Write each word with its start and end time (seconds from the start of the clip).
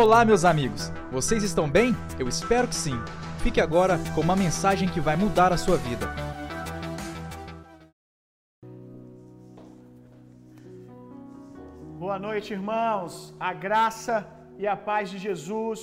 Olá, 0.00 0.24
meus 0.24 0.44
amigos! 0.44 0.82
Vocês 1.10 1.42
estão 1.42 1.68
bem? 1.68 1.88
Eu 2.20 2.28
espero 2.28 2.68
que 2.68 2.74
sim. 2.84 2.96
Fique 3.42 3.60
agora 3.60 3.98
com 4.14 4.20
uma 4.20 4.36
mensagem 4.36 4.88
que 4.88 5.00
vai 5.00 5.16
mudar 5.16 5.52
a 5.52 5.56
sua 5.56 5.76
vida. 5.76 6.06
Boa 11.98 12.16
noite, 12.16 12.52
irmãos. 12.52 13.34
A 13.40 13.52
graça 13.52 14.24
e 14.56 14.68
a 14.68 14.76
paz 14.76 15.10
de 15.10 15.18
Jesus 15.18 15.80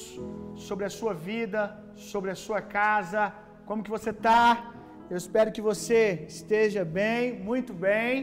sobre 0.55 0.85
a 0.85 0.89
sua 0.89 1.13
vida, 1.13 1.61
sobre 1.93 2.31
a 2.31 2.35
sua 2.35 2.61
casa. 2.61 3.33
Como 3.65 3.83
que 3.83 3.95
você 3.97 4.11
está? 4.11 4.71
Eu 5.09 5.17
espero 5.17 5.51
que 5.51 5.65
você 5.71 6.23
esteja 6.29 6.85
bem, 6.85 7.37
muito 7.49 7.73
bem. 7.73 8.15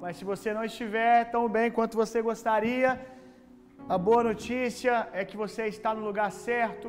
Mas 0.00 0.16
se 0.16 0.24
você 0.24 0.54
não 0.54 0.64
estiver 0.64 1.30
tão 1.30 1.46
bem 1.46 1.70
quanto 1.70 1.94
você 1.94 2.22
gostaria, 2.22 3.15
a 3.88 3.96
boa 3.96 4.22
notícia 4.30 5.08
é 5.12 5.24
que 5.24 5.36
você 5.42 5.66
está 5.66 5.94
no 5.94 6.04
lugar 6.08 6.30
certo, 6.32 6.88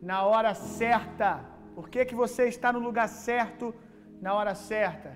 na 0.00 0.18
hora 0.24 0.54
certa. 0.54 1.30
Por 1.74 1.88
que, 1.92 2.04
que 2.04 2.14
você 2.14 2.44
está 2.54 2.72
no 2.72 2.78
lugar 2.78 3.08
certo, 3.08 3.74
na 4.24 4.32
hora 4.34 4.54
certa? 4.54 5.10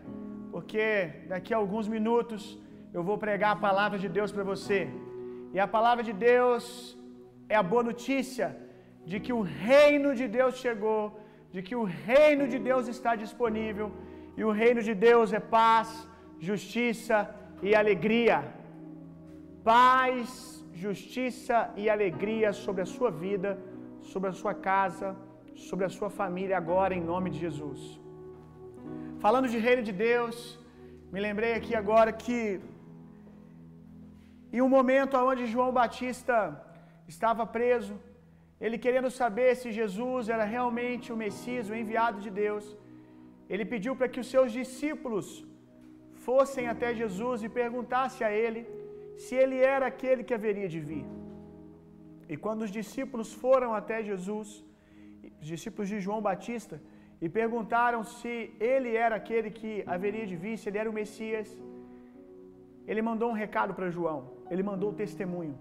Porque 0.50 0.86
daqui 1.28 1.54
a 1.54 1.58
alguns 1.58 1.86
minutos 1.86 2.58
eu 2.92 3.04
vou 3.08 3.16
pregar 3.18 3.52
a 3.52 3.62
palavra 3.68 3.98
de 4.04 4.08
Deus 4.08 4.32
para 4.32 4.42
você. 4.52 4.80
E 5.54 5.60
a 5.60 5.68
palavra 5.76 6.02
de 6.02 6.12
Deus 6.12 6.64
é 7.48 7.54
a 7.54 7.62
boa 7.62 7.84
notícia 7.90 8.48
de 9.10 9.20
que 9.20 9.32
o 9.32 9.42
reino 9.42 10.16
de 10.20 10.26
Deus 10.26 10.56
chegou, 10.56 11.02
de 11.52 11.62
que 11.62 11.76
o 11.76 11.84
reino 11.84 12.48
de 12.48 12.58
Deus 12.58 12.88
está 12.88 13.14
disponível, 13.14 13.92
e 14.36 14.42
o 14.42 14.50
reino 14.50 14.82
de 14.82 14.94
Deus 14.94 15.32
é 15.32 15.40
paz, 15.40 15.88
justiça 16.40 17.16
e 17.62 17.74
alegria. 17.74 18.38
Paz, 19.62 20.61
justiça 20.86 21.56
e 21.80 21.84
alegria 21.96 22.50
sobre 22.64 22.82
a 22.84 22.90
sua 22.94 23.10
vida, 23.24 23.50
sobre 24.12 24.28
a 24.32 24.36
sua 24.40 24.54
casa, 24.70 25.08
sobre 25.68 25.84
a 25.88 25.92
sua 25.96 26.10
família 26.20 26.56
agora 26.62 26.94
em 26.98 27.04
nome 27.12 27.28
de 27.34 27.38
Jesus. 27.46 27.82
Falando 29.24 29.48
de 29.54 29.58
reino 29.66 29.82
de 29.88 29.94
Deus, 30.08 30.36
me 31.14 31.20
lembrei 31.26 31.52
aqui 31.58 31.74
agora 31.82 32.12
que 32.22 32.38
em 34.56 34.62
um 34.66 34.70
momento 34.76 35.20
onde 35.30 35.52
João 35.54 35.70
Batista 35.80 36.36
estava 37.12 37.44
preso, 37.58 37.94
ele 38.64 38.78
querendo 38.84 39.10
saber 39.20 39.50
se 39.60 39.76
Jesus 39.80 40.28
era 40.34 40.44
realmente 40.56 41.06
o 41.12 41.20
Messias, 41.24 41.70
o 41.70 41.78
enviado 41.82 42.18
de 42.26 42.30
Deus, 42.44 42.64
ele 43.52 43.66
pediu 43.72 43.94
para 43.96 44.10
que 44.12 44.20
os 44.22 44.30
seus 44.34 44.50
discípulos 44.60 45.26
fossem 46.26 46.66
até 46.74 46.88
Jesus 47.00 47.38
e 47.46 47.56
perguntassem 47.62 48.24
a 48.28 48.32
ele 48.44 48.60
se 49.22 49.34
ele 49.42 49.58
era 49.74 49.86
aquele 49.92 50.22
que 50.28 50.36
haveria 50.38 50.68
de 50.74 50.80
vir. 50.90 51.06
E 52.32 52.36
quando 52.44 52.62
os 52.66 52.72
discípulos 52.80 53.28
foram 53.42 53.70
até 53.80 53.96
Jesus, 54.10 54.48
os 55.40 55.48
discípulos 55.54 55.88
de 55.92 55.98
João 56.06 56.20
Batista, 56.28 56.76
e 57.24 57.28
perguntaram 57.40 58.00
se 58.18 58.32
ele 58.72 58.90
era 59.06 59.14
aquele 59.20 59.50
que 59.58 59.72
haveria 59.94 60.26
de 60.30 60.36
vir, 60.44 60.54
se 60.60 60.68
ele 60.68 60.80
era 60.82 60.90
o 60.92 60.96
Messias, 61.00 61.48
ele 62.90 63.02
mandou 63.08 63.28
um 63.32 63.38
recado 63.44 63.74
para 63.78 63.94
João, 63.96 64.20
ele 64.52 64.64
mandou 64.70 64.88
o 64.90 64.98
testemunho. 65.02 65.56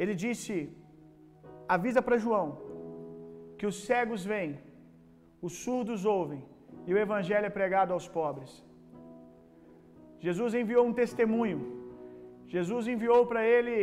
Ele 0.00 0.14
disse: 0.24 0.54
avisa 1.76 2.02
para 2.06 2.22
João 2.26 2.48
que 3.58 3.66
os 3.70 3.78
cegos 3.88 4.22
vêm, 4.32 4.50
os 5.46 5.54
surdos 5.64 6.04
ouvem 6.16 6.42
e 6.86 6.92
o 6.94 7.00
evangelho 7.06 7.46
é 7.50 7.54
pregado 7.58 7.92
aos 7.96 8.06
pobres. 8.18 8.52
Jesus 10.26 10.52
enviou 10.60 10.84
um 10.86 10.96
testemunho. 11.02 11.60
Jesus 12.54 12.84
enviou 12.92 13.20
para 13.30 13.42
ele 13.54 13.78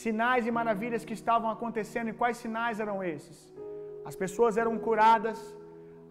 sinais 0.00 0.46
e 0.48 0.56
maravilhas 0.60 1.04
que 1.08 1.16
estavam 1.20 1.50
acontecendo. 1.54 2.10
E 2.10 2.18
quais 2.20 2.36
sinais 2.44 2.80
eram 2.84 2.96
esses? 3.14 3.38
As 4.10 4.16
pessoas 4.24 4.56
eram 4.62 4.74
curadas, 4.86 5.38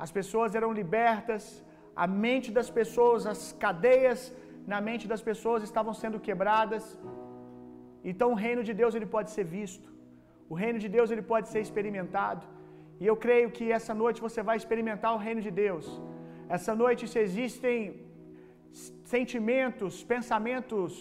as 0.05 0.11
pessoas 0.17 0.55
eram 0.59 0.71
libertas, 0.81 1.43
a 2.03 2.07
mente 2.25 2.50
das 2.57 2.69
pessoas, 2.79 3.28
as 3.33 3.41
cadeias 3.66 4.22
na 4.73 4.79
mente 4.88 5.06
das 5.11 5.23
pessoas 5.29 5.61
estavam 5.69 5.94
sendo 6.01 6.19
quebradas. 6.28 6.83
Então 8.12 8.27
o 8.33 8.39
reino 8.45 8.63
de 8.69 8.73
Deus 8.81 8.95
ele 8.97 9.09
pode 9.16 9.29
ser 9.35 9.45
visto. 9.57 9.88
O 10.53 10.56
reino 10.63 10.79
de 10.83 10.89
Deus 10.97 11.09
ele 11.13 11.25
pode 11.33 11.47
ser 11.53 11.62
experimentado. 11.67 12.44
E 13.01 13.06
eu 13.12 13.16
creio 13.25 13.50
que 13.57 13.66
essa 13.77 13.94
noite 14.01 14.25
você 14.27 14.41
vai 14.50 14.57
experimentar 14.62 15.12
o 15.13 15.22
reino 15.27 15.41
de 15.47 15.51
Deus. 15.63 15.85
Essa 16.57 16.73
noite 16.83 17.03
se 17.12 17.19
existem 17.27 17.77
sentimentos, 19.16 20.03
pensamentos, 20.16 20.91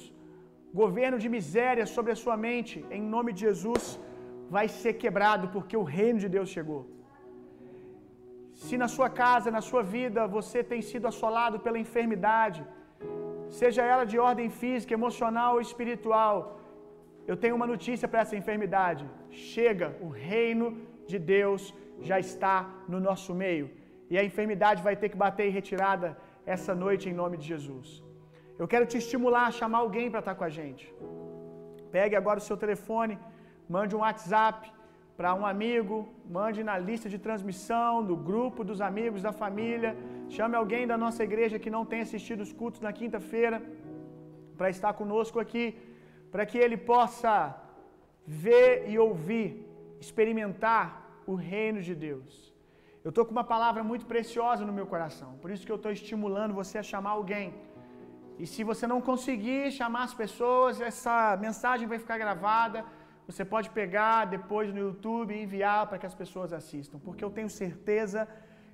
governo 0.83 1.19
de 1.23 1.29
miséria 1.37 1.87
sobre 1.95 2.13
a 2.15 2.21
sua 2.23 2.37
mente, 2.49 2.77
em 2.97 3.03
nome 3.15 3.31
de 3.35 3.43
Jesus, 3.47 3.85
vai 4.57 4.67
ser 4.81 4.95
quebrado 5.03 5.47
porque 5.55 5.77
o 5.83 5.89
reino 5.99 6.19
de 6.25 6.29
Deus 6.37 6.49
chegou. 6.57 6.83
Se 8.65 8.77
na 8.83 8.89
sua 8.97 9.09
casa, 9.23 9.57
na 9.59 9.63
sua 9.69 9.83
vida, 9.97 10.23
você 10.39 10.59
tem 10.73 10.83
sido 10.91 11.09
assolado 11.13 11.59
pela 11.65 11.83
enfermidade, 11.85 12.61
seja 13.61 13.83
ela 13.93 14.05
de 14.13 14.19
ordem 14.31 14.51
física, 14.63 14.93
emocional 15.01 15.51
ou 15.55 15.65
espiritual, 15.69 16.37
eu 17.31 17.37
tenho 17.43 17.57
uma 17.59 17.69
notícia 17.75 18.07
para 18.09 18.23
essa 18.23 18.37
enfermidade. 18.41 19.05
Chega, 19.53 19.89
o 20.07 20.09
reino 20.35 20.67
de 21.11 21.19
Deus 21.35 21.63
já 22.09 22.19
está 22.27 22.57
no 22.93 23.01
nosso 23.09 23.33
meio. 23.45 23.67
E 24.11 24.19
a 24.19 24.25
enfermidade 24.31 24.83
vai 24.89 24.97
ter 25.01 25.09
que 25.13 25.23
bater 25.27 25.47
em 25.47 25.57
retirada 25.61 26.09
essa 26.55 26.75
noite 26.75 27.09
em 27.09 27.19
nome 27.23 27.37
de 27.39 27.47
Jesus. 27.53 28.04
Eu 28.61 28.67
quero 28.73 28.87
te 28.91 28.97
estimular 29.03 29.47
a 29.49 29.57
chamar 29.61 29.79
alguém 29.85 30.09
para 30.11 30.21
estar 30.23 30.35
com 30.39 30.47
a 30.49 30.53
gente. 30.59 30.85
Pegue 31.97 32.15
agora 32.21 32.39
o 32.43 32.47
seu 32.49 32.57
telefone, 32.65 33.15
mande 33.77 33.95
um 33.97 34.03
WhatsApp 34.05 34.61
para 35.17 35.35
um 35.41 35.45
amigo, 35.53 35.97
mande 36.39 36.61
na 36.69 36.77
lista 36.89 37.09
de 37.13 37.19
transmissão, 37.27 37.93
do 38.11 38.17
grupo 38.31 38.61
dos 38.71 38.81
amigos, 38.91 39.23
da 39.29 39.33
família. 39.43 39.91
Chame 40.37 40.57
alguém 40.61 40.87
da 40.93 40.99
nossa 41.05 41.23
igreja 41.29 41.63
que 41.65 41.75
não 41.77 41.85
tem 41.91 42.01
assistido 42.07 42.43
os 42.47 42.53
cultos 42.61 42.81
na 42.87 42.93
quinta-feira 43.01 43.59
para 44.59 44.71
estar 44.77 44.93
conosco 45.01 45.39
aqui, 45.45 45.67
para 46.33 46.47
que 46.51 46.59
ele 46.65 46.79
possa 46.93 47.35
ver 48.27 48.89
e 48.93 48.99
ouvir, 48.99 49.49
experimentar 50.05 50.83
o 51.27 51.35
reino 51.35 51.81
de 51.89 51.95
Deus. 52.09 52.33
Eu 53.05 53.11
estou 53.11 53.25
com 53.27 53.33
uma 53.39 53.49
palavra 53.55 53.83
muito 53.91 54.07
preciosa 54.13 54.65
no 54.69 54.73
meu 54.79 54.87
coração, 54.93 55.31
por 55.43 55.51
isso 55.51 55.67
que 55.67 55.73
eu 55.75 55.81
estou 55.81 55.93
estimulando 55.99 56.59
você 56.63 56.79
a 56.79 56.89
chamar 56.93 57.11
alguém. 57.11 57.47
E 58.39 58.47
se 58.47 58.65
você 58.65 58.87
não 58.87 59.01
conseguir 59.01 59.71
chamar 59.71 60.05
as 60.05 60.15
pessoas, 60.15 60.81
essa 60.81 61.37
mensagem 61.37 61.87
vai 61.87 61.99
ficar 61.99 62.19
gravada. 62.19 62.85
Você 63.29 63.45
pode 63.45 63.71
pegar 63.71 64.25
depois 64.27 64.73
no 64.75 64.81
YouTube 64.87 65.33
e 65.35 65.43
enviar 65.43 65.87
para 65.87 65.99
que 65.99 66.07
as 66.07 66.15
pessoas 66.15 66.53
assistam, 66.53 66.99
porque 66.99 67.25
eu 67.25 67.31
tenho 67.31 67.49
certeza 67.49 68.29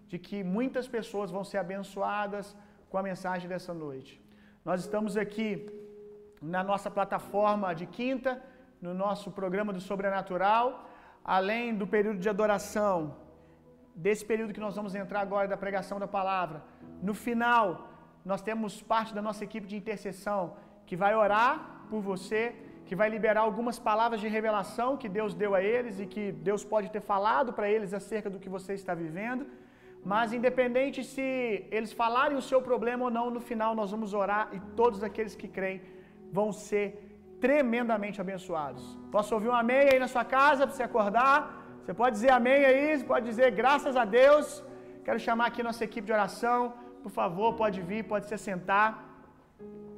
de 0.09 0.19
que 0.19 0.43
muitas 0.43 0.89
pessoas 0.89 1.31
vão 1.31 1.45
ser 1.45 1.59
abençoadas 1.59 2.57
com 2.91 2.99
a 2.99 3.03
mensagem 3.03 3.49
dessa 3.49 3.73
noite. 3.73 4.13
Nós 4.65 4.81
estamos 4.81 5.17
aqui 5.17 5.49
na 6.43 6.63
nossa 6.65 6.91
plataforma 6.91 7.75
de 7.75 7.87
quinta, 7.87 8.43
no 8.81 8.95
nosso 8.95 9.31
programa 9.31 9.73
do 9.73 9.81
Sobrenatural, 9.81 10.89
além 11.23 11.75
do 11.75 11.87
período 11.87 12.19
de 12.19 12.29
adoração, 12.29 13.17
desse 13.95 14.25
período 14.25 14.55
que 14.55 14.61
nós 14.67 14.75
vamos 14.75 14.95
entrar 14.95 15.21
agora 15.21 15.47
da 15.47 15.57
pregação 15.57 15.99
da 16.01 16.09
palavra. 16.09 16.63
No 17.03 17.15
final, 17.15 17.90
nós 18.33 18.43
temos 18.49 18.73
parte 18.93 19.13
da 19.17 19.23
nossa 19.27 19.43
equipe 19.49 19.67
de 19.71 19.77
intercessão 19.83 20.43
que 20.89 20.97
vai 21.03 21.13
orar 21.25 21.55
por 21.91 22.01
você, 22.11 22.43
que 22.89 22.95
vai 23.01 23.09
liberar 23.15 23.43
algumas 23.49 23.79
palavras 23.89 24.19
de 24.25 24.29
revelação 24.37 24.89
que 25.03 25.09
Deus 25.19 25.33
deu 25.43 25.51
a 25.59 25.61
eles 25.75 25.95
e 26.03 26.07
que 26.13 26.25
Deus 26.49 26.63
pode 26.73 26.89
ter 26.95 27.03
falado 27.13 27.51
para 27.57 27.69
eles 27.75 27.93
acerca 28.01 28.29
do 28.35 28.41
que 28.43 28.51
você 28.57 28.73
está 28.81 28.95
vivendo. 29.05 29.45
Mas 30.13 30.33
independente 30.39 30.99
se 31.13 31.27
eles 31.77 31.93
falarem 32.03 32.37
o 32.43 32.47
seu 32.51 32.61
problema 32.69 33.05
ou 33.07 33.13
não, 33.19 33.27
no 33.37 33.43
final 33.51 33.73
nós 33.81 33.91
vamos 33.95 34.13
orar 34.23 34.45
e 34.57 34.61
todos 34.81 35.01
aqueles 35.09 35.35
que 35.41 35.49
creem 35.57 35.81
vão 36.39 36.51
ser 36.69 36.85
tremendamente 37.47 38.21
abençoados. 38.25 38.85
Posso 39.17 39.35
ouvir 39.37 39.51
um 39.53 39.59
amém 39.65 39.85
aí 39.91 39.99
na 40.05 40.11
sua 40.15 40.25
casa 40.37 40.67
para 40.67 40.77
você 40.77 40.85
acordar? 40.91 41.37
Você 41.83 41.95
pode 42.03 42.15
dizer 42.19 42.31
amém 42.41 42.61
aí, 42.71 43.05
pode 43.13 43.27
dizer 43.31 43.51
graças 43.63 43.97
a 44.03 44.05
Deus. 44.21 44.47
Quero 45.07 45.21
chamar 45.27 45.47
aqui 45.51 45.69
nossa 45.69 45.85
equipe 45.89 46.07
de 46.11 46.15
oração. 46.21 46.61
Por 47.05 47.13
favor, 47.19 47.49
pode 47.63 47.81
vir, 47.91 48.03
pode 48.13 48.27
se 48.29 48.35
assentar. 48.39 48.89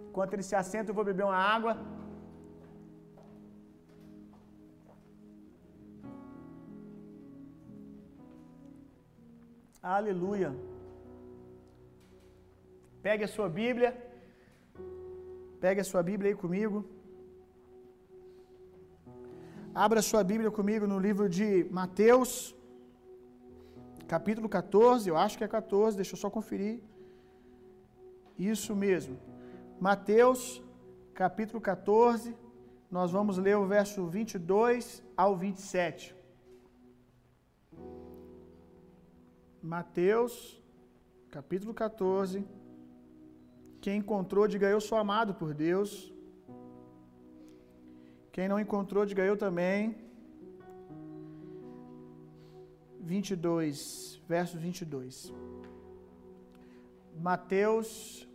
Enquanto 0.09 0.35
ele 0.35 0.47
se 0.51 0.57
assenta, 0.63 0.91
eu 0.91 0.99
vou 0.99 1.05
beber 1.11 1.25
uma 1.25 1.43
água. 1.57 1.73
Aleluia. 9.97 10.51
Pegue 13.07 13.25
a 13.25 13.33
sua 13.37 13.49
Bíblia. 13.61 13.91
Pegue 15.65 15.81
a 15.81 15.89
sua 15.93 16.03
Bíblia 16.11 16.31
aí 16.31 16.37
comigo. 16.45 16.79
Abra 19.75 20.01
a 20.01 20.03
sua 20.03 20.23
Bíblia 20.31 20.51
comigo 20.51 20.87
no 20.87 20.99
livro 20.99 21.27
de 21.37 21.67
Mateus, 21.71 22.55
capítulo 24.07 24.47
14, 24.47 25.09
eu 25.09 25.17
acho 25.17 25.39
que 25.39 25.45
é 25.45 25.49
14, 25.49 25.97
deixa 25.97 26.13
eu 26.13 26.19
só 26.19 26.29
conferir. 26.29 26.75
Isso 28.39 28.75
mesmo. 28.75 29.19
Mateus, 29.81 30.63
capítulo 31.15 31.61
14, 31.61 32.37
nós 32.91 33.11
vamos 33.11 33.39
ler 33.39 33.57
o 33.57 33.67
verso 33.67 34.07
22 34.07 35.03
ao 35.17 35.37
27. 35.37 36.15
Mateus, 39.63 40.61
capítulo 41.31 41.73
14. 41.73 42.45
Quem 43.81 43.99
encontrou, 43.99 44.47
diga 44.47 44.69
eu 44.69 44.81
sou 44.81 44.99
amado 44.99 45.35
por 45.35 45.55
Deus. 45.55 46.13
Quem 48.31 48.49
não 48.49 48.59
encontrou, 48.59 49.05
diga 49.05 49.23
eu 49.23 49.37
também. 49.37 49.97
22, 53.01 54.23
verso 54.29 54.57
22. 54.59 55.33
Mateus 57.15 58.29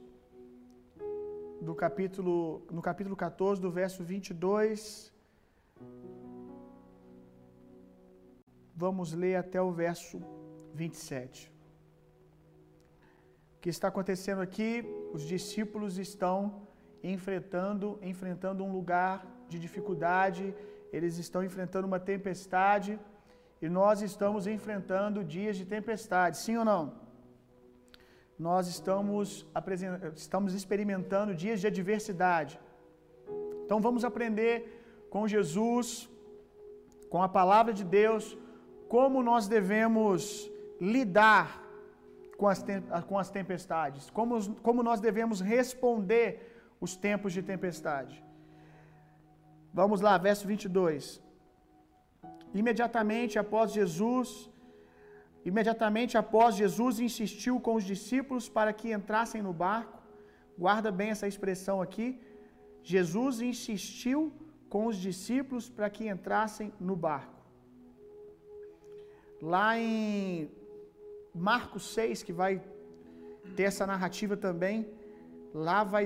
do 1.62 1.74
capítulo 1.76 2.62
no 2.72 2.82
capítulo 2.82 3.16
14 3.16 3.62
do 3.62 3.72
verso 3.72 4.04
22 4.04 5.12
Vamos 8.80 9.12
ler 9.12 9.36
até 9.38 9.60
o 9.60 9.72
verso 9.72 10.22
27. 10.76 11.52
O 13.56 13.60
que 13.60 13.70
está 13.70 13.88
acontecendo 13.88 14.40
aqui? 14.40 14.86
Os 15.12 15.24
discípulos 15.24 15.98
estão 15.98 16.68
enfrentando, 17.04 17.98
enfrentando 18.04 18.64
um 18.64 18.72
lugar 18.72 19.26
de 19.50 19.58
dificuldade, 19.58 20.54
eles 20.94 21.18
estão 21.18 21.44
enfrentando 21.44 21.88
uma 21.88 22.00
tempestade 22.00 23.00
e 23.60 23.68
nós 23.68 24.04
estamos 24.04 24.46
enfrentando 24.46 25.24
dias 25.24 25.58
de 25.58 25.66
tempestade, 25.66 26.38
sim 26.38 26.56
ou 26.56 26.64
não? 26.64 27.07
Nós 28.38 28.68
estamos, 28.68 29.46
estamos 30.16 30.54
experimentando 30.54 31.34
dias 31.34 31.60
de 31.60 31.68
adversidade. 31.68 32.60
Então 33.66 33.82
vamos 33.82 34.04
aprender 34.06 34.56
com 35.10 35.28
Jesus, 35.28 36.10
com 37.10 37.22
a 37.22 37.30
palavra 37.30 37.74
de 37.74 37.84
Deus, 37.84 38.38
como 38.88 39.24
nós 39.24 39.48
devemos 39.48 40.50
lidar 40.80 41.64
com 42.38 42.48
as, 42.48 42.64
com 43.08 43.18
as 43.18 43.30
tempestades, 43.30 44.10
como, 44.12 44.56
como 44.68 44.84
nós 44.84 45.00
devemos 45.00 45.42
responder 45.42 46.28
os 46.80 46.96
tempos 46.96 47.34
de 47.34 47.42
tempestade. 47.42 48.24
Vamos 49.74 50.00
lá, 50.02 50.18
verso 50.18 50.48
22. 50.48 51.22
Imediatamente 52.54 53.38
após 53.40 53.72
Jesus, 53.72 54.50
imediatamente 55.50 56.14
após 56.22 56.56
Jesus 56.62 56.94
insistiu 57.08 57.56
com 57.66 57.74
os 57.80 57.86
discípulos 57.92 58.46
para 58.56 58.72
que 58.80 58.92
entrassem 58.98 59.42
no 59.48 59.54
barco. 59.66 59.98
Guarda 60.64 60.92
bem 61.00 61.10
essa 61.12 61.28
expressão 61.34 61.78
aqui. 61.86 62.08
Jesus 62.94 63.40
insistiu 63.52 64.20
com 64.74 64.82
os 64.90 64.98
discípulos 65.08 65.66
para 65.76 65.90
que 65.96 66.06
entrassem 66.16 66.74
no 66.88 66.96
barco. 67.08 67.42
Lá 69.54 69.70
em 69.80 70.50
Marcos 71.34 71.94
6, 71.94 72.24
que 72.24 72.34
vai 72.34 72.54
ter 73.56 73.66
essa 73.72 73.86
narrativa 73.94 74.36
também, 74.36 74.78
lá 75.54 75.84
vai 75.84 76.06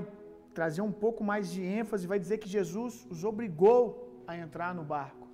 trazer 0.54 0.82
um 0.82 0.92
pouco 1.04 1.24
mais 1.24 1.50
de 1.54 1.64
ênfase, 1.64 2.12
vai 2.14 2.20
dizer 2.20 2.38
que 2.38 2.50
Jesus 2.58 3.08
os 3.10 3.24
obrigou 3.24 4.24
a 4.28 4.38
entrar 4.38 4.76
no 4.76 4.84
barco. 4.84 5.28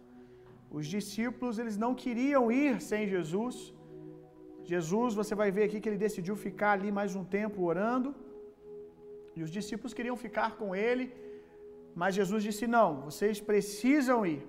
Os 0.69 0.85
discípulos, 0.87 1.57
eles 1.59 1.77
não 1.77 1.93
queriam 2.03 2.51
ir 2.51 2.81
sem 2.81 3.07
Jesus. 3.07 3.73
Jesus, 4.73 5.13
você 5.19 5.33
vai 5.41 5.49
ver 5.57 5.63
aqui 5.65 5.79
que 5.81 5.89
ele 5.89 6.05
decidiu 6.07 6.35
ficar 6.47 6.71
ali 6.77 6.91
mais 6.99 7.11
um 7.19 7.23
tempo 7.37 7.61
orando. 7.71 8.09
E 9.37 9.43
os 9.45 9.51
discípulos 9.57 9.93
queriam 9.97 10.17
ficar 10.25 10.49
com 10.59 10.69
ele, 10.87 11.05
mas 12.01 12.15
Jesus 12.19 12.41
disse: 12.47 12.65
"Não, 12.77 12.89
vocês 13.07 13.39
precisam 13.51 14.19
ir" 14.33 14.41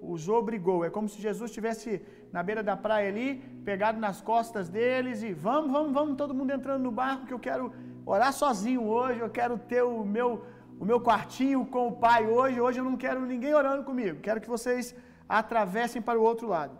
os 0.00 0.28
obrigou. 0.28 0.84
É 0.84 0.90
como 0.90 1.08
se 1.08 1.20
Jesus 1.20 1.50
estivesse 1.50 2.02
na 2.32 2.42
beira 2.42 2.62
da 2.62 2.76
praia 2.76 3.08
ali, 3.08 3.42
pegado 3.64 3.98
nas 3.98 4.20
costas 4.20 4.68
deles 4.68 5.22
e 5.22 5.32
vamos, 5.32 5.70
vamos, 5.72 5.92
vamos, 5.92 6.16
todo 6.16 6.34
mundo 6.34 6.52
entrando 6.52 6.82
no 6.82 6.90
barco 6.90 7.26
que 7.26 7.32
eu 7.32 7.38
quero 7.38 7.72
orar 8.04 8.32
sozinho 8.32 8.84
hoje, 8.84 9.20
eu 9.20 9.30
quero 9.30 9.58
ter 9.58 9.82
o 9.82 10.04
meu 10.04 10.44
o 10.78 10.84
meu 10.84 11.00
quartinho 11.00 11.64
com 11.64 11.88
o 11.88 11.92
pai 11.92 12.26
hoje, 12.26 12.60
hoje 12.60 12.78
eu 12.80 12.84
não 12.84 12.98
quero 12.98 13.20
ninguém 13.24 13.54
orando 13.54 13.82
comigo. 13.82 14.20
Quero 14.20 14.42
que 14.42 14.48
vocês 14.48 14.94
atravessem 15.26 16.02
para 16.02 16.18
o 16.18 16.22
outro 16.22 16.46
lado. 16.46 16.78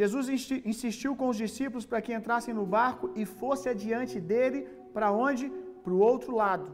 Jesus 0.00 0.26
insistiu 0.72 1.12
com 1.20 1.28
os 1.32 1.38
discípulos 1.44 1.86
para 1.90 2.02
que 2.04 2.16
entrassem 2.18 2.54
no 2.58 2.66
barco 2.78 3.06
e 3.20 3.24
fosse 3.40 3.66
adiante 3.74 4.16
dele 4.30 4.60
para 4.94 5.10
onde? 5.26 5.46
Para 5.84 5.94
o 5.96 6.02
outro 6.10 6.32
lado 6.42 6.68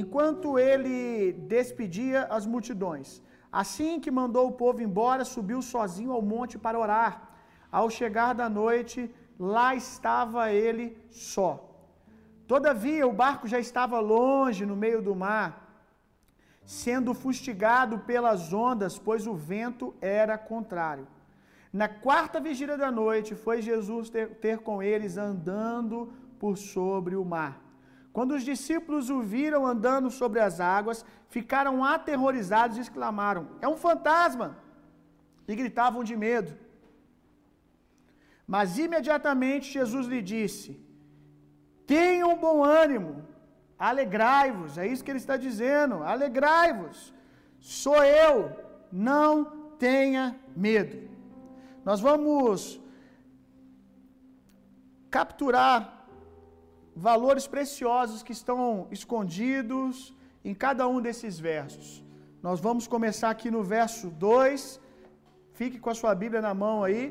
enquanto 0.00 0.58
ele 0.58 1.32
despedia 1.54 2.20
as 2.36 2.44
multidões. 2.52 3.08
Assim 3.62 4.00
que 4.02 4.16
mandou 4.20 4.44
o 4.48 4.56
povo 4.62 4.82
embora, 4.86 5.24
subiu 5.24 5.60
sozinho 5.62 6.12
ao 6.12 6.22
monte 6.32 6.58
para 6.64 6.80
orar. 6.84 7.14
Ao 7.70 7.88
chegar 7.98 8.32
da 8.40 8.48
noite, 8.62 8.98
lá 9.38 9.68
estava 9.74 10.50
ele 10.64 10.86
só. 11.10 11.52
Todavia, 12.52 13.06
o 13.06 13.18
barco 13.24 13.46
já 13.46 13.60
estava 13.66 14.00
longe 14.00 14.66
no 14.66 14.76
meio 14.84 15.00
do 15.00 15.14
mar, 15.14 15.50
sendo 16.64 17.14
fustigado 17.14 18.00
pelas 18.10 18.52
ondas, 18.52 18.98
pois 18.98 19.28
o 19.32 19.34
vento 19.34 19.94
era 20.00 20.36
contrário. 20.36 21.06
Na 21.80 21.88
quarta 21.88 22.38
vigília 22.38 22.76
da 22.82 22.88
noite, 23.02 23.34
foi 23.34 23.60
Jesus 23.60 24.08
ter, 24.08 24.26
ter 24.44 24.58
com 24.66 24.80
eles 24.80 25.16
andando 25.16 25.96
por 26.38 26.56
sobre 26.56 27.16
o 27.16 27.24
mar. 27.24 27.54
Quando 28.12 28.32
os 28.36 28.44
discípulos 28.44 29.10
o 29.10 29.20
viram 29.20 29.66
andando 29.66 30.08
sobre 30.08 30.38
as 30.38 30.60
águas, 30.60 31.04
ficaram 31.36 31.82
aterrorizados 31.82 32.76
e 32.76 32.80
exclamaram: 32.84 33.48
É 33.60 33.66
um 33.66 33.76
fantasma! 33.76 34.56
E 35.48 35.56
gritavam 35.56 36.04
de 36.04 36.14
medo. 36.26 36.52
Mas 38.46 38.78
imediatamente 38.78 39.72
Jesus 39.72 40.06
lhe 40.06 40.22
disse: 40.22 40.80
Tenham 41.84 42.38
bom 42.38 42.62
ânimo, 42.62 43.26
alegrai-vos. 43.76 44.78
É 44.78 44.86
isso 44.86 45.02
que 45.02 45.10
ele 45.10 45.24
está 45.24 45.36
dizendo: 45.36 46.04
alegrai-vos. 46.04 47.12
Sou 47.58 48.00
eu, 48.04 48.36
não 48.92 49.32
tenha 49.76 50.38
medo. 50.54 51.13
Nós 51.88 52.00
vamos 52.06 52.80
capturar 55.16 55.78
valores 57.08 57.46
preciosos 57.54 58.22
que 58.26 58.34
estão 58.38 58.62
escondidos 58.96 60.14
em 60.48 60.54
cada 60.64 60.84
um 60.92 61.00
desses 61.06 61.34
versos. 61.50 61.86
Nós 62.46 62.58
vamos 62.66 62.86
começar 62.94 63.30
aqui 63.34 63.50
no 63.56 63.62
verso 63.76 64.06
2. 64.32 64.62
Fique 65.60 65.78
com 65.82 65.90
a 65.92 65.98
sua 66.00 66.14
Bíblia 66.22 66.42
na 66.48 66.54
mão 66.64 66.76
aí. 66.88 67.04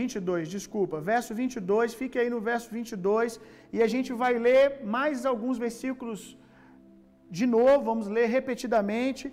22, 0.00 0.48
desculpa. 0.56 0.96
Verso 1.12 1.32
22, 1.40 1.94
fique 2.02 2.18
aí 2.20 2.30
no 2.34 2.40
verso 2.50 2.68
22 2.76 3.40
e 3.74 3.82
a 3.86 3.88
gente 3.94 4.12
vai 4.22 4.32
ler 4.46 4.64
mais 4.96 5.26
alguns 5.32 5.58
versículos 5.66 6.20
de 7.38 7.46
novo, 7.56 7.84
vamos 7.90 8.06
ler 8.16 8.26
repetidamente 8.38 9.24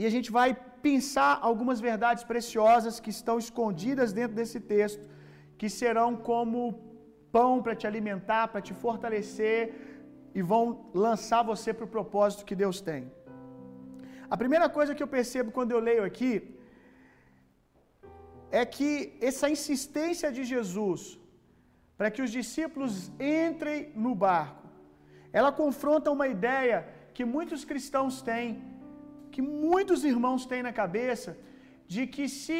e 0.00 0.04
a 0.08 0.12
gente 0.14 0.30
vai 0.38 0.50
pensar 0.86 1.32
algumas 1.48 1.78
verdades 1.88 2.24
preciosas 2.32 3.00
que 3.04 3.12
estão 3.18 3.36
escondidas 3.44 4.12
dentro 4.18 4.34
desse 4.40 4.60
texto, 4.74 5.04
que 5.58 5.68
serão 5.80 6.10
como 6.30 6.58
pão 7.36 7.52
para 7.64 7.74
te 7.80 7.86
alimentar, 7.90 8.42
para 8.52 8.64
te 8.66 8.74
fortalecer 8.84 9.58
e 10.38 10.42
vão 10.52 10.64
lançar 11.06 11.42
você 11.52 11.70
para 11.76 11.86
o 11.88 11.94
propósito 11.96 12.46
que 12.48 12.56
Deus 12.64 12.78
tem. 12.88 13.02
A 14.34 14.36
primeira 14.42 14.68
coisa 14.76 14.94
que 14.96 15.04
eu 15.04 15.10
percebo 15.16 15.54
quando 15.56 15.72
eu 15.74 15.80
leio 15.88 16.04
aqui 16.10 16.32
é 18.60 18.64
que 18.76 18.90
essa 19.28 19.48
insistência 19.56 20.30
de 20.36 20.44
Jesus 20.52 21.02
para 21.98 22.10
que 22.14 22.22
os 22.26 22.30
discípulos 22.38 22.94
entrem 23.42 23.80
no 24.04 24.12
barco, 24.26 24.64
ela 25.38 25.52
confronta 25.62 26.14
uma 26.16 26.26
ideia 26.36 26.78
que 27.16 27.24
muitos 27.34 27.64
cristãos 27.70 28.14
têm, 28.28 28.48
que 29.34 29.42
muitos 29.42 30.00
irmãos 30.12 30.42
têm 30.50 30.62
na 30.68 30.72
cabeça, 30.80 31.30
de 31.94 32.02
que 32.14 32.26
se 32.40 32.58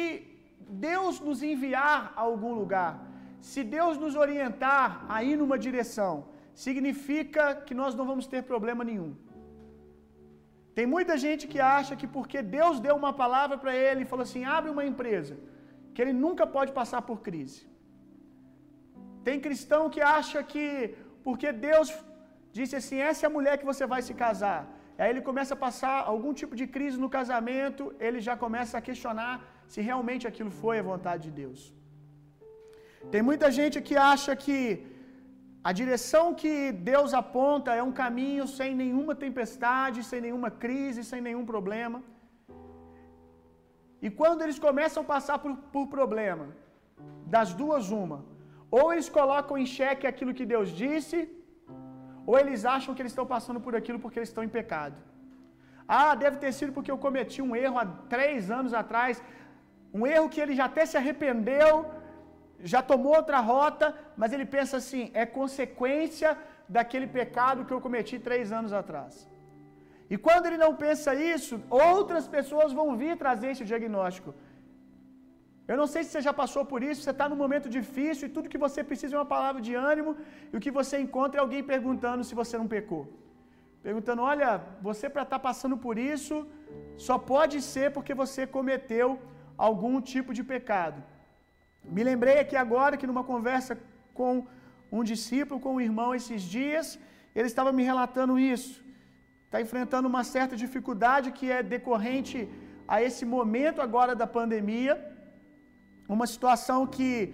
Deus 0.85 1.19
nos 1.27 1.41
enviar 1.51 1.99
a 2.15 2.21
algum 2.29 2.53
lugar, 2.61 2.93
se 3.49 3.61
Deus 3.75 3.95
nos 4.03 4.15
orientar 4.23 4.87
a 5.15 5.17
ir 5.29 5.35
numa 5.41 5.57
direção, 5.67 6.13
significa 6.65 7.43
que 7.67 7.75
nós 7.81 7.93
não 7.99 8.05
vamos 8.11 8.27
ter 8.33 8.41
problema 8.51 8.83
nenhum. 8.89 9.11
Tem 10.77 10.85
muita 10.95 11.13
gente 11.25 11.43
que 11.51 11.59
acha 11.77 11.93
que 11.99 12.07
porque 12.15 12.39
Deus 12.57 12.79
deu 12.85 12.95
uma 13.01 13.13
palavra 13.23 13.57
para 13.63 13.73
ele 13.85 14.01
e 14.01 14.09
falou 14.11 14.25
assim: 14.27 14.43
abre 14.57 14.71
uma 14.75 14.85
empresa, 14.91 15.35
que 15.93 16.01
ele 16.03 16.15
nunca 16.25 16.45
pode 16.55 16.71
passar 16.79 17.01
por 17.09 17.19
crise. 17.27 17.61
Tem 19.27 19.45
cristão 19.47 19.83
que 19.93 20.01
acha 20.17 20.39
que 20.51 20.65
porque 21.25 21.51
Deus 21.67 21.87
disse 22.57 22.75
assim: 22.81 22.99
essa 23.09 23.21
é 23.25 23.27
a 23.29 23.35
mulher 23.37 23.55
que 23.61 23.69
você 23.71 23.85
vai 23.93 24.01
se 24.07 24.15
casar. 24.25 24.61
Aí 24.97 25.09
ele 25.11 25.23
começa 25.29 25.53
a 25.55 25.61
passar 25.65 25.95
algum 26.13 26.33
tipo 26.41 26.55
de 26.59 26.65
crise 26.75 26.97
no 27.03 27.09
casamento, 27.17 27.83
ele 28.07 28.19
já 28.27 28.35
começa 28.43 28.73
a 28.77 28.85
questionar 28.87 29.33
se 29.73 29.79
realmente 29.89 30.27
aquilo 30.31 30.51
foi 30.63 30.75
a 30.79 30.87
vontade 30.91 31.23
de 31.27 31.33
Deus. 31.43 31.61
Tem 33.13 33.21
muita 33.29 33.49
gente 33.59 33.77
que 33.87 33.97
acha 34.13 34.33
que 34.45 34.57
A 35.67 35.71
direção 35.79 36.23
que 36.39 36.51
Deus 36.89 37.11
aponta 37.19 37.69
é 37.79 37.83
um 37.87 37.93
caminho 38.01 38.43
sem 38.57 38.71
nenhuma 38.81 39.13
tempestade, 39.23 39.99
sem 40.09 40.19
nenhuma 40.25 40.49
crise, 40.63 41.07
sem 41.11 41.21
nenhum 41.27 41.45
problema. 41.53 41.99
E 44.05 44.09
quando 44.19 44.43
eles 44.43 44.59
começam 44.65 45.01
a 45.03 45.09
passar 45.13 45.37
por, 45.43 45.53
por 45.73 45.85
problema, 45.95 46.45
das 47.35 47.51
duas, 47.61 47.89
uma. 48.03 48.19
Ou 48.77 48.85
eles 48.93 49.09
colocam 49.17 49.57
em 49.61 49.65
xeque 49.75 50.05
aquilo 50.11 50.35
que 50.39 50.51
Deus 50.53 50.69
disse, 50.83 51.17
ou 52.25 52.37
eles 52.41 52.63
acham 52.75 52.93
que 52.93 53.01
eles 53.01 53.11
estão 53.11 53.27
passando 53.33 53.59
por 53.65 53.75
aquilo 53.79 53.99
porque 54.03 54.19
eles 54.19 54.29
estão 54.29 54.43
em 54.43 54.55
pecado. 54.59 54.95
Ah, 55.87 56.13
deve 56.23 56.37
ter 56.43 56.51
sido 56.59 56.73
porque 56.75 56.91
eu 56.93 56.97
cometi 57.05 57.41
um 57.41 57.55
erro 57.55 57.77
há 57.81 57.85
três 58.15 58.49
anos 58.59 58.73
atrás, 58.81 59.21
um 59.93 60.05
erro 60.07 60.31
que 60.33 60.41
ele 60.43 60.55
já 60.59 60.65
até 60.65 60.83
se 60.85 60.97
arrependeu, 61.01 61.71
já 62.73 62.81
tomou 62.91 63.15
outra 63.15 63.39
rota, 63.39 63.87
mas 64.17 64.33
ele 64.33 64.45
pensa 64.57 64.77
assim: 64.77 65.03
é 65.13 65.25
consequência 65.39 66.37
daquele 66.67 67.07
pecado 67.19 67.65
que 67.65 67.73
eu 67.75 67.81
cometi 67.85 68.17
três 68.17 68.51
anos 68.51 68.73
atrás. 68.81 69.27
E 70.13 70.17
quando 70.25 70.45
ele 70.47 70.57
não 70.57 70.71
pensa 70.75 71.13
isso, 71.15 71.61
outras 71.69 72.27
pessoas 72.27 72.71
vão 72.79 72.87
vir 73.01 73.13
trazer 73.17 73.49
esse 73.51 73.65
diagnóstico. 73.71 74.33
Eu 75.71 75.77
não 75.81 75.87
sei 75.91 76.01
se 76.03 76.09
você 76.11 76.21
já 76.27 76.33
passou 76.41 76.63
por 76.71 76.83
isso, 76.87 77.01
você 77.01 77.13
está 77.13 77.27
num 77.29 77.41
momento 77.43 77.67
difícil 77.77 78.27
e 78.27 78.33
tudo 78.35 78.51
que 78.53 78.63
você 78.65 78.83
precisa 78.89 79.15
é 79.15 79.19
uma 79.19 79.31
palavra 79.35 79.61
de 79.67 79.73
ânimo, 79.91 80.11
e 80.51 80.57
o 80.57 80.63
que 80.63 80.71
você 80.79 80.95
encontra 81.05 81.39
é 81.39 81.43
alguém 81.43 81.63
perguntando 81.73 82.23
se 82.23 82.35
você 82.41 82.55
não 82.61 82.67
pecou. 82.75 83.03
Perguntando: 83.87 84.21
olha, 84.33 84.49
você 84.87 85.05
para 85.15 85.23
estar 85.27 85.39
tá 85.39 85.45
passando 85.47 85.77
por 85.85 85.97
isso, 86.13 86.35
só 87.07 87.17
pode 87.33 87.57
ser 87.71 87.87
porque 87.95 88.13
você 88.23 88.41
cometeu 88.57 89.07
algum 89.67 89.95
tipo 90.13 90.33
de 90.37 90.43
pecado. 90.53 90.99
Me 91.95 92.03
lembrei 92.09 92.37
aqui 92.39 92.55
agora 92.65 92.97
que 92.99 93.07
numa 93.09 93.23
conversa 93.23 93.73
com 94.19 94.33
um 94.91 95.03
discípulo, 95.03 95.59
com 95.59 95.75
um 95.75 95.83
irmão 95.89 96.09
esses 96.19 96.41
dias, 96.57 96.99
ele 97.35 97.47
estava 97.53 97.71
me 97.77 97.83
relatando 97.91 98.39
isso. 98.39 98.73
Está 99.45 99.59
enfrentando 99.65 100.07
uma 100.13 100.23
certa 100.35 100.55
dificuldade 100.63 101.31
que 101.37 101.51
é 101.57 101.61
decorrente 101.75 102.37
a 102.87 103.01
esse 103.07 103.23
momento 103.35 103.81
agora 103.87 104.13
da 104.21 104.27
pandemia, 104.37 104.93
uma 106.07 106.27
situação 106.27 106.79
que 106.95 107.33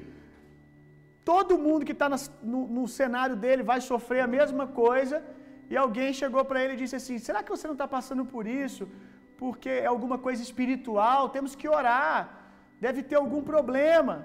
todo 1.23 1.57
mundo 1.65 1.85
que 1.85 1.95
está 1.97 2.07
no, 2.51 2.67
no, 2.75 2.87
cenário 2.87 3.35
dele 3.35 3.63
vai 3.71 3.79
sofrer 3.81 4.21
a 4.21 4.33
mesma 4.37 4.65
coisa, 4.67 5.23
e 5.69 5.77
alguém 5.77 6.11
chegou 6.13 6.43
para 6.43 6.61
ele 6.61 6.73
e 6.73 6.81
disse 6.83 6.95
assim: 6.95 7.17
será 7.27 7.41
que 7.43 7.53
você 7.55 7.67
não 7.67 7.77
está 7.79 7.87
passando 7.87 8.25
por 8.25 8.45
isso? 8.47 8.87
Porque 9.37 9.69
é 9.69 9.85
alguma 9.85 10.17
coisa 10.17 10.41
espiritual, 10.47 11.29
temos 11.29 11.55
que 11.55 11.67
orar, 11.67 12.19
deve 12.79 13.01
ter 13.03 13.15
algum 13.15 13.41
problema. 13.53 14.15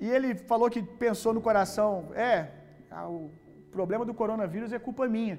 E 0.00 0.08
ele 0.16 0.34
falou 0.34 0.68
que 0.70 0.82
pensou 0.82 1.32
no 1.32 1.40
coração: 1.48 1.90
é, 2.14 2.48
o 3.08 3.30
problema 3.76 4.04
do 4.04 4.14
coronavírus 4.14 4.72
é 4.72 4.78
culpa 4.78 5.06
minha. 5.16 5.38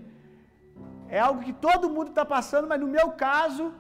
É 1.10 1.20
algo 1.20 1.44
que 1.48 1.54
todo 1.68 1.90
mundo 1.96 2.10
está 2.10 2.26
passando, 2.26 2.68
mas 2.68 2.80
no 2.80 2.88
meu 2.98 3.08
caso 3.12 3.74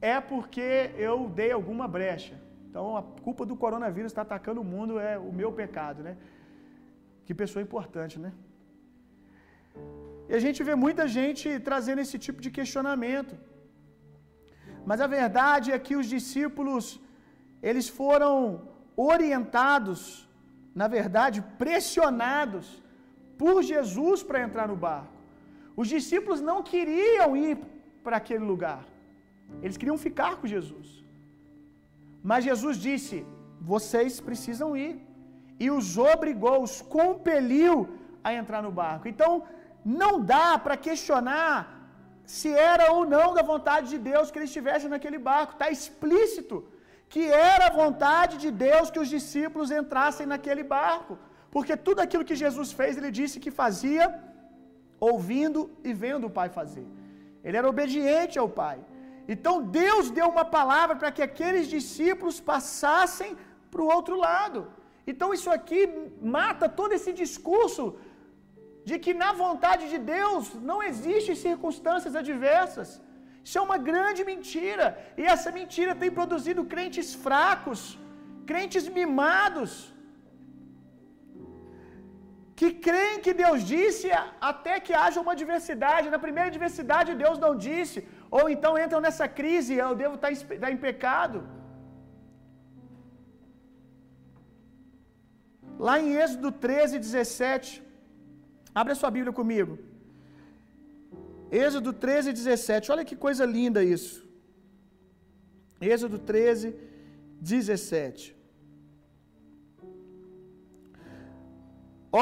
é 0.00 0.20
porque 0.20 0.90
eu 1.08 1.28
dei 1.40 1.50
alguma 1.52 1.86
brecha. 1.88 2.34
Então 2.68 2.96
a 2.96 3.02
culpa 3.26 3.44
do 3.50 3.56
coronavírus 3.56 4.12
está 4.12 4.22
atacando 4.22 4.60
o 4.60 4.68
mundo 4.74 4.98
é 4.98 5.18
o 5.18 5.32
meu 5.32 5.50
pecado, 5.60 6.02
né? 6.02 6.16
Que 7.24 7.34
pessoa 7.34 7.62
importante, 7.62 8.18
né? 8.18 8.32
E 10.28 10.34
a 10.34 10.40
gente 10.44 10.62
vê 10.68 10.74
muita 10.74 11.04
gente 11.08 11.58
trazendo 11.68 12.00
esse 12.04 12.18
tipo 12.18 12.40
de 12.44 12.50
questionamento. 12.50 13.34
Mas 14.84 15.00
a 15.00 15.06
verdade 15.06 15.72
é 15.72 15.78
que 15.78 15.96
os 16.00 16.06
discípulos 16.16 17.00
eles 17.62 17.88
foram 17.88 18.68
orientados, 18.96 20.00
na 20.74 20.88
verdade, 20.96 21.38
pressionados 21.62 22.66
por 23.40 23.62
Jesus 23.62 24.22
para 24.22 24.42
entrar 24.46 24.66
no 24.72 24.76
barco. 24.76 25.14
Os 25.80 25.88
discípulos 25.88 26.40
não 26.40 26.62
queriam 26.62 27.36
ir 27.36 27.58
para 28.04 28.16
aquele 28.18 28.44
lugar. 28.52 28.82
Eles 29.62 29.78
queriam 29.80 29.98
ficar 30.06 30.32
com 30.38 30.52
Jesus. 30.56 30.88
Mas 32.30 32.46
Jesus 32.50 32.76
disse: 32.88 33.16
"Vocês 33.72 34.14
precisam 34.28 34.70
ir." 34.84 34.94
E 35.64 35.66
os 35.76 35.88
obrigou, 36.12 36.56
os 36.68 36.76
compeliu 36.98 37.74
a 38.26 38.32
entrar 38.40 38.62
no 38.66 38.72
barco. 38.82 39.06
Então, 39.12 39.30
não 40.00 40.12
dá 40.34 40.48
para 40.64 40.76
questionar 40.86 41.56
se 42.36 42.48
era 42.72 42.86
ou 42.94 43.02
não 43.14 43.26
da 43.36 43.42
vontade 43.52 43.86
de 43.92 43.98
Deus 44.10 44.30
que 44.30 44.38
eles 44.38 44.50
estivessem 44.52 44.90
naquele 44.94 45.20
barco. 45.30 45.52
Está 45.52 45.68
explícito 45.76 46.56
que 47.12 47.22
era 47.52 47.64
a 47.66 47.76
vontade 47.82 48.34
de 48.44 48.50
Deus 48.66 48.90
que 48.92 49.02
os 49.04 49.10
discípulos 49.16 49.70
entrassem 49.80 50.26
naquele 50.32 50.64
barco. 50.76 51.14
Porque 51.54 51.74
tudo 51.86 52.00
aquilo 52.04 52.28
que 52.28 52.42
Jesus 52.44 52.70
fez, 52.78 52.92
ele 52.96 53.12
disse 53.20 53.42
que 53.44 53.52
fazia 53.62 54.04
ouvindo 55.08 55.60
e 55.88 55.92
vendo 56.04 56.26
o 56.26 56.34
Pai 56.38 56.48
fazer. 56.58 56.86
Ele 57.44 57.56
era 57.60 57.68
obediente 57.74 58.36
ao 58.42 58.48
Pai. 58.62 58.78
Então 59.34 59.54
Deus 59.82 60.06
deu 60.18 60.26
uma 60.34 60.46
palavra 60.56 60.94
para 61.00 61.12
que 61.14 61.24
aqueles 61.28 61.66
discípulos 61.76 62.36
passassem 62.52 63.30
para 63.70 63.82
o 63.84 63.90
outro 63.96 64.16
lado. 64.26 64.60
Então 65.10 65.28
isso 65.36 65.50
aqui 65.56 65.80
mata 66.36 66.66
todo 66.80 66.94
esse 66.98 67.12
discurso 67.22 67.84
de 68.88 68.96
que 69.04 69.12
na 69.22 69.30
vontade 69.44 69.84
de 69.92 69.98
Deus 70.14 70.46
não 70.70 70.78
existem 70.90 71.34
circunstâncias 71.46 72.14
adversas. 72.22 72.88
Isso 73.46 73.58
é 73.60 73.64
uma 73.68 73.78
grande 73.90 74.22
mentira. 74.30 74.86
E 75.20 75.24
essa 75.34 75.50
mentira 75.58 75.92
tem 76.02 76.10
produzido 76.18 76.68
crentes 76.74 77.08
fracos, 77.26 77.80
crentes 78.50 78.84
mimados, 78.98 79.72
que 82.58 82.68
creem 82.86 83.18
que 83.24 83.32
Deus 83.42 83.58
disse 83.74 84.08
até 84.50 84.74
que 84.86 84.94
haja 85.02 85.22
uma 85.24 85.34
diversidade. 85.42 86.12
Na 86.14 86.20
primeira 86.26 86.50
diversidade, 86.56 87.18
Deus 87.24 87.38
não 87.44 87.52
disse. 87.68 87.98
Ou 88.38 88.44
então 88.54 88.72
entram 88.84 89.00
nessa 89.04 89.26
crise, 89.38 89.74
eu 89.74 89.92
devo 90.02 90.16
estar 90.16 90.30
tá 90.64 90.70
em 90.74 90.78
pecado. 90.86 91.38
Lá 95.86 95.94
em 96.02 96.10
Êxodo 96.22 96.50
13, 96.66 96.98
17. 97.06 97.68
Abre 98.80 98.92
a 98.94 98.98
sua 99.00 99.10
Bíblia 99.16 99.34
comigo. 99.40 99.74
Êxodo 101.64 101.92
13, 102.06 102.32
17. 102.32 102.92
Olha 102.92 103.08
que 103.08 103.16
coisa 103.26 103.44
linda 103.56 103.82
isso. 103.96 104.16
Êxodo 105.94 106.18
13, 106.32 106.74
17. 107.40 108.36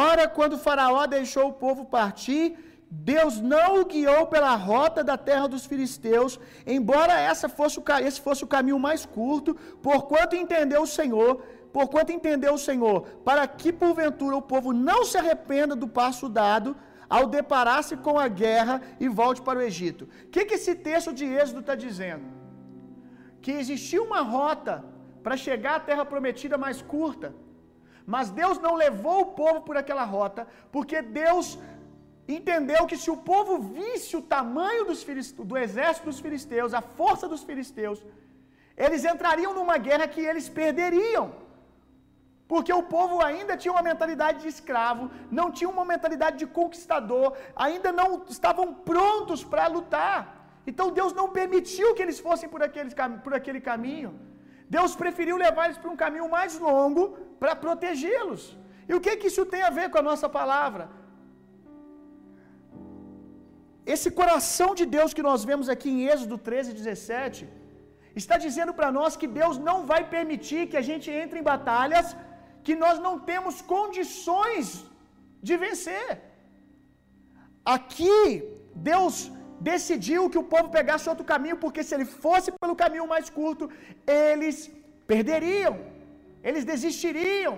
Ora, 0.06 0.25
quando 0.37 0.62
Faraó 0.66 1.04
deixou 1.06 1.47
o 1.49 1.56
povo 1.64 1.85
partir, 1.97 2.44
Deus 2.96 3.40
não 3.40 3.80
o 3.80 3.84
guiou 3.84 4.26
pela 4.26 4.54
rota 4.54 5.02
da 5.02 5.16
terra 5.16 5.48
dos 5.48 5.66
filisteus, 5.66 6.38
embora 6.66 7.18
essa 7.18 7.48
fosse 7.48 7.78
o, 7.78 7.84
esse 8.06 8.20
fosse 8.20 8.44
o 8.44 8.46
caminho 8.46 8.78
mais 8.78 9.04
curto, 9.04 9.54
porquanto 9.82 10.36
entendeu 10.36 10.82
o 10.82 10.86
Senhor, 10.86 11.42
porquanto 11.72 12.12
entendeu 12.12 12.54
o 12.54 12.58
Senhor, 12.58 13.02
para 13.24 13.46
que 13.46 13.72
porventura 13.72 14.36
o 14.36 14.42
povo 14.42 14.72
não 14.72 15.04
se 15.04 15.18
arrependa 15.18 15.74
do 15.74 15.88
passo 15.88 16.28
dado, 16.28 16.76
ao 17.08 17.26
deparar-se 17.26 17.96
com 17.96 18.18
a 18.18 18.28
guerra 18.28 18.80
e 18.98 19.08
volte 19.08 19.42
para 19.42 19.58
o 19.58 19.62
Egito. 19.62 20.08
O 20.24 20.28
que, 20.28 20.44
que 20.44 20.54
esse 20.54 20.74
texto 20.74 21.12
de 21.12 21.24
Êxodo 21.24 21.60
está 21.60 21.74
dizendo? 21.74 22.24
Que 23.42 23.52
existia 23.52 24.02
uma 24.02 24.20
rota 24.20 24.84
para 25.22 25.36
chegar 25.36 25.76
à 25.76 25.80
terra 25.80 26.04
prometida 26.04 26.56
mais 26.56 26.80
curta, 26.80 27.34
mas 28.06 28.30
Deus 28.30 28.58
não 28.58 28.74
levou 28.74 29.20
o 29.22 29.26
povo 29.26 29.60
por 29.62 29.76
aquela 29.76 30.04
rota, 30.04 30.46
porque 30.70 31.00
Deus 31.02 31.58
entendeu 32.26 32.86
que 32.86 32.96
se 32.96 33.10
o 33.10 33.16
povo 33.16 33.58
visse 33.58 34.16
o 34.16 34.22
tamanho 34.22 34.84
dos 34.84 35.04
do 35.50 35.56
exército 35.56 36.06
dos 36.06 36.20
filisteus, 36.20 36.74
a 36.74 36.80
força 36.80 37.28
dos 37.28 37.42
filisteus, 37.42 38.04
eles 38.76 39.04
entrariam 39.04 39.54
numa 39.54 39.76
guerra 39.78 40.08
que 40.08 40.20
eles 40.20 40.48
perderiam. 40.48 41.26
Porque 42.46 42.72
o 42.72 42.82
povo 42.82 43.22
ainda 43.22 43.56
tinha 43.56 43.72
uma 43.72 43.82
mentalidade 43.82 44.42
de 44.42 44.48
escravo, 44.48 45.10
não 45.30 45.50
tinha 45.50 45.68
uma 45.68 45.84
mentalidade 45.84 46.36
de 46.38 46.46
conquistador, 46.46 47.36
ainda 47.56 47.90
não 47.90 48.24
estavam 48.28 48.66
prontos 48.74 49.42
para 49.42 49.66
lutar. 49.66 50.20
Então 50.66 50.90
Deus 50.90 51.12
não 51.12 51.30
permitiu 51.30 51.94
que 51.94 52.02
eles 52.02 52.18
fossem 52.18 52.48
por 52.48 52.62
aquele, 52.62 52.90
por 53.22 53.34
aquele 53.34 53.60
caminho. 53.60 54.18
Deus 54.68 54.94
preferiu 54.94 55.36
levar 55.36 55.66
eles 55.66 55.78
para 55.78 55.90
um 55.90 55.96
caminho 55.96 56.28
mais 56.28 56.58
longo 56.58 57.10
para 57.38 57.56
protegê-los. 57.56 58.56
E 58.88 58.94
o 58.94 59.00
que, 59.00 59.16
que 59.16 59.28
isso 59.28 59.44
tem 59.46 59.62
a 59.62 59.70
ver 59.70 59.90
com 59.90 59.98
a 59.98 60.02
nossa 60.02 60.28
palavra? 60.28 60.88
Esse 63.92 64.08
coração 64.20 64.68
de 64.78 64.84
Deus 64.96 65.14
que 65.16 65.26
nós 65.28 65.40
vemos 65.50 65.68
aqui 65.74 65.88
em 65.94 66.02
Êxodo 66.12 66.36
13, 66.48 66.78
17, 66.80 67.40
está 68.20 68.36
dizendo 68.44 68.72
para 68.78 68.90
nós 68.98 69.16
que 69.20 69.28
Deus 69.40 69.56
não 69.68 69.78
vai 69.90 70.02
permitir 70.14 70.68
que 70.70 70.78
a 70.82 70.86
gente 70.88 71.08
entre 71.22 71.38
em 71.40 71.48
batalhas 71.52 72.08
que 72.66 72.74
nós 72.82 72.98
não 73.06 73.14
temos 73.30 73.56
condições 73.74 74.66
de 75.46 75.54
vencer. 75.64 76.08
Aqui, 77.76 78.22
Deus 78.90 79.14
decidiu 79.70 80.30
que 80.32 80.40
o 80.42 80.48
povo 80.54 80.68
pegasse 80.78 81.10
outro 81.12 81.26
caminho, 81.32 81.58
porque 81.64 81.82
se 81.82 81.94
ele 81.96 82.08
fosse 82.24 82.48
pelo 82.62 82.80
caminho 82.82 83.06
mais 83.12 83.28
curto, 83.38 83.64
eles 84.30 84.56
perderiam, 85.12 85.74
eles 86.48 86.64
desistiriam, 86.72 87.54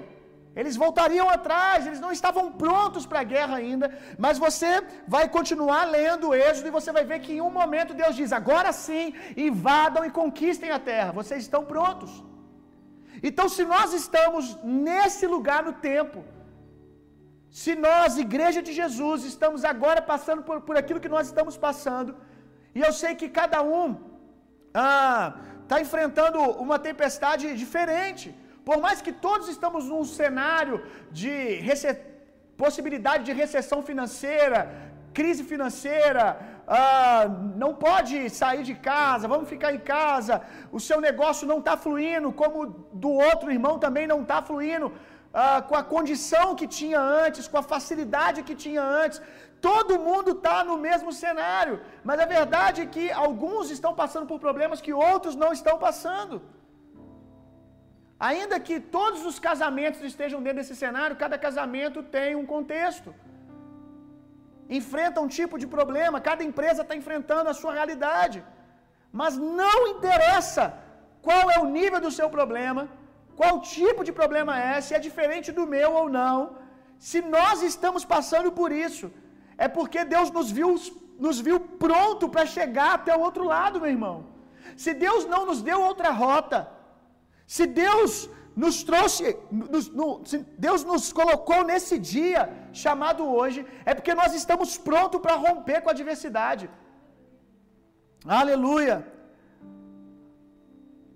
Eles 0.61 0.77
voltariam 0.85 1.29
atrás, 1.37 1.87
eles 1.87 2.01
não 2.05 2.13
estavam 2.19 2.45
prontos 2.63 3.05
para 3.11 3.21
a 3.23 3.29
guerra 3.33 3.57
ainda, 3.63 3.87
mas 4.25 4.39
você 4.45 4.71
vai 5.15 5.25
continuar 5.37 5.83
lendo 5.97 6.29
o 6.29 6.35
Êxodo 6.35 6.69
e 6.69 6.77
você 6.79 6.91
vai 6.97 7.05
ver 7.11 7.19
que 7.25 7.35
em 7.35 7.43
um 7.49 7.53
momento 7.61 7.99
Deus 8.03 8.15
diz: 8.21 8.33
agora 8.41 8.71
sim, 8.85 9.05
invadam 9.49 10.05
e 10.07 10.15
conquistem 10.21 10.71
a 10.77 10.81
terra, 10.93 11.19
vocês 11.21 11.43
estão 11.43 11.63
prontos. 11.73 12.13
Então, 13.29 13.47
se 13.57 13.65
nós 13.75 13.93
estamos 14.01 14.45
nesse 14.89 15.27
lugar 15.35 15.61
no 15.69 15.75
tempo, 15.91 16.19
se 17.63 17.75
nós, 17.87 18.19
Igreja 18.27 18.63
de 18.69 18.73
Jesus, 18.81 19.21
estamos 19.33 19.63
agora 19.73 20.01
passando 20.13 20.43
por, 20.49 20.57
por 20.69 20.77
aquilo 20.81 21.03
que 21.05 21.15
nós 21.17 21.27
estamos 21.31 21.55
passando, 21.69 22.11
e 22.75 22.81
eu 22.87 22.93
sei 23.03 23.13
que 23.21 23.29
cada 23.41 23.61
um 23.63 23.87
está 23.93 24.89
ah, 24.89 25.35
tá 25.71 25.77
enfrentando 25.85 26.39
uma 26.65 26.79
tempestade 26.89 27.55
diferente, 27.65 28.27
por 28.67 28.79
mais 28.85 28.99
que 29.07 29.13
todos 29.27 29.47
estamos 29.55 29.83
num 29.91 30.05
cenário 30.19 30.77
de 31.19 31.33
possibilidade 32.63 33.23
de 33.29 33.33
recessão 33.43 33.81
financeira, 33.89 34.59
crise 35.19 35.43
financeira, 35.51 36.25
ah, 36.79 37.27
não 37.63 37.71
pode 37.87 38.17
sair 38.41 38.65
de 38.71 38.75
casa, 38.89 39.31
vamos 39.35 39.49
ficar 39.55 39.71
em 39.77 39.83
casa, 39.97 40.35
o 40.79 40.81
seu 40.89 40.99
negócio 41.09 41.47
não 41.53 41.59
está 41.61 41.75
fluindo, 41.85 42.33
como 42.41 42.67
do 43.05 43.13
outro 43.29 43.53
irmão 43.57 43.75
também 43.85 44.07
não 44.13 44.21
está 44.23 44.41
fluindo, 44.49 44.89
ah, 45.45 45.63
com 45.69 45.77
a 45.83 45.85
condição 45.95 46.47
que 46.61 46.67
tinha 46.81 47.01
antes, 47.25 47.47
com 47.53 47.59
a 47.63 47.69
facilidade 47.75 48.47
que 48.49 48.57
tinha 48.65 48.83
antes. 49.05 49.23
Todo 49.69 50.03
mundo 50.09 50.33
está 50.39 50.59
no 50.71 50.77
mesmo 50.89 51.13
cenário, 51.25 51.77
mas 52.09 52.19
a 52.25 52.27
verdade 52.39 52.81
é 52.83 52.93
que 52.95 53.07
alguns 53.13 53.71
estão 53.77 53.95
passando 54.03 54.27
por 54.33 54.41
problemas 54.49 54.81
que 54.87 54.93
outros 54.93 55.37
não 55.45 55.53
estão 55.59 55.79
passando. 55.89 56.37
Ainda 58.19 58.59
que 58.59 58.81
todos 58.81 59.27
os 59.27 59.39
casamentos 59.39 60.01
estejam 60.01 60.43
dentro 60.43 60.61
desse 60.61 60.75
cenário, 60.75 61.17
cada 61.17 61.37
casamento 61.47 62.03
tem 62.03 62.35
um 62.35 62.47
contexto. 62.47 63.15
Enfrenta 64.69 65.21
um 65.21 65.29
tipo 65.29 65.59
de 65.63 65.67
problema, 65.67 66.21
cada 66.21 66.43
empresa 66.43 66.83
está 66.83 66.97
enfrentando 66.97 67.51
a 67.51 67.55
sua 67.55 67.75
realidade. 67.75 68.43
Mas 69.13 69.37
não 69.37 69.87
interessa 69.89 70.65
qual 71.27 71.51
é 71.51 71.59
o 71.59 71.69
nível 71.79 72.01
do 72.01 72.11
seu 72.11 72.29
problema, 72.31 72.89
qual 73.39 73.61
tipo 73.61 74.03
de 74.03 74.13
problema 74.21 74.59
é, 74.59 74.81
se 74.81 74.95
é 74.95 74.99
diferente 74.99 75.53
do 75.53 75.67
meu 75.67 75.93
ou 76.01 76.09
não. 76.09 76.57
Se 76.99 77.21
nós 77.21 77.63
estamos 77.63 78.05
passando 78.05 78.51
por 78.51 78.73
isso, 78.73 79.13
é 79.59 79.69
porque 79.69 80.05
Deus 80.05 80.31
nos 80.31 80.51
viu, 80.51 80.71
nos 81.19 81.39
viu 81.47 81.61
pronto 81.61 82.29
para 82.29 82.47
chegar 82.47 82.95
até 82.95 83.15
o 83.15 83.21
outro 83.21 83.45
lado, 83.45 83.81
meu 83.83 83.91
irmão. 83.91 84.17
Se 84.77 84.95
Deus 84.95 85.27
não 85.27 85.45
nos 85.45 85.61
deu 85.63 85.81
outra 85.83 86.11
rota, 86.11 86.59
se 87.55 87.65
Deus 87.83 88.13
nos 88.63 88.77
trouxe, 88.89 89.25
nos, 89.73 89.87
no, 89.99 90.07
se 90.29 90.39
Deus 90.67 90.83
nos 90.91 91.05
colocou 91.19 91.61
nesse 91.71 91.97
dia 92.15 92.43
chamado 92.83 93.23
hoje, 93.39 93.61
é 93.91 93.93
porque 93.99 94.15
nós 94.21 94.33
estamos 94.41 94.71
prontos 94.89 95.21
para 95.25 95.43
romper 95.47 95.79
com 95.83 95.91
a 95.91 95.97
adversidade. 95.97 96.67
Aleluia! 98.41 98.97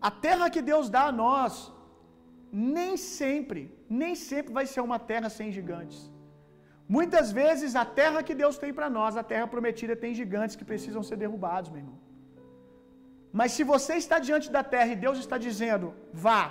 A 0.08 0.10
terra 0.26 0.52
que 0.54 0.62
Deus 0.70 0.86
dá 0.96 1.04
a 1.08 1.16
nós, 1.24 1.54
nem 2.74 2.92
sempre, 2.96 3.62
nem 4.02 4.14
sempre 4.28 4.52
vai 4.58 4.66
ser 4.72 4.82
uma 4.88 4.98
terra 5.10 5.28
sem 5.38 5.50
gigantes. 5.58 5.98
Muitas 6.96 7.26
vezes 7.40 7.74
a 7.82 7.84
terra 8.00 8.22
que 8.28 8.34
Deus 8.42 8.56
tem 8.62 8.72
para 8.78 8.88
nós, 8.98 9.16
a 9.16 9.24
terra 9.32 9.46
prometida, 9.54 10.02
tem 10.04 10.12
gigantes 10.22 10.56
que 10.60 10.70
precisam 10.70 11.02
ser 11.08 11.16
derrubados, 11.24 11.70
meu 11.70 11.82
irmão. 11.82 11.98
Mas 13.32 13.52
se 13.52 13.62
você 13.72 13.94
está 13.94 14.18
diante 14.18 14.50
da 14.50 14.62
terra 14.74 14.92
e 14.92 14.96
Deus 15.04 15.18
está 15.18 15.38
dizendo, 15.38 15.94
vá, 16.12 16.42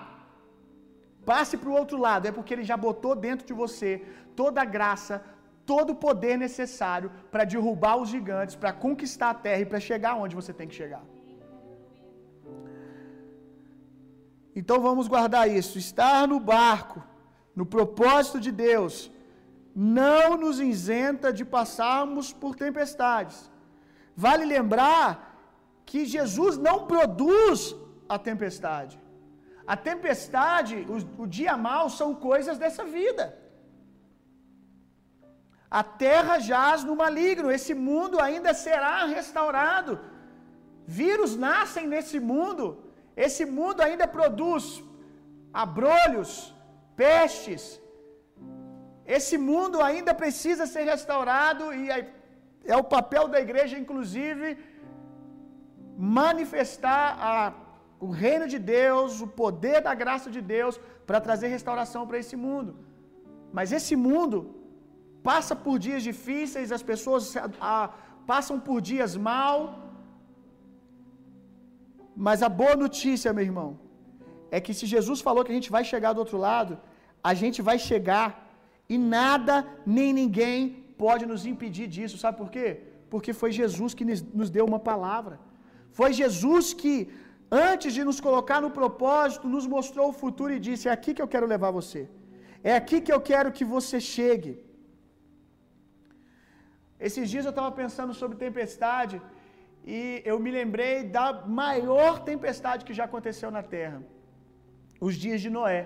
passe 1.25 1.57
para 1.57 1.69
o 1.69 1.77
outro 1.81 1.97
lado, 1.97 2.27
é 2.27 2.31
porque 2.31 2.53
Ele 2.53 2.63
já 2.63 2.77
botou 2.77 3.15
dentro 3.15 3.45
de 3.45 3.53
você 3.53 4.01
toda 4.35 4.61
a 4.61 4.65
graça, 4.65 5.23
todo 5.65 5.91
o 5.91 5.99
poder 6.07 6.37
necessário 6.37 7.11
para 7.31 7.43
derrubar 7.43 7.97
os 7.97 8.09
gigantes, 8.09 8.55
para 8.55 8.71
conquistar 8.71 9.29
a 9.31 9.39
terra 9.47 9.61
e 9.61 9.65
para 9.71 9.79
chegar 9.79 10.15
onde 10.15 10.35
você 10.35 10.53
tem 10.53 10.67
que 10.67 10.75
chegar. 10.75 11.03
Então 14.55 14.79
vamos 14.87 15.07
guardar 15.07 15.49
isso. 15.49 15.77
Estar 15.77 16.27
no 16.27 16.39
barco, 16.39 17.03
no 17.55 17.65
propósito 17.65 18.39
de 18.39 18.51
Deus, 18.51 19.11
não 19.75 20.37
nos 20.37 20.59
isenta 20.59 21.31
de 21.31 21.45
passarmos 21.45 22.33
por 22.33 22.55
tempestades. 22.55 23.51
Vale 24.15 24.45
lembrar 24.45 25.28
que 25.89 26.01
Jesus 26.15 26.55
não 26.67 26.77
produz 26.91 27.59
a 28.13 28.17
tempestade. 28.29 28.95
A 29.73 29.75
tempestade, 29.89 30.75
o, 30.93 31.23
o 31.23 31.27
dia 31.37 31.55
mau 31.69 31.85
são 31.99 32.09
coisas 32.29 32.57
dessa 32.63 32.83
vida. 32.97 33.25
A 35.79 35.83
terra 36.03 36.35
jaz 36.51 36.83
no 36.89 36.95
maligno, 37.03 37.53
esse 37.57 37.73
mundo 37.89 38.15
ainda 38.27 38.53
será 38.65 38.95
restaurado. 39.17 39.93
Vírus 41.01 41.33
nascem 41.47 41.85
nesse 41.93 42.19
mundo, 42.31 42.65
esse 43.25 43.43
mundo 43.57 43.81
ainda 43.87 44.07
produz 44.17 44.65
abrolhos, 45.65 46.31
pestes. 47.03 47.63
Esse 49.17 49.37
mundo 49.49 49.77
ainda 49.89 50.13
precisa 50.23 50.65
ser 50.73 50.85
restaurado 50.93 51.65
e 51.79 51.83
é 52.73 52.77
o 52.81 52.89
papel 52.95 53.27
da 53.33 53.39
igreja, 53.45 53.75
inclusive, 53.83 54.47
manifestar 55.99 57.05
a, 57.29 57.33
o 58.05 58.09
reino 58.23 58.45
de 58.53 58.59
Deus, 58.77 59.19
o 59.25 59.27
poder 59.41 59.79
da 59.87 59.93
graça 60.01 60.29
de 60.35 60.41
Deus 60.53 60.79
para 61.07 61.19
trazer 61.25 61.47
restauração 61.57 62.01
para 62.07 62.21
esse 62.23 62.35
mundo. 62.45 62.71
Mas 63.57 63.73
esse 63.77 63.95
mundo 64.07 64.37
passa 65.29 65.53
por 65.65 65.75
dias 65.87 66.01
difíceis, 66.09 66.71
as 66.77 66.83
pessoas 66.91 67.23
a, 67.71 67.89
passam 68.31 68.57
por 68.67 68.79
dias 68.91 69.13
mal, 69.29 69.57
mas 72.27 72.39
a 72.47 72.49
boa 72.61 72.75
notícia, 72.85 73.33
meu 73.37 73.45
irmão, 73.49 73.69
é 74.55 74.59
que 74.65 74.73
se 74.79 74.85
Jesus 74.95 75.19
falou 75.27 75.43
que 75.43 75.53
a 75.53 75.59
gente 75.59 75.71
vai 75.77 75.83
chegar 75.91 76.13
do 76.13 76.23
outro 76.25 76.37
lado, 76.47 76.73
a 77.31 77.33
gente 77.41 77.59
vai 77.69 77.77
chegar 77.89 78.27
e 78.93 78.97
nada 78.97 79.55
nem 79.97 80.11
ninguém 80.21 80.59
pode 81.03 81.25
nos 81.31 81.45
impedir 81.51 81.87
disso. 81.95 82.17
Sabe 82.23 82.37
por 82.41 82.49
quê? 82.55 82.67
Porque 83.11 83.31
foi 83.41 83.51
Jesus 83.61 83.93
que 83.93 84.05
nos 84.39 84.49
deu 84.57 84.65
uma 84.71 84.81
palavra. 84.91 85.35
Foi 85.99 86.11
Jesus 86.21 86.65
que, 86.81 86.95
antes 87.69 87.91
de 87.97 88.03
nos 88.07 88.19
colocar 88.27 88.59
no 88.65 88.71
propósito, 88.79 89.51
nos 89.55 89.65
mostrou 89.75 90.07
o 90.09 90.17
futuro 90.21 90.51
e 90.55 90.63
disse: 90.67 90.87
É 90.89 90.93
aqui 90.97 91.13
que 91.15 91.23
eu 91.25 91.31
quero 91.33 91.51
levar 91.53 91.71
você. 91.79 92.01
É 92.71 92.73
aqui 92.81 92.97
que 93.05 93.13
eu 93.15 93.21
quero 93.31 93.55
que 93.57 93.65
você 93.75 93.97
chegue. 94.15 94.53
Esses 97.07 97.25
dias 97.31 97.45
eu 97.45 97.53
estava 97.55 97.71
pensando 97.81 98.13
sobre 98.21 98.43
tempestade 98.45 99.17
e 99.97 99.99
eu 100.31 100.37
me 100.45 100.51
lembrei 100.59 100.95
da 101.17 101.27
maior 101.61 102.13
tempestade 102.31 102.85
que 102.87 102.97
já 102.99 103.05
aconteceu 103.09 103.49
na 103.57 103.63
terra, 103.75 103.99
os 105.07 105.15
dias 105.23 105.39
de 105.45 105.51
Noé. 105.57 105.81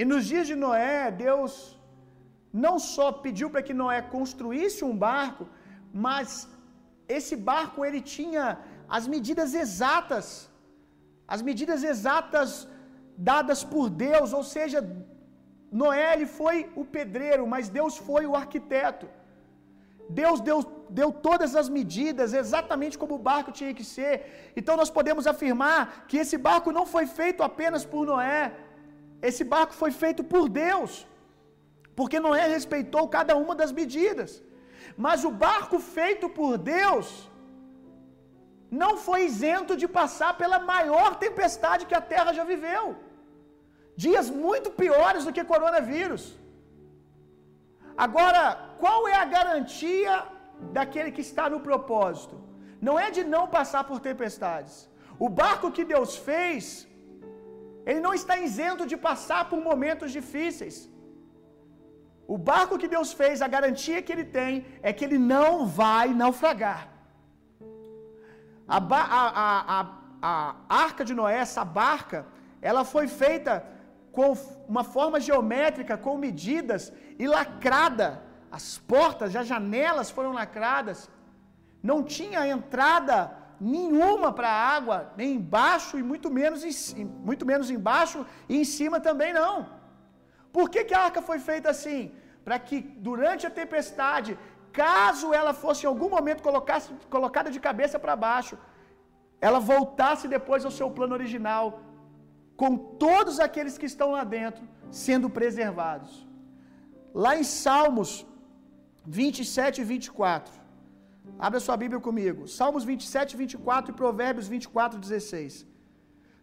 E 0.00 0.04
nos 0.12 0.24
dias 0.30 0.46
de 0.50 0.56
Noé, 0.64 0.96
Deus 1.26 1.52
não 2.66 2.76
só 2.94 3.06
pediu 3.24 3.48
para 3.52 3.66
que 3.66 3.80
Noé 3.82 4.00
construísse 4.16 4.82
um 4.90 4.96
barco, 5.10 5.44
mas 6.06 6.28
esse 7.18 7.36
barco 7.52 7.84
ele 7.86 8.02
tinha 8.16 8.44
as 8.96 9.06
medidas 9.14 9.52
exatas, 9.62 10.26
as 11.34 11.42
medidas 11.48 11.82
exatas 11.92 12.50
dadas 13.30 13.62
por 13.72 13.86
Deus, 14.06 14.32
ou 14.38 14.44
seja, 14.54 14.80
Noé 15.80 16.14
ele 16.14 16.26
foi 16.38 16.56
o 16.80 16.84
pedreiro, 16.96 17.46
mas 17.46 17.68
Deus 17.78 17.94
foi 18.08 18.24
o 18.26 18.34
arquiteto. 18.42 19.06
Deus 20.08 20.40
deu, 20.48 20.58
deu 20.98 21.08
todas 21.28 21.54
as 21.60 21.68
medidas, 21.78 22.32
exatamente 22.32 22.96
como 23.00 23.14
o 23.16 23.24
barco 23.30 23.52
tinha 23.58 23.74
que 23.78 23.84
ser. 23.84 24.52
Então 24.58 24.74
nós 24.80 24.90
podemos 24.98 25.26
afirmar 25.32 26.06
que 26.08 26.16
esse 26.22 26.38
barco 26.48 26.72
não 26.78 26.86
foi 26.94 27.06
feito 27.18 27.42
apenas 27.42 27.84
por 27.84 28.06
Noé, 28.06 28.42
esse 29.20 29.44
barco 29.54 29.74
foi 29.82 29.90
feito 30.02 30.22
por 30.32 30.48
Deus, 30.48 31.06
porque 31.98 32.18
Noé 32.26 32.46
respeitou 32.56 33.06
cada 33.16 33.36
uma 33.36 33.54
das 33.60 33.72
medidas. 33.80 34.42
Mas 34.96 35.24
o 35.24 35.30
barco 35.46 35.78
feito 35.96 36.28
por 36.38 36.56
Deus 36.56 37.28
não 38.70 38.96
foi 38.96 39.24
isento 39.24 39.74
de 39.82 39.88
passar 39.98 40.32
pela 40.40 40.58
maior 40.72 41.16
tempestade 41.16 41.86
que 41.86 41.94
a 41.94 42.06
terra 42.14 42.32
já 42.38 42.44
viveu. 42.44 42.96
Dias 43.96 44.28
muito 44.30 44.70
piores 44.70 45.24
do 45.24 45.32
que 45.32 45.50
coronavírus. 45.52 46.24
Agora, 48.06 48.42
qual 48.82 49.08
é 49.08 49.16
a 49.20 49.30
garantia 49.36 50.24
daquele 50.76 51.10
que 51.16 51.24
está 51.28 51.48
no 51.54 51.60
propósito? 51.68 52.36
Não 52.80 52.96
é 53.04 53.10
de 53.16 53.24
não 53.24 53.44
passar 53.56 53.82
por 53.88 53.98
tempestades. 54.00 54.76
O 55.18 55.28
barco 55.28 55.72
que 55.76 55.84
Deus 55.94 56.16
fez, 56.28 56.86
ele 57.88 58.00
não 58.06 58.14
está 58.14 58.36
isento 58.48 58.86
de 58.92 58.96
passar 59.08 59.48
por 59.50 59.60
momentos 59.70 60.12
difíceis. 60.18 60.76
O 62.34 62.36
barco 62.36 62.78
que 62.80 62.92
Deus 62.94 63.10
fez, 63.20 63.42
a 63.42 63.48
garantia 63.48 64.02
que 64.02 64.12
ele 64.14 64.26
tem 64.38 64.64
é 64.88 64.92
que 64.92 65.04
ele 65.06 65.18
não 65.18 65.66
vai 65.66 66.08
naufragar. 66.22 66.97
A, 68.68 68.76
a, 68.76 69.80
a, 69.80 69.86
a, 70.20 70.54
arca 70.68 71.04
de 71.04 71.14
Noé, 71.14 71.38
essa 71.38 71.64
barca, 71.64 72.26
ela 72.60 72.84
foi 72.84 73.08
feita 73.08 73.64
com 74.12 74.36
uma 74.68 74.84
forma 74.84 75.18
geométrica, 75.18 75.96
com 75.96 76.18
medidas 76.18 76.92
e 77.18 77.26
lacrada. 77.26 78.22
As 78.50 78.78
portas, 78.78 79.34
as 79.34 79.46
janelas 79.46 80.10
foram 80.10 80.32
lacradas. 80.32 81.08
Não 81.82 82.02
tinha 82.02 82.46
entrada 82.46 83.32
nenhuma 83.60 84.32
para 84.32 84.48
a 84.48 84.76
água, 84.76 85.12
nem 85.16 85.34
embaixo 85.34 85.98
e 85.98 86.02
muito 86.02 86.30
menos, 86.30 86.62
em, 86.64 87.04
muito 87.04 87.44
menos 87.46 87.70
embaixo 87.70 88.26
e 88.48 88.56
em 88.58 88.64
cima 88.64 89.00
também 89.00 89.32
não. 89.32 89.68
Por 90.52 90.68
que, 90.70 90.84
que 90.84 90.94
a 90.94 91.04
arca 91.04 91.22
foi 91.22 91.38
feita 91.38 91.70
assim? 91.70 92.12
Para 92.44 92.58
que 92.58 92.80
durante 92.80 93.46
a 93.46 93.50
tempestade, 93.50 94.38
caso 94.82 95.32
ela 95.40 95.52
fosse 95.62 95.84
em 95.84 95.90
algum 95.92 96.10
momento 96.16 96.42
colocada 97.16 97.50
de 97.54 97.60
cabeça 97.68 97.98
para 98.04 98.16
baixo, 98.28 98.56
ela 99.40 99.60
voltasse 99.72 100.26
depois 100.36 100.64
ao 100.64 100.70
seu 100.78 100.88
plano 100.90 101.14
original, 101.18 101.66
com 102.60 102.72
todos 103.06 103.38
aqueles 103.46 103.76
que 103.80 103.86
estão 103.92 104.10
lá 104.16 104.24
dentro 104.24 104.62
sendo 104.90 105.28
preservados. 105.38 106.12
Lá 107.24 107.32
em 107.40 107.44
Salmos 107.44 108.10
27 109.20 109.80
e 109.82 109.84
24. 109.84 110.54
Abra 111.46 111.60
sua 111.60 111.76
Bíblia 111.82 112.00
comigo. 112.08 112.48
Salmos 112.58 112.84
27 112.84 113.32
e 113.32 113.38
24 113.42 113.92
e 113.92 113.94
Provérbios 113.94 114.48
24 114.48 114.98
16. 114.98 115.66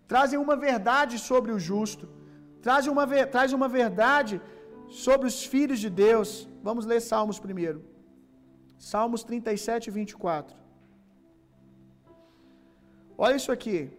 Trazem 0.07 0.39
uma 0.45 0.55
verdade 0.55 1.17
sobre 1.29 1.51
o 1.51 1.59
justo. 1.59 2.07
Trazem 2.61 2.91
uma, 2.91 3.05
traz 3.35 3.51
uma 3.53 3.67
verdade 3.67 4.41
sobre 4.89 5.27
os 5.27 5.43
filhos 5.53 5.79
de 5.79 5.89
Deus. 5.89 6.47
Vamos 6.63 6.85
ler 6.85 7.01
Salmos 7.01 7.39
primeiro. 7.47 7.79
Salmos 8.77 9.23
37 9.23 9.87
e 9.87 9.91
24. 9.91 10.55
Olha 13.17 13.35
isso 13.35 13.51
aqui. 13.51 13.91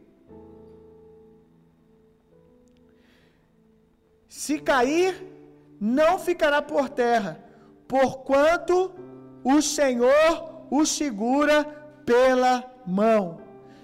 Se 4.28 4.58
cair, 4.58 5.12
não 5.80 6.18
ficará 6.18 6.60
por 6.60 6.88
terra, 6.88 7.42
porquanto 7.88 8.92
o 9.42 9.62
Senhor 9.62 10.66
o 10.70 10.84
segura 10.84 11.64
pela 12.04 12.70
mão. 12.86 13.40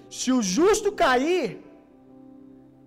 Se 0.09 0.31
o 0.31 0.41
justo 0.41 0.91
cair, 0.91 1.63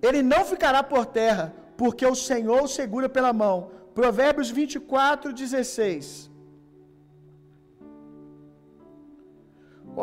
ele 0.00 0.22
não 0.22 0.44
ficará 0.44 0.82
por 0.82 1.06
terra, 1.06 1.52
porque 1.76 2.06
o 2.06 2.14
Senhor 2.14 2.62
o 2.62 2.68
segura 2.68 3.08
pela 3.08 3.32
mão. 3.32 3.70
Provérbios 3.94 4.50
24, 4.50 5.32
16. 5.32 6.30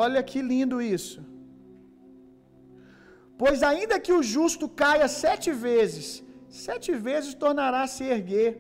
Olha 0.02 0.22
que 0.30 0.42
lindo 0.52 0.78
isso. 0.96 1.20
Pois 3.42 3.62
ainda 3.72 3.96
que 4.06 4.14
o 4.18 4.24
justo 4.34 4.66
caia 4.84 5.08
sete 5.24 5.50
vezes, 5.68 6.06
sete 6.68 6.92
vezes 7.08 7.34
tornará 7.44 7.82
a 7.84 7.92
se 7.96 8.04
erguer. 8.16 8.52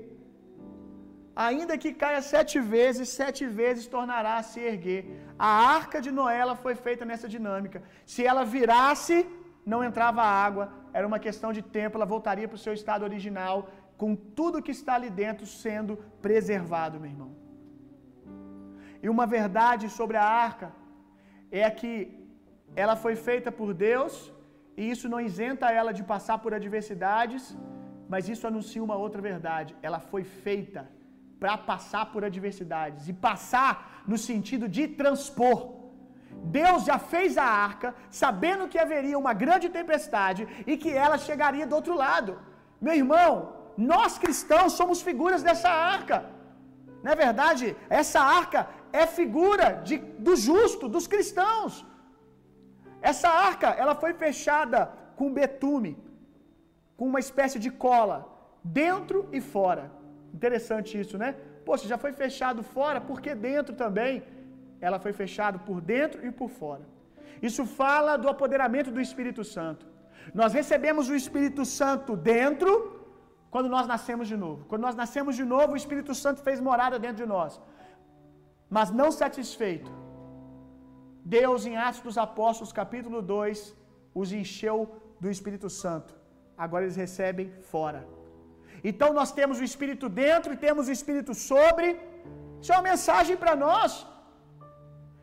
Ainda 1.46 1.76
que 1.82 1.92
caia 2.02 2.22
sete 2.34 2.58
vezes, 2.76 3.10
sete 3.22 3.44
vezes 3.60 3.86
tornará 3.96 4.34
a 4.38 4.48
se 4.52 4.60
erguer. 4.72 5.02
A 5.50 5.52
arca 5.78 6.00
de 6.06 6.12
Noé 6.18 6.42
foi 6.66 6.76
feita 6.88 7.04
nessa 7.12 7.28
dinâmica. 7.36 7.80
Se 8.14 8.22
ela 8.32 8.44
virasse, 8.56 9.18
não 9.72 9.84
entrava 9.88 10.22
água, 10.22 10.66
era 10.98 11.08
uma 11.12 11.20
questão 11.28 11.52
de 11.58 11.64
tempo, 11.78 11.98
ela 11.98 12.14
voltaria 12.14 12.48
para 12.48 12.60
o 12.60 12.66
seu 12.66 12.74
estado 12.80 13.04
original, 13.10 13.58
com 14.02 14.12
tudo 14.40 14.62
que 14.66 14.76
está 14.80 14.94
ali 14.96 15.10
dentro 15.24 15.46
sendo 15.48 15.98
preservado, 16.22 17.00
meu 17.00 17.12
irmão. 17.14 17.32
E 19.02 19.10
uma 19.16 19.26
verdade 19.38 19.86
sobre 19.90 20.18
a 20.18 20.28
arca 20.48 20.68
é 21.62 21.70
que 21.80 21.94
ela 22.76 22.96
foi 23.04 23.16
feita 23.16 23.52
por 23.52 23.70
Deus, 23.74 24.14
e 24.76 24.90
isso 24.94 25.08
não 25.14 25.22
isenta 25.30 25.72
ela 25.80 25.92
de 25.98 26.04
passar 26.12 26.38
por 26.44 26.52
adversidades, 26.54 27.56
mas 28.10 28.28
isso 28.34 28.48
anuncia 28.48 28.84
uma 28.88 28.96
outra 28.96 29.22
verdade. 29.22 29.76
Ela 29.88 30.00
foi 30.00 30.24
feita 30.24 30.82
para 31.40 31.56
passar 31.58 32.06
por 32.12 32.24
adversidades 32.24 33.08
e 33.08 33.14
passar 33.14 34.04
no 34.08 34.18
sentido 34.18 34.68
de 34.68 34.84
transpor. 34.88 35.60
Deus 36.60 36.84
já 36.90 36.98
fez 37.14 37.38
a 37.38 37.48
arca 37.70 37.90
sabendo 38.10 38.68
que 38.68 38.80
haveria 38.84 39.18
uma 39.24 39.34
grande 39.44 39.70
tempestade 39.70 40.48
e 40.66 40.76
que 40.82 40.92
ela 41.06 41.18
chegaria 41.18 41.68
do 41.68 41.76
outro 41.80 41.96
lado. 41.96 42.40
Meu 42.82 42.96
irmão, 43.02 43.32
nós 43.78 44.18
cristãos 44.18 44.74
somos 44.74 45.02
figuras 45.02 45.44
dessa 45.44 45.70
arca. 45.70 46.18
Não 47.04 47.12
é 47.12 47.16
verdade? 47.16 47.76
Essa 47.90 48.22
arca 48.22 48.68
é 49.02 49.06
figura 49.20 49.68
de, 49.88 49.98
do 50.28 50.36
justo, 50.48 50.88
dos 50.96 51.08
cristãos. 51.14 51.74
Essa 53.12 53.30
arca, 53.50 53.70
ela 53.84 53.96
foi 54.04 54.14
fechada 54.26 54.80
com 55.18 55.38
betume, 55.42 55.94
com 56.98 57.06
uma 57.12 57.22
espécie 57.26 57.60
de 57.66 57.72
cola, 57.86 58.18
dentro 58.82 59.28
e 59.38 59.42
fora. 59.42 59.86
Interessante 60.38 60.92
isso, 61.04 61.18
né? 61.24 61.30
Poxa, 61.68 61.88
já 61.94 61.98
foi 62.04 62.14
fechado 62.24 62.62
fora, 62.78 63.00
porque 63.10 63.34
dentro 63.50 63.74
também 63.84 64.24
ela 64.80 65.00
foi 65.06 65.14
fechada 65.22 65.58
por 65.68 65.78
dentro 65.94 66.26
e 66.28 66.32
por 66.40 66.50
fora. 66.62 66.86
Isso 67.42 67.66
fala 67.66 68.16
do 68.24 68.30
apoderamento 68.30 68.90
do 68.96 69.02
Espírito 69.08 69.44
Santo. 69.56 69.86
Nós 70.34 70.54
recebemos 70.60 71.10
o 71.10 71.16
Espírito 71.22 71.64
Santo 71.66 72.16
dentro 72.16 72.72
quando 73.54 73.70
nós 73.76 73.86
nascemos 73.94 74.28
de 74.32 74.38
novo. 74.44 74.62
Quando 74.70 74.84
nós 74.88 74.96
nascemos 74.96 75.36
de 75.36 75.46
novo, 75.54 75.74
o 75.74 75.82
Espírito 75.84 76.14
Santo 76.24 76.42
fez 76.48 76.60
morada 76.70 76.98
dentro 77.06 77.18
de 77.24 77.30
nós. 77.36 77.62
Mas 78.76 78.90
não 79.00 79.10
satisfeito, 79.24 79.92
Deus, 81.38 81.66
em 81.70 81.76
Atos 81.88 82.02
dos 82.08 82.18
Apóstolos, 82.28 82.72
capítulo 82.82 83.20
2, 83.22 83.60
os 84.22 84.32
encheu 84.40 84.78
do 85.22 85.30
Espírito 85.36 85.70
Santo. 85.82 86.12
Agora 86.66 86.84
eles 86.86 86.98
recebem 87.04 87.48
fora. 87.74 88.02
Então 88.90 89.10
nós 89.20 89.32
temos 89.40 89.60
o 89.60 89.68
Espírito 89.70 90.08
dentro 90.24 90.50
e 90.54 90.62
temos 90.66 90.88
o 90.88 90.96
Espírito 90.98 91.34
sobre. 91.50 91.88
Isso 92.62 92.74
é 92.74 92.78
uma 92.78 92.90
mensagem 92.92 93.38
para 93.44 93.56
nós. 93.68 93.92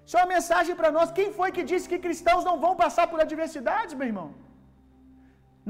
Isso 0.07 0.17
é 0.19 0.23
uma 0.23 0.35
mensagem 0.37 0.75
para 0.79 0.93
nós. 0.97 1.17
Quem 1.19 1.29
foi 1.39 1.51
que 1.57 1.65
disse 1.73 1.91
que 1.91 2.05
cristãos 2.07 2.47
não 2.51 2.57
vão 2.65 2.73
passar 2.85 3.07
por 3.11 3.21
adversidades, 3.27 3.99
meu 3.99 4.09
irmão? 4.13 4.29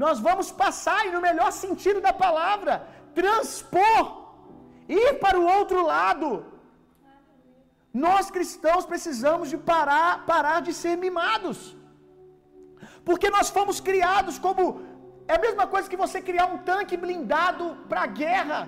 Nós 0.03 0.19
vamos 0.27 0.49
passar, 0.63 0.99
e 1.07 1.11
no 1.15 1.21
melhor 1.29 1.51
sentido 1.63 1.99
da 2.07 2.13
palavra, 2.25 2.75
transpor, 3.19 4.03
ir 5.01 5.11
para 5.25 5.37
o 5.41 5.47
outro 5.57 5.81
lado. 5.93 6.27
Nós 7.93 8.31
cristãos 8.35 8.85
precisamos 8.91 9.49
de 9.49 9.57
parar, 9.71 10.25
parar 10.25 10.59
de 10.67 10.73
ser 10.73 10.95
mimados. 11.05 11.59
Porque 13.07 13.29
nós 13.35 13.49
fomos 13.49 13.79
criados 13.89 14.37
como 14.45 14.63
é 15.31 15.35
a 15.35 15.43
mesma 15.45 15.65
coisa 15.73 15.89
que 15.91 16.03
você 16.03 16.19
criar 16.29 16.47
um 16.53 16.59
tanque 16.69 16.95
blindado 17.05 17.65
para 17.89 18.01
a 18.03 18.11
guerra. 18.23 18.59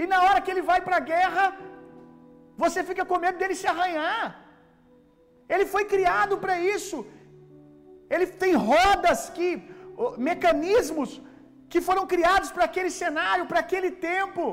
E 0.00 0.06
na 0.12 0.18
hora 0.24 0.40
que 0.40 0.50
ele 0.52 0.64
vai 0.70 0.80
para 0.86 0.96
a 0.98 1.06
guerra, 1.12 1.44
você 2.62 2.80
fica 2.88 3.04
com 3.04 3.24
medo 3.24 3.38
dele 3.38 3.56
se 3.62 3.68
arranhar. 3.72 4.24
Ele 5.54 5.66
foi 5.74 5.84
criado 5.94 6.36
para 6.44 6.56
isso. 6.76 6.98
Ele 8.14 8.26
tem 8.42 8.54
rodas 8.70 9.20
que 9.36 9.48
mecanismos 10.28 11.10
que 11.72 11.80
foram 11.88 12.04
criados 12.12 12.50
para 12.54 12.64
aquele 12.68 12.90
cenário, 13.02 13.46
para 13.50 13.60
aquele 13.64 13.90
tempo. 14.10 14.44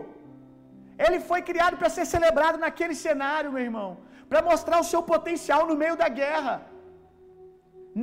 Ele 1.05 1.19
foi 1.29 1.41
criado 1.49 1.75
para 1.79 1.89
ser 1.95 2.05
celebrado 2.13 2.57
naquele 2.65 2.95
cenário, 3.05 3.53
meu 3.55 3.63
irmão, 3.69 3.89
para 4.29 4.41
mostrar 4.49 4.77
o 4.83 4.89
seu 4.91 5.01
potencial 5.13 5.61
no 5.69 5.75
meio 5.81 5.95
da 6.03 6.09
guerra. 6.21 6.55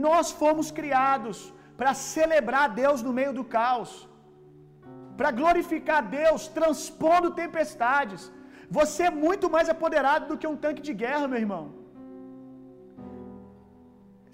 Nós 0.07 0.27
fomos 0.41 0.69
criados 0.79 1.39
para 1.79 1.93
celebrar 2.15 2.67
Deus 2.83 3.01
no 3.07 3.13
meio 3.19 3.33
do 3.39 3.45
caos, 3.57 3.93
para 5.19 5.31
glorificar 5.41 6.01
Deus, 6.21 6.43
transpondo 6.59 7.37
tempestades. 7.43 8.23
Você 8.79 9.03
é 9.09 9.19
muito 9.25 9.47
mais 9.55 9.69
apoderado 9.75 10.27
do 10.31 10.39
que 10.41 10.51
um 10.53 10.61
tanque 10.65 10.83
de 10.89 10.95
guerra, 11.05 11.27
meu 11.33 11.41
irmão. 11.47 11.65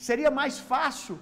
Seria 0.09 0.31
mais 0.41 0.57
fácil 0.73 1.17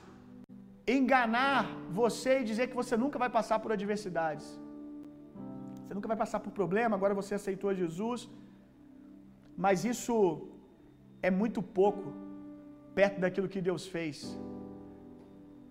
enganar 0.96 1.62
você 2.00 2.32
e 2.40 2.48
dizer 2.50 2.66
que 2.70 2.80
você 2.82 2.96
nunca 3.02 3.18
vai 3.22 3.30
passar 3.38 3.58
por 3.62 3.72
adversidades. 3.72 4.46
Você 5.84 5.94
nunca 5.94 6.08
vai 6.08 6.16
passar 6.16 6.40
por 6.40 6.52
problema, 6.60 6.96
agora 6.96 7.14
você 7.14 7.34
aceitou 7.34 7.74
Jesus. 7.74 8.28
Mas 9.56 9.84
isso 9.84 10.14
é 11.22 11.30
muito 11.30 11.62
pouco 11.62 12.12
perto 12.94 13.20
daquilo 13.20 13.48
que 13.48 13.60
Deus 13.60 13.86
fez. 13.86 14.38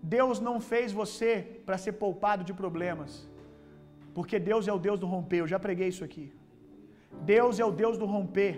Deus 0.02 0.38
não 0.40 0.56
fez 0.60 0.92
você 0.92 1.32
para 1.66 1.78
ser 1.78 1.92
poupado 1.92 2.44
de 2.44 2.52
problemas, 2.52 3.28
porque 4.16 4.38
Deus 4.38 4.68
é 4.68 4.72
o 4.72 4.78
Deus 4.78 4.98
do 5.00 5.06
romper. 5.06 5.40
Eu 5.40 5.46
já 5.46 5.58
preguei 5.58 5.88
isso 5.88 6.04
aqui. 6.04 6.26
Deus 7.34 7.58
é 7.58 7.64
o 7.64 7.70
Deus 7.82 7.96
do 7.96 8.06
romper. 8.14 8.54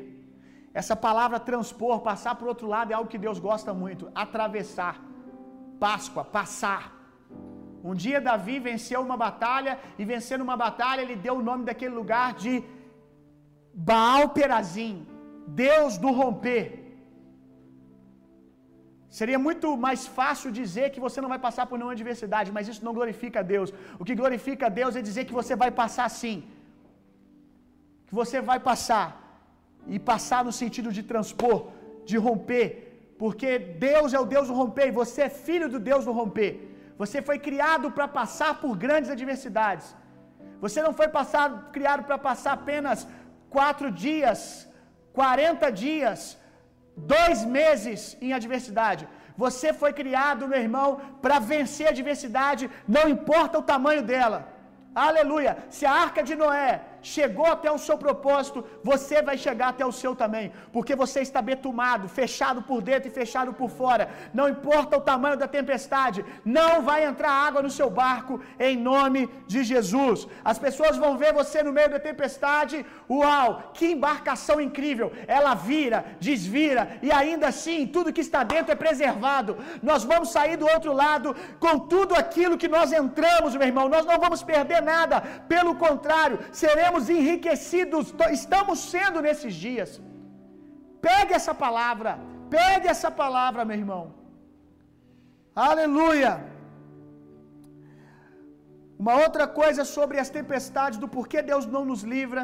Essa 0.81 0.97
palavra 0.97 1.39
transpor, 1.41 2.01
passar 2.01 2.35
para 2.35 2.47
o 2.47 2.49
outro 2.49 2.67
lado, 2.67 2.91
é 2.91 2.95
algo 2.95 3.09
que 3.09 3.25
Deus 3.27 3.39
gosta 3.39 3.73
muito. 3.73 4.11
Atravessar. 4.15 5.03
Páscoa, 5.79 6.25
passar. 6.25 6.96
Um 7.91 7.95
dia 8.05 8.21
Davi 8.29 8.57
venceu 8.71 9.01
uma 9.07 9.19
batalha, 9.27 9.75
e 10.01 10.05
vencendo 10.15 10.47
uma 10.47 10.57
batalha, 10.65 11.03
ele 11.03 11.19
deu 11.27 11.35
o 11.39 11.47
nome 11.51 11.65
daquele 11.69 11.95
lugar 12.01 12.29
de 12.43 12.53
Baal 13.91 14.25
Perazim, 14.37 14.95
Deus 15.65 15.95
do 16.05 16.11
romper. 16.21 16.65
Seria 19.19 19.39
muito 19.47 19.69
mais 19.85 20.01
fácil 20.19 20.49
dizer 20.61 20.87
que 20.95 21.05
você 21.05 21.19
não 21.23 21.33
vai 21.35 21.39
passar 21.47 21.65
por 21.69 21.77
nenhuma 21.77 21.97
adversidade, 21.99 22.51
mas 22.57 22.69
isso 22.71 22.85
não 22.87 22.95
glorifica 22.99 23.39
a 23.41 23.47
Deus. 23.55 23.69
O 24.01 24.07
que 24.07 24.19
glorifica 24.23 24.65
a 24.67 24.75
Deus 24.81 24.97
é 24.99 25.09
dizer 25.09 25.25
que 25.29 25.39
você 25.41 25.55
vai 25.63 25.71
passar 25.81 26.09
sim. 26.21 26.37
Que 28.09 28.15
você 28.21 28.41
vai 28.51 28.59
passar. 28.71 29.09
E 29.95 29.99
passar 30.13 30.43
no 30.49 30.55
sentido 30.61 30.91
de 30.97 31.03
transpor, 31.13 31.59
de 32.11 32.17
romper. 32.27 32.67
Porque 33.23 33.51
Deus 33.89 34.13
é 34.17 34.21
o 34.25 34.31
Deus 34.35 34.49
do 34.49 34.59
romper 34.63 34.89
e 34.89 34.99
você 35.03 35.23
é 35.29 35.31
filho 35.49 35.69
do 35.75 35.81
Deus 35.91 36.05
do 36.09 36.17
romper. 36.21 36.53
Você 37.03 37.19
foi 37.29 37.39
criado 37.47 37.87
para 37.97 38.09
passar 38.21 38.53
por 38.63 38.73
grandes 38.85 39.11
adversidades. 39.17 39.87
Você 40.65 40.81
não 40.87 40.93
foi 41.01 41.09
passado, 41.19 41.55
criado 41.77 42.03
para 42.09 42.19
passar 42.29 42.53
apenas 42.61 43.07
quatro 43.57 43.89
dias, 44.07 44.41
quarenta 45.19 45.69
dias, 45.85 46.21
dois 47.15 47.45
meses 47.59 48.17
em 48.25 48.33
adversidade. 48.33 49.05
Você 49.45 49.69
foi 49.81 49.93
criado, 50.01 50.49
meu 50.53 50.61
irmão, 50.67 50.89
para 51.25 51.39
vencer 51.53 51.87
a 51.87 51.95
adversidade, 51.97 52.71
não 52.97 53.07
importa 53.15 53.59
o 53.59 53.69
tamanho 53.73 54.03
dela. 54.13 54.39
Aleluia! 55.09 55.53
Se 55.77 55.85
a 55.85 55.93
arca 56.07 56.23
de 56.29 56.35
Noé 56.43 56.73
chegou 57.15 57.49
até 57.55 57.71
o 57.71 57.83
seu 57.87 57.97
propósito, 58.05 58.65
você 58.91 59.17
vai 59.29 59.37
chegar 59.45 59.69
até 59.71 59.85
o 59.87 59.97
seu 60.01 60.13
também, 60.23 60.47
porque 60.75 60.95
você 61.03 61.19
está 61.27 61.41
betumado, 61.51 62.09
fechado 62.21 62.61
por 62.69 62.79
dentro 62.89 63.09
e 63.09 63.17
fechado 63.21 63.51
por 63.61 63.71
fora. 63.81 64.05
Não 64.39 64.47
importa 64.55 64.97
o 64.97 65.05
tamanho 65.11 65.41
da 65.43 65.49
tempestade, 65.59 66.25
não 66.59 66.73
vai 66.89 67.01
entrar 67.11 67.33
água 67.49 67.63
no 67.67 67.73
seu 67.79 67.89
barco 68.03 68.35
em 68.69 68.77
nome 68.91 69.21
de 69.53 69.63
Jesus. 69.73 70.27
As 70.53 70.59
pessoas 70.65 70.97
vão 71.05 71.13
ver 71.23 71.33
você 71.41 71.63
no 71.63 71.75
meio 71.79 71.91
da 71.95 72.01
tempestade, 72.09 72.77
uau, 73.19 73.49
que 73.77 73.93
embarcação 73.93 74.59
incrível! 74.67 75.09
Ela 75.39 75.55
vira, 75.71 75.99
desvira 76.29 76.83
e 77.07 77.11
ainda 77.21 77.47
assim 77.53 77.87
tudo 77.95 78.15
que 78.17 78.27
está 78.29 78.43
dentro 78.55 78.73
é 78.73 78.83
preservado. 78.85 79.57
Nós 79.91 80.03
vamos 80.11 80.31
sair 80.37 80.57
do 80.63 80.69
outro 80.75 80.93
lado 81.05 81.29
com 81.65 81.75
tudo 81.95 82.15
aquilo 82.23 82.61
que 82.63 82.75
nós 82.77 82.91
entramos, 83.03 83.55
meu 83.55 83.69
irmão. 83.71 83.89
Nós 83.97 84.05
não 84.11 84.19
vamos 84.27 84.43
perder 84.53 84.83
nada, 84.95 85.17
pelo 85.55 85.75
contrário, 85.87 86.39
seremos 86.65 86.96
enriquecidos, 87.17 88.15
estamos 88.39 88.79
sendo 88.93 89.21
nesses 89.27 89.55
dias. 89.67 89.91
Pegue 91.09 91.33
essa 91.39 91.55
palavra, 91.65 92.13
pegue 92.57 92.89
essa 92.95 93.11
palavra, 93.23 93.65
meu 93.71 93.79
irmão. 93.83 94.05
Aleluia. 95.71 96.33
Uma 99.03 99.15
outra 99.25 99.47
coisa 99.61 99.83
sobre 99.97 100.17
as 100.23 100.31
tempestades, 100.39 100.99
do 101.03 101.09
porquê 101.17 101.41
Deus 101.51 101.65
não 101.75 101.85
nos 101.91 102.03
livra, 102.15 102.43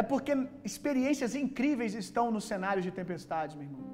é 0.00 0.02
porque 0.10 0.34
experiências 0.70 1.32
incríveis 1.44 1.94
estão 2.04 2.26
no 2.36 2.42
cenário 2.50 2.82
de 2.86 2.92
tempestades, 3.00 3.54
meu 3.58 3.66
irmão. 3.68 3.84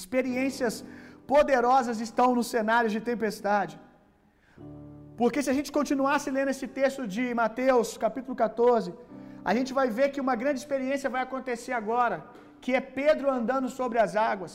Experiências 0.00 0.74
poderosas 1.32 1.98
estão 2.08 2.28
no 2.38 2.44
cenário 2.54 2.90
de 2.94 3.00
tempestade. 3.10 3.74
Porque 5.22 5.40
se 5.44 5.50
a 5.52 5.56
gente 5.56 5.70
continuasse 5.76 6.28
lendo 6.36 6.52
esse 6.52 6.66
texto 6.78 7.02
de 7.14 7.24
Mateus, 7.40 7.88
capítulo 8.04 8.34
14, 8.44 8.88
a 9.50 9.52
gente 9.56 9.72
vai 9.78 9.88
ver 9.98 10.06
que 10.12 10.22
uma 10.24 10.34
grande 10.40 10.58
experiência 10.62 11.12
vai 11.14 11.22
acontecer 11.24 11.74
agora, 11.80 12.16
que 12.62 12.72
é 12.78 12.80
Pedro 12.96 13.28
andando 13.38 13.68
sobre 13.76 13.98
as 14.04 14.12
águas. 14.30 14.54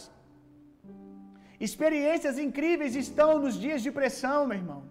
Experiências 1.68 2.38
incríveis 2.46 2.96
estão 3.04 3.30
nos 3.44 3.56
dias 3.66 3.82
de 3.86 3.94
pressão, 4.00 4.40
meu 4.50 4.58
irmão. 4.62 4.82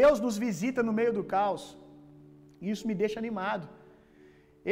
Deus 0.00 0.20
nos 0.26 0.38
visita 0.46 0.80
no 0.88 0.94
meio 1.00 1.12
do 1.18 1.24
caos. 1.34 1.64
E 2.62 2.70
isso 2.74 2.86
me 2.90 2.96
deixa 3.02 3.18
animado. 3.24 3.66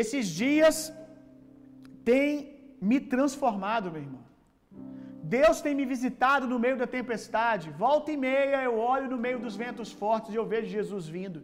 Esses 0.02 0.28
dias 0.42 0.76
têm 2.10 2.30
me 2.90 3.00
transformado, 3.14 3.90
meu 3.96 4.04
irmão. 4.06 4.25
Deus 5.34 5.60
tem 5.64 5.74
me 5.78 5.86
visitado 5.94 6.44
no 6.52 6.58
meio 6.64 6.76
da 6.82 6.88
tempestade. 6.96 7.66
Volta 7.84 8.08
e 8.14 8.18
meia 8.28 8.58
eu 8.68 8.74
olho 8.94 9.08
no 9.12 9.18
meio 9.26 9.38
dos 9.44 9.54
ventos 9.62 9.90
fortes 10.00 10.32
e 10.32 10.38
eu 10.40 10.46
vejo 10.52 10.68
Jesus 10.78 11.06
vindo. 11.18 11.40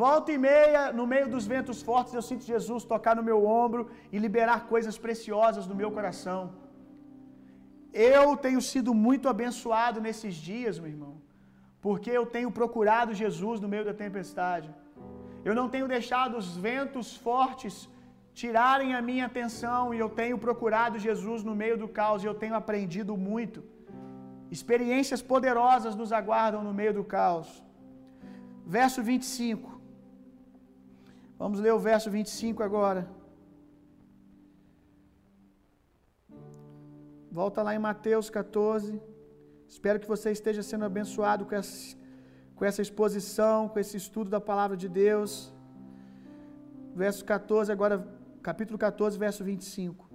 Volta 0.00 0.30
e 0.36 0.38
meia, 0.38 0.82
no 0.98 1.04
meio 1.12 1.28
dos 1.34 1.46
ventos 1.52 1.78
fortes, 1.88 2.14
eu 2.14 2.24
sinto 2.30 2.44
Jesus 2.52 2.84
tocar 2.92 3.14
no 3.18 3.24
meu 3.28 3.38
ombro 3.62 3.82
e 4.12 4.18
liberar 4.26 4.58
coisas 4.72 4.96
preciosas 5.06 5.66
no 5.70 5.78
meu 5.80 5.90
coração. 5.96 6.40
Eu 7.92 8.26
tenho 8.44 8.60
sido 8.72 8.92
muito 9.06 9.28
abençoado 9.34 10.00
nesses 10.06 10.34
dias, 10.50 10.78
meu 10.78 10.90
irmão, 10.94 11.14
porque 11.86 12.10
eu 12.18 12.24
tenho 12.36 12.52
procurado 12.60 13.18
Jesus 13.22 13.56
no 13.64 13.72
meio 13.72 13.84
da 13.88 13.94
tempestade. 14.04 14.70
Eu 15.48 15.54
não 15.58 15.68
tenho 15.74 15.88
deixado 15.96 16.36
os 16.42 16.48
ventos 16.68 17.08
fortes 17.26 17.74
tirarem 18.40 18.90
a 18.98 19.02
minha 19.08 19.26
atenção 19.30 19.82
e 19.94 19.98
eu 20.04 20.08
tenho 20.20 20.36
procurado 20.44 21.02
Jesus 21.06 21.40
no 21.48 21.54
meio 21.62 21.76
do 21.82 21.88
caos 21.98 22.22
e 22.22 22.28
eu 22.30 22.36
tenho 22.42 22.54
aprendido 22.60 23.14
muito. 23.28 23.58
Experiências 24.56 25.20
poderosas 25.32 25.94
nos 26.00 26.10
aguardam 26.18 26.60
no 26.68 26.72
meio 26.80 26.94
do 26.98 27.04
caos. 27.16 27.48
Verso 28.76 29.00
25. 29.02 29.80
Vamos 31.42 31.58
ler 31.64 31.72
o 31.78 31.82
verso 31.90 32.08
25 32.10 32.62
agora. 32.68 33.02
Volta 37.40 37.62
lá 37.66 37.74
em 37.74 37.82
Mateus 37.88 38.28
14. 38.38 39.00
Espero 39.74 40.00
que 40.02 40.12
você 40.14 40.30
esteja 40.38 40.62
sendo 40.70 40.86
abençoado 40.90 41.44
com 41.48 41.54
essa, 41.60 41.96
com 42.56 42.64
essa 42.70 42.82
exposição, 42.86 43.68
com 43.68 43.78
esse 43.82 43.96
estudo 44.02 44.30
da 44.36 44.40
palavra 44.50 44.76
de 44.84 44.88
Deus. 45.02 45.32
Verso 47.02 47.22
14, 47.24 47.70
agora 47.76 47.96
capítulo 48.42 48.78
14, 48.78 49.18
verso 49.18 49.44
25. 49.44 50.08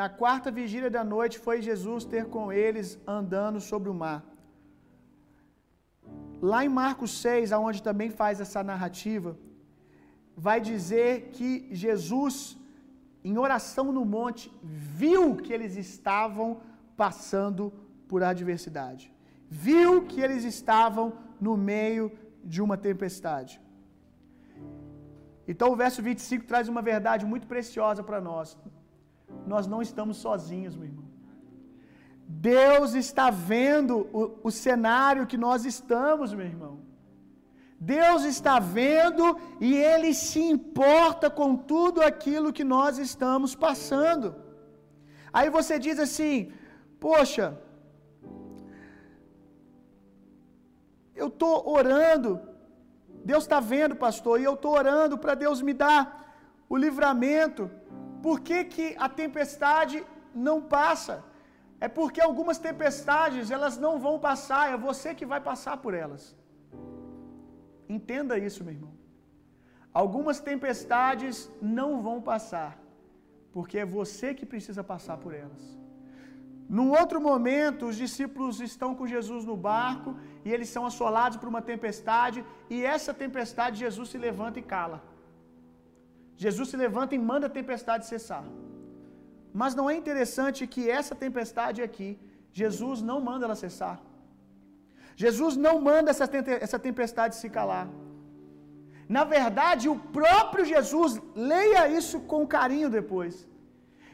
Na 0.00 0.08
quarta 0.20 0.50
vigília 0.50 0.90
da 0.96 1.02
noite 1.02 1.38
foi 1.44 1.62
Jesus 1.62 2.04
ter 2.04 2.24
com 2.34 2.52
eles 2.52 2.88
andando 3.18 3.60
sobre 3.60 3.88
o 3.92 3.94
mar. 3.94 4.18
Lá 6.50 6.60
em 6.64 6.68
Marcos 6.68 7.12
6, 7.26 7.52
aonde 7.56 7.82
também 7.82 8.10
faz 8.10 8.40
essa 8.44 8.62
narrativa, 8.62 9.30
vai 10.46 10.58
dizer 10.60 11.30
que 11.36 11.50
Jesus 11.84 12.34
em 13.28 13.36
oração 13.38 13.86
no 13.96 14.04
monte, 14.04 14.44
viu 14.62 15.34
que 15.34 15.52
eles 15.52 15.76
estavam 15.76 16.48
passando 16.96 17.72
por 18.06 18.22
adversidade. 18.22 19.12
Viu 19.48 20.06
que 20.06 20.20
eles 20.20 20.44
estavam 20.44 21.06
no 21.40 21.56
meio 21.56 22.12
de 22.44 22.62
uma 22.62 22.76
tempestade. 22.76 23.60
Então 25.48 25.72
o 25.72 25.76
verso 25.76 26.00
25 26.02 26.44
traz 26.44 26.68
uma 26.68 26.82
verdade 26.82 27.26
muito 27.26 27.48
preciosa 27.48 28.00
para 28.08 28.20
nós. 28.20 28.56
Nós 29.44 29.66
não 29.66 29.82
estamos 29.82 30.18
sozinhos, 30.18 30.76
meu 30.76 30.86
irmão. 30.86 31.08
Deus 32.28 32.94
está 32.94 33.28
vendo 33.30 34.08
o, 34.12 34.38
o 34.48 34.50
cenário 34.52 35.26
que 35.26 35.36
nós 35.36 35.64
estamos, 35.64 36.32
meu 36.32 36.46
irmão. 36.46 36.85
Deus 37.78 38.24
está 38.24 38.58
vendo 38.58 39.38
e 39.60 39.74
Ele 39.74 40.14
se 40.14 40.40
importa 40.40 41.28
com 41.28 41.56
tudo 41.56 42.02
aquilo 42.02 42.52
que 42.52 42.64
nós 42.64 42.98
estamos 42.98 43.54
passando. 43.54 44.34
Aí 45.32 45.50
você 45.50 45.78
diz 45.78 45.98
assim: 45.98 46.52
Poxa, 46.98 47.58
eu 51.14 51.28
estou 51.28 51.68
orando, 51.68 52.40
Deus 53.24 53.44
está 53.44 53.60
vendo, 53.60 53.94
pastor, 53.96 54.40
e 54.40 54.44
eu 54.44 54.54
estou 54.54 54.72
orando 54.72 55.18
para 55.18 55.34
Deus 55.34 55.60
me 55.60 55.74
dar 55.74 56.00
o 56.68 56.76
livramento. 56.76 57.70
Por 58.22 58.40
que, 58.40 58.64
que 58.64 58.96
a 58.98 59.08
tempestade 59.08 60.04
não 60.34 60.60
passa? 60.60 61.24
É 61.78 61.88
porque 61.88 62.20
algumas 62.20 62.58
tempestades 62.58 63.50
elas 63.50 63.76
não 63.78 63.98
vão 63.98 64.18
passar, 64.18 64.72
é 64.72 64.76
você 64.76 65.14
que 65.14 65.26
vai 65.26 65.40
passar 65.40 65.76
por 65.78 65.94
elas. 65.94 66.35
Entenda 67.88 68.38
isso, 68.38 68.64
meu 68.64 68.74
irmão. 68.74 68.94
Algumas 69.92 70.38
tempestades 70.40 71.50
não 71.60 72.02
vão 72.06 72.20
passar, 72.20 72.78
porque 73.52 73.78
é 73.78 73.86
você 73.98 74.34
que 74.34 74.44
precisa 74.44 74.84
passar 74.84 75.16
por 75.16 75.32
elas. 75.32 75.62
Num 76.68 76.90
outro 77.00 77.18
momento, 77.20 77.86
os 77.86 77.96
discípulos 77.96 78.60
estão 78.60 78.90
com 78.94 79.06
Jesus 79.06 79.44
no 79.50 79.56
barco 79.56 80.16
e 80.44 80.52
eles 80.52 80.68
são 80.68 80.84
assolados 80.84 81.38
por 81.38 81.48
uma 81.48 81.62
tempestade, 81.62 82.44
e 82.68 82.84
essa 82.84 83.14
tempestade 83.14 83.78
Jesus 83.78 84.08
se 84.12 84.18
levanta 84.18 84.58
e 84.58 84.62
cala. 84.74 84.98
Jesus 86.36 86.68
se 86.68 86.76
levanta 86.76 87.14
e 87.14 87.18
manda 87.30 87.46
a 87.46 87.56
tempestade 87.58 88.06
cessar. 88.06 88.44
Mas 89.60 89.74
não 89.74 89.88
é 89.88 89.96
interessante 89.96 90.66
que 90.66 90.90
essa 90.90 91.14
tempestade 91.14 91.80
aqui, 91.80 92.10
Jesus 92.52 93.00
não 93.00 93.18
manda 93.20 93.46
ela 93.46 93.54
cessar. 93.54 93.96
Jesus 95.24 95.52
não 95.66 95.74
manda 95.90 96.10
essa 96.66 96.78
tempestade 96.86 97.34
se 97.42 97.48
calar. 97.58 97.86
Na 99.16 99.24
verdade, 99.36 99.84
o 99.88 99.98
próprio 100.18 100.64
Jesus, 100.72 101.12
leia 101.34 101.82
isso 101.98 102.18
com 102.30 102.50
carinho 102.56 102.90
depois. 102.98 103.34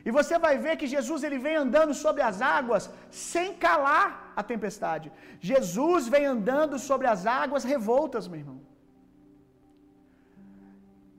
E 0.07 0.11
você 0.19 0.37
vai 0.45 0.55
ver 0.65 0.75
que 0.81 0.93
Jesus 0.95 1.23
ele 1.27 1.39
vem 1.47 1.57
andando 1.65 1.95
sobre 2.05 2.23
as 2.29 2.37
águas 2.57 2.91
sem 3.11 3.49
calar 3.67 4.33
a 4.41 4.43
tempestade. 4.53 5.13
Jesus 5.53 6.09
vem 6.15 6.25
andando 6.35 6.79
sobre 6.89 7.07
as 7.15 7.21
águas 7.43 7.65
revoltas, 7.73 8.27
meu 8.27 8.41
irmão. 8.43 8.61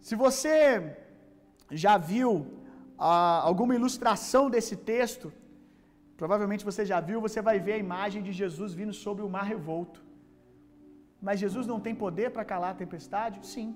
Se 0.07 0.15
você 0.23 0.97
já 1.83 1.97
viu 1.97 2.31
ah, 2.97 3.39
alguma 3.49 3.75
ilustração 3.79 4.43
desse 4.53 4.75
texto, 4.93 5.27
provavelmente 6.23 6.67
você 6.69 6.83
já 6.91 6.99
viu, 7.07 7.19
você 7.27 7.39
vai 7.47 7.57
ver 7.65 7.73
a 7.75 7.83
imagem 7.85 8.21
de 8.27 8.33
Jesus 8.41 8.71
vindo 8.79 8.93
sobre 9.05 9.23
o 9.25 9.31
mar 9.35 9.45
revolto. 9.53 9.99
Mas 11.25 11.41
Jesus 11.43 11.65
não 11.71 11.79
tem 11.85 11.95
poder 12.03 12.27
para 12.35 12.45
calar 12.51 12.71
a 12.71 12.79
tempestade? 12.83 13.37
Sim. 13.53 13.67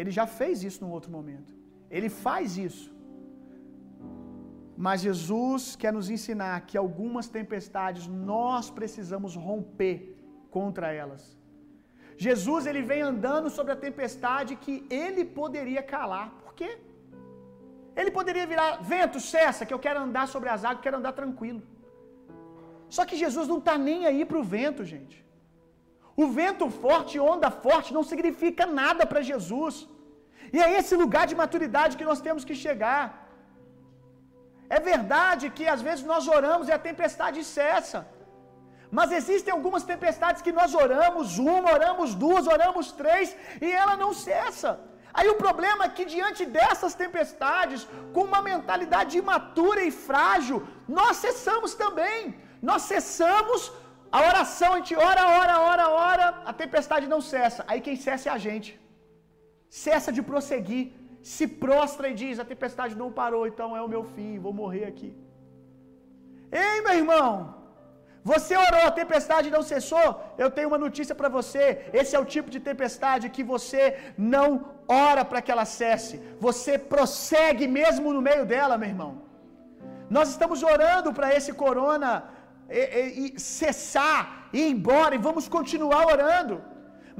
Ele 0.00 0.12
já 0.18 0.26
fez 0.38 0.62
isso 0.68 0.80
num 0.84 0.92
outro 0.96 1.10
momento. 1.16 1.50
Ele 1.96 2.10
faz 2.26 2.56
isso. 2.68 2.88
Mas 4.86 5.02
Jesus 5.08 5.62
quer 5.82 5.92
nos 5.98 6.08
ensinar 6.16 6.54
que 6.68 6.78
algumas 6.84 7.28
tempestades 7.38 8.06
nós 8.32 8.70
precisamos 8.78 9.34
romper 9.48 9.98
contra 10.56 10.88
elas. 11.02 11.24
Jesus 12.28 12.64
ele 12.70 12.82
vem 12.92 13.02
andando 13.10 13.50
sobre 13.58 13.72
a 13.72 13.82
tempestade 13.88 14.54
que 14.64 14.76
ele 15.04 15.24
poderia 15.40 15.84
calar. 15.94 16.28
Por 16.44 16.54
quê? 16.60 16.72
Ele 18.00 18.10
poderia 18.18 18.46
virar 18.52 18.70
vento, 18.94 19.18
cessa, 19.32 19.66
que 19.66 19.74
eu 19.76 19.82
quero 19.86 20.00
andar 20.06 20.26
sobre 20.34 20.48
as 20.54 20.64
águas, 20.68 20.84
quero 20.86 20.98
andar 21.00 21.14
tranquilo. 21.20 21.62
Só 22.96 23.02
que 23.08 23.20
Jesus 23.24 23.46
não 23.52 23.58
está 23.62 23.74
nem 23.88 24.00
aí 24.10 24.22
para 24.30 24.40
o 24.42 24.48
vento, 24.56 24.84
gente. 24.92 25.16
O 26.22 26.26
vento 26.38 26.66
forte, 26.84 27.14
onda 27.32 27.50
forte, 27.66 27.94
não 27.96 28.04
significa 28.12 28.64
nada 28.80 29.04
para 29.10 29.26
Jesus. 29.30 29.74
E 30.54 30.58
é 30.64 30.68
esse 30.78 30.94
lugar 31.02 31.24
de 31.30 31.38
maturidade 31.42 31.96
que 31.98 32.08
nós 32.10 32.20
temos 32.26 32.44
que 32.48 32.56
chegar. 32.64 33.04
É 34.76 34.80
verdade 34.92 35.44
que 35.56 35.66
às 35.74 35.82
vezes 35.88 36.04
nós 36.12 36.26
oramos 36.38 36.68
e 36.68 36.74
a 36.76 36.84
tempestade 36.88 37.40
cessa. 37.56 38.00
Mas 38.98 39.10
existem 39.18 39.52
algumas 39.54 39.84
tempestades 39.92 40.42
que 40.46 40.54
nós 40.60 40.70
oramos 40.84 41.38
uma, 41.52 41.68
oramos 41.76 42.10
duas, 42.24 42.46
oramos 42.54 42.86
três 43.00 43.28
e 43.66 43.68
ela 43.82 43.94
não 44.02 44.10
cessa. 44.28 44.72
Aí 45.18 45.28
o 45.32 45.38
problema 45.44 45.84
é 45.84 45.94
que 45.96 46.04
diante 46.16 46.42
dessas 46.56 46.94
tempestades, 47.02 47.80
com 48.14 48.22
uma 48.30 48.40
mentalidade 48.50 49.18
imatura 49.22 49.82
e 49.88 49.92
frágil, 50.08 50.58
nós 50.98 51.16
cessamos 51.24 51.74
também. 51.82 52.18
Nós 52.70 52.82
cessamos 52.92 53.72
a 54.16 54.20
oração, 54.30 54.70
a 54.72 54.78
gente 54.78 54.94
ora, 55.10 55.22
ora, 55.40 55.54
ora, 55.72 55.86
ora, 56.10 56.26
a 56.50 56.52
tempestade 56.62 57.06
não 57.14 57.20
cessa. 57.32 57.64
Aí 57.70 57.80
quem 57.86 57.96
cessa 58.06 58.28
é 58.28 58.32
a 58.32 58.42
gente. 58.46 58.70
Cessa 59.84 60.10
de 60.16 60.22
prosseguir, 60.30 60.84
se 61.34 61.46
prostra 61.64 62.08
e 62.10 62.14
diz: 62.22 62.38
a 62.38 62.50
tempestade 62.52 62.94
não 63.02 63.10
parou, 63.20 63.46
então 63.46 63.68
é 63.78 63.82
o 63.82 63.92
meu 63.94 64.04
fim, 64.14 64.38
vou 64.46 64.54
morrer 64.62 64.84
aqui. 64.92 65.10
Ei, 66.64 66.80
meu 66.86 66.94
irmão, 67.02 67.34
você 68.30 68.54
orou, 68.66 68.82
a 68.86 68.96
tempestade 69.00 69.54
não 69.54 69.62
cessou? 69.70 70.08
Eu 70.42 70.48
tenho 70.56 70.68
uma 70.70 70.80
notícia 70.84 71.14
para 71.20 71.28
você. 71.38 71.64
Esse 72.00 72.14
é 72.16 72.20
o 72.20 72.30
tipo 72.34 72.48
de 72.54 72.60
tempestade 72.68 73.32
que 73.36 73.44
você 73.52 73.82
não 74.34 74.48
ora 75.06 75.24
para 75.24 75.42
que 75.42 75.52
ela 75.54 75.64
cesse. 75.64 76.16
Você 76.46 76.72
prossegue 76.94 77.66
mesmo 77.80 78.12
no 78.16 78.22
meio 78.28 78.44
dela, 78.52 78.78
meu 78.82 78.90
irmão. 78.94 79.12
Nós 80.16 80.28
estamos 80.34 80.62
orando 80.74 81.10
para 81.18 81.34
esse 81.36 81.52
corona 81.64 82.10
e, 82.68 82.82
e, 83.00 83.36
e 83.36 83.40
cessar, 83.40 84.48
ir 84.52 84.66
embora, 84.74 85.14
e 85.16 85.24
vamos 85.28 85.48
continuar 85.56 86.04
orando. 86.14 86.56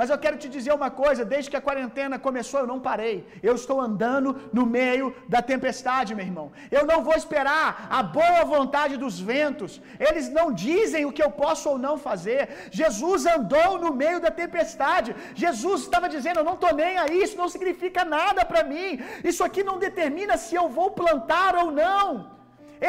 Mas 0.02 0.10
eu 0.12 0.18
quero 0.22 0.38
te 0.42 0.48
dizer 0.54 0.72
uma 0.78 0.90
coisa: 1.02 1.28
desde 1.32 1.48
que 1.50 1.58
a 1.58 1.66
quarentena 1.66 2.16
começou, 2.26 2.58
eu 2.60 2.70
não 2.70 2.78
parei. 2.86 3.16
Eu 3.48 3.54
estou 3.60 3.76
andando 3.88 4.30
no 4.58 4.64
meio 4.78 5.06
da 5.34 5.40
tempestade, 5.50 6.16
meu 6.16 6.26
irmão. 6.30 6.46
Eu 6.76 6.82
não 6.90 6.98
vou 7.08 7.16
esperar 7.20 7.66
a 7.98 8.00
boa 8.16 8.42
vontade 8.54 8.96
dos 9.02 9.16
ventos. 9.32 9.80
Eles 10.06 10.26
não 10.38 10.46
dizem 10.66 11.04
o 11.06 11.12
que 11.16 11.24
eu 11.26 11.30
posso 11.42 11.68
ou 11.72 11.78
não 11.86 11.94
fazer. 12.08 12.42
Jesus 12.80 13.26
andou 13.36 13.70
no 13.84 13.92
meio 14.02 14.18
da 14.26 14.32
tempestade. 14.42 15.14
Jesus 15.44 15.82
estava 15.82 16.12
dizendo: 16.16 16.40
Eu 16.40 16.48
não 16.50 16.58
estou 16.58 16.74
nem 16.82 16.98
aí, 17.04 17.22
isso 17.22 17.40
não 17.42 17.48
significa 17.54 18.04
nada 18.18 18.44
para 18.50 18.64
mim. 18.74 18.90
Isso 19.30 19.44
aqui 19.48 19.62
não 19.70 19.78
determina 19.86 20.36
se 20.36 20.56
eu 20.62 20.68
vou 20.80 20.90
plantar 21.02 21.54
ou 21.62 21.70
não. 21.82 22.06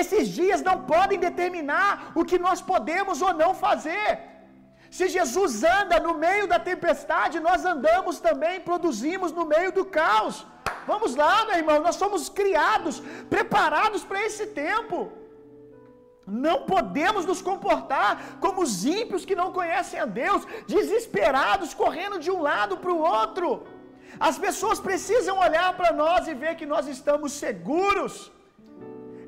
Esses 0.02 0.28
dias 0.40 0.64
não 0.68 0.78
podem 0.94 1.20
determinar 1.30 1.90
o 2.20 2.26
que 2.30 2.46
nós 2.48 2.60
podemos 2.74 3.22
ou 3.28 3.34
não 3.42 3.54
fazer. 3.66 4.33
Se 4.96 5.06
Jesus 5.16 5.54
anda 5.78 5.98
no 6.06 6.14
meio 6.24 6.46
da 6.52 6.60
tempestade, 6.72 7.46
nós 7.48 7.62
andamos 7.72 8.16
também, 8.26 8.66
produzimos 8.70 9.32
no 9.38 9.46
meio 9.54 9.72
do 9.78 9.84
caos. 10.00 10.36
Vamos 10.90 11.12
lá, 11.22 11.34
meu 11.48 11.58
irmão, 11.62 11.78
nós 11.86 11.98
somos 12.02 12.24
criados, 12.40 12.96
preparados 13.34 14.04
para 14.10 14.24
esse 14.28 14.46
tempo. 14.64 14.98
Não 16.46 16.58
podemos 16.74 17.26
nos 17.30 17.42
comportar 17.50 18.12
como 18.44 18.62
os 18.66 18.74
ímpios 19.00 19.26
que 19.30 19.40
não 19.42 19.50
conhecem 19.60 20.00
a 20.04 20.06
Deus, 20.22 20.44
desesperados, 20.76 21.74
correndo 21.82 22.20
de 22.26 22.32
um 22.36 22.44
lado 22.50 22.78
para 22.84 22.94
o 22.96 23.04
outro. 23.20 23.48
As 24.30 24.38
pessoas 24.46 24.80
precisam 24.90 25.38
olhar 25.48 25.72
para 25.80 25.92
nós 26.04 26.28
e 26.28 26.36
ver 26.44 26.54
que 26.60 26.72
nós 26.74 26.88
estamos 26.98 27.40
seguros. 27.46 28.16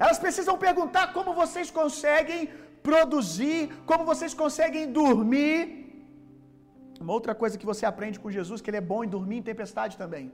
Elas 0.03 0.19
precisam 0.25 0.55
perguntar 0.67 1.05
como 1.17 1.39
vocês 1.41 1.69
conseguem 1.79 2.39
produzir, 2.87 3.59
como 3.89 4.09
vocês 4.11 4.33
conseguem 4.41 4.85
dormir. 5.01 5.55
Uma 7.03 7.13
outra 7.17 7.33
coisa 7.41 7.59
que 7.61 7.69
você 7.71 7.85
aprende 7.91 8.19
com 8.23 8.35
Jesus, 8.37 8.61
que 8.61 8.69
ele 8.71 8.81
é 8.81 8.87
bom 8.91 8.99
em 9.05 9.13
dormir 9.15 9.37
em 9.39 9.47
tempestade 9.51 9.95
também. 10.03 10.25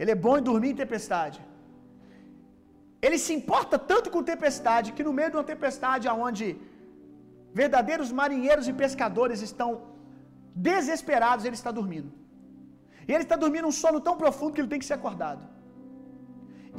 Ele 0.00 0.12
é 0.14 0.18
bom 0.26 0.34
em 0.38 0.46
dormir 0.50 0.70
em 0.72 0.80
tempestade. 0.84 1.38
Ele 3.06 3.18
se 3.24 3.32
importa 3.38 3.76
tanto 3.90 4.10
com 4.14 4.28
tempestade 4.34 4.94
que 4.96 5.06
no 5.08 5.14
meio 5.18 5.30
de 5.32 5.36
uma 5.38 5.48
tempestade 5.52 6.08
aonde 6.12 6.46
verdadeiros 7.60 8.10
marinheiros 8.20 8.66
e 8.70 8.74
pescadores 8.84 9.40
estão 9.48 9.68
desesperados, 10.68 11.44
ele 11.48 11.58
está 11.60 11.72
dormindo. 11.80 12.10
E 13.08 13.12
ele 13.14 13.26
está 13.26 13.36
dormindo 13.44 13.68
um 13.72 13.76
sono 13.82 14.00
tão 14.06 14.16
profundo 14.22 14.54
que 14.54 14.60
ele 14.62 14.72
tem 14.72 14.82
que 14.82 14.90
ser 14.90 14.98
acordado 15.00 15.42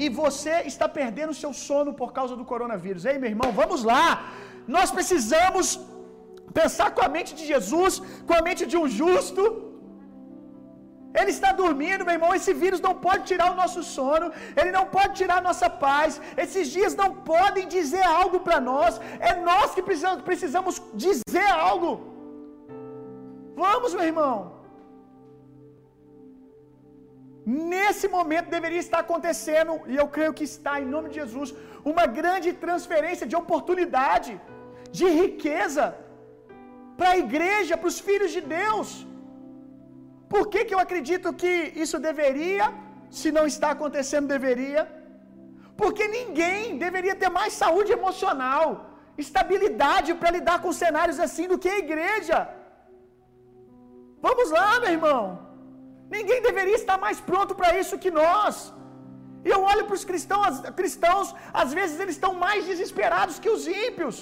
e 0.03 0.07
você 0.21 0.55
está 0.71 0.87
perdendo 0.99 1.33
o 1.33 1.39
seu 1.43 1.51
sono 1.67 1.91
por 2.01 2.09
causa 2.17 2.35
do 2.39 2.45
coronavírus. 2.51 3.05
Ei, 3.05 3.17
meu 3.21 3.31
irmão, 3.33 3.51
vamos 3.61 3.83
lá. 3.91 4.05
Nós 4.75 4.89
precisamos 4.97 5.65
pensar 6.59 6.89
com 6.95 7.03
a 7.05 7.09
mente 7.15 7.31
de 7.39 7.45
Jesus, 7.53 7.93
com 8.27 8.35
a 8.39 8.43
mente 8.47 8.65
de 8.71 8.77
um 8.81 8.87
justo. 8.99 9.43
Ele 11.19 11.31
está 11.35 11.51
dormindo, 11.61 12.05
meu 12.07 12.15
irmão. 12.17 12.31
Esse 12.39 12.53
vírus 12.63 12.81
não 12.87 12.93
pode 13.05 13.23
tirar 13.29 13.47
o 13.51 13.57
nosso 13.61 13.81
sono, 13.95 14.27
ele 14.59 14.71
não 14.77 14.85
pode 14.97 15.13
tirar 15.19 15.37
a 15.39 15.47
nossa 15.49 15.69
paz. 15.85 16.21
Esses 16.43 16.67
dias 16.75 16.95
não 17.01 17.09
podem 17.31 17.65
dizer 17.77 18.05
algo 18.21 18.39
para 18.47 18.59
nós. 18.71 18.99
É 19.29 19.33
nós 19.49 19.73
que 19.75 19.83
precisamos, 19.89 20.21
precisamos 20.29 20.75
dizer 21.05 21.49
algo. 21.69 21.91
Vamos, 23.63 23.93
meu 23.97 24.07
irmão. 24.11 24.56
Nesse 27.73 28.07
momento 28.15 28.53
deveria 28.55 28.81
estar 28.85 28.99
acontecendo, 29.03 29.73
e 29.91 29.95
eu 30.01 30.07
creio 30.15 30.33
que 30.37 30.45
está, 30.51 30.73
em 30.81 30.89
nome 30.93 31.07
de 31.11 31.17
Jesus, 31.21 31.49
uma 31.91 32.05
grande 32.19 32.49
transferência 32.63 33.25
de 33.31 33.37
oportunidade, 33.41 34.31
de 34.99 35.07
riqueza, 35.21 35.85
para 36.97 37.11
a 37.11 37.21
igreja, 37.25 37.77
para 37.77 37.91
os 37.93 37.99
filhos 38.07 38.33
de 38.35 38.41
Deus. 38.57 38.89
Por 40.33 40.43
que, 40.51 40.65
que 40.65 40.75
eu 40.75 40.83
acredito 40.85 41.35
que 41.41 41.53
isso 41.83 41.97
deveria, 42.09 42.67
se 43.21 43.31
não 43.37 43.45
está 43.53 43.69
acontecendo, 43.71 44.33
deveria? 44.35 44.83
Porque 45.81 46.05
ninguém 46.19 46.77
deveria 46.85 47.15
ter 47.23 47.31
mais 47.39 47.53
saúde 47.63 47.93
emocional, 47.99 48.67
estabilidade 49.25 50.13
para 50.19 50.35
lidar 50.37 50.59
com 50.61 50.79
cenários 50.83 51.19
assim 51.27 51.47
do 51.47 51.59
que 51.63 51.69
a 51.69 51.81
igreja. 51.85 52.39
Vamos 54.27 54.49
lá, 54.59 54.69
meu 54.81 54.93
irmão. 54.99 55.46
Ninguém 56.15 56.39
deveria 56.47 56.77
estar 56.81 56.97
mais 57.05 57.19
pronto 57.29 57.53
para 57.59 57.69
isso 57.81 58.01
que 58.03 58.11
nós. 58.21 58.55
E 59.45 59.49
eu 59.55 59.59
olho 59.71 59.83
para 59.87 59.97
os 59.99 60.05
cristãos, 60.09 60.55
cristãos, 60.79 61.27
às 61.61 61.71
vezes 61.77 61.97
eles 62.03 62.15
estão 62.17 62.33
mais 62.45 62.61
desesperados 62.71 63.39
que 63.43 63.51
os 63.55 63.65
ímpios. 63.85 64.17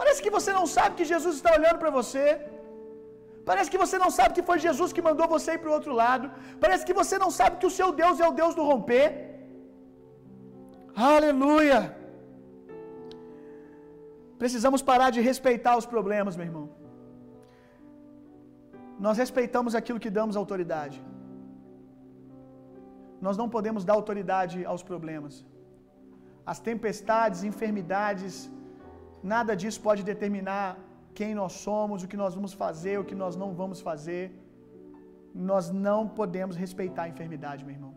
Parece 0.00 0.20
que 0.24 0.34
você 0.36 0.52
não 0.58 0.66
sabe 0.76 0.96
que 0.98 1.10
Jesus 1.12 1.34
está 1.38 1.52
olhando 1.58 1.78
para 1.82 1.92
você. 1.98 2.24
Parece 3.48 3.70
que 3.72 3.80
você 3.84 3.96
não 4.04 4.10
sabe 4.16 4.34
que 4.36 4.46
foi 4.48 4.58
Jesus 4.66 4.90
que 4.96 5.06
mandou 5.08 5.26
você 5.36 5.50
ir 5.54 5.60
para 5.62 5.70
o 5.70 5.76
outro 5.78 5.92
lado. 6.02 6.26
Parece 6.64 6.84
que 6.88 6.98
você 7.00 7.16
não 7.24 7.30
sabe 7.38 7.56
que 7.60 7.68
o 7.70 7.74
seu 7.78 7.88
Deus 8.02 8.20
é 8.24 8.28
o 8.28 8.36
Deus 8.40 8.54
do 8.58 8.66
romper. 8.70 9.06
Aleluia! 11.12 11.80
Precisamos 14.42 14.82
parar 14.90 15.10
de 15.16 15.20
respeitar 15.30 15.76
os 15.80 15.86
problemas, 15.94 16.36
meu 16.38 16.48
irmão 16.50 16.77
nós 19.06 19.16
respeitamos 19.22 19.74
aquilo 19.80 20.02
que 20.04 20.10
damos 20.18 20.36
autoridade. 20.42 20.98
Nós 23.26 23.36
não 23.40 23.48
podemos 23.54 23.84
dar 23.88 23.94
autoridade 24.00 24.58
aos 24.72 24.82
problemas. 24.90 25.34
As 26.52 26.58
tempestades, 26.68 27.44
enfermidades, 27.50 28.34
nada 29.34 29.54
disso 29.60 29.80
pode 29.88 30.02
determinar 30.12 30.68
quem 31.18 31.32
nós 31.40 31.54
somos, 31.66 32.02
o 32.02 32.08
que 32.10 32.18
nós 32.22 32.34
vamos 32.38 32.52
fazer, 32.64 32.96
o 32.98 33.06
que 33.10 33.16
nós 33.22 33.36
não 33.42 33.50
vamos 33.60 33.80
fazer. 33.88 34.24
Nós 35.52 35.64
não 35.86 36.00
podemos 36.20 36.56
respeitar 36.64 37.02
a 37.04 37.12
enfermidade, 37.14 37.64
meu 37.64 37.74
irmão. 37.78 37.94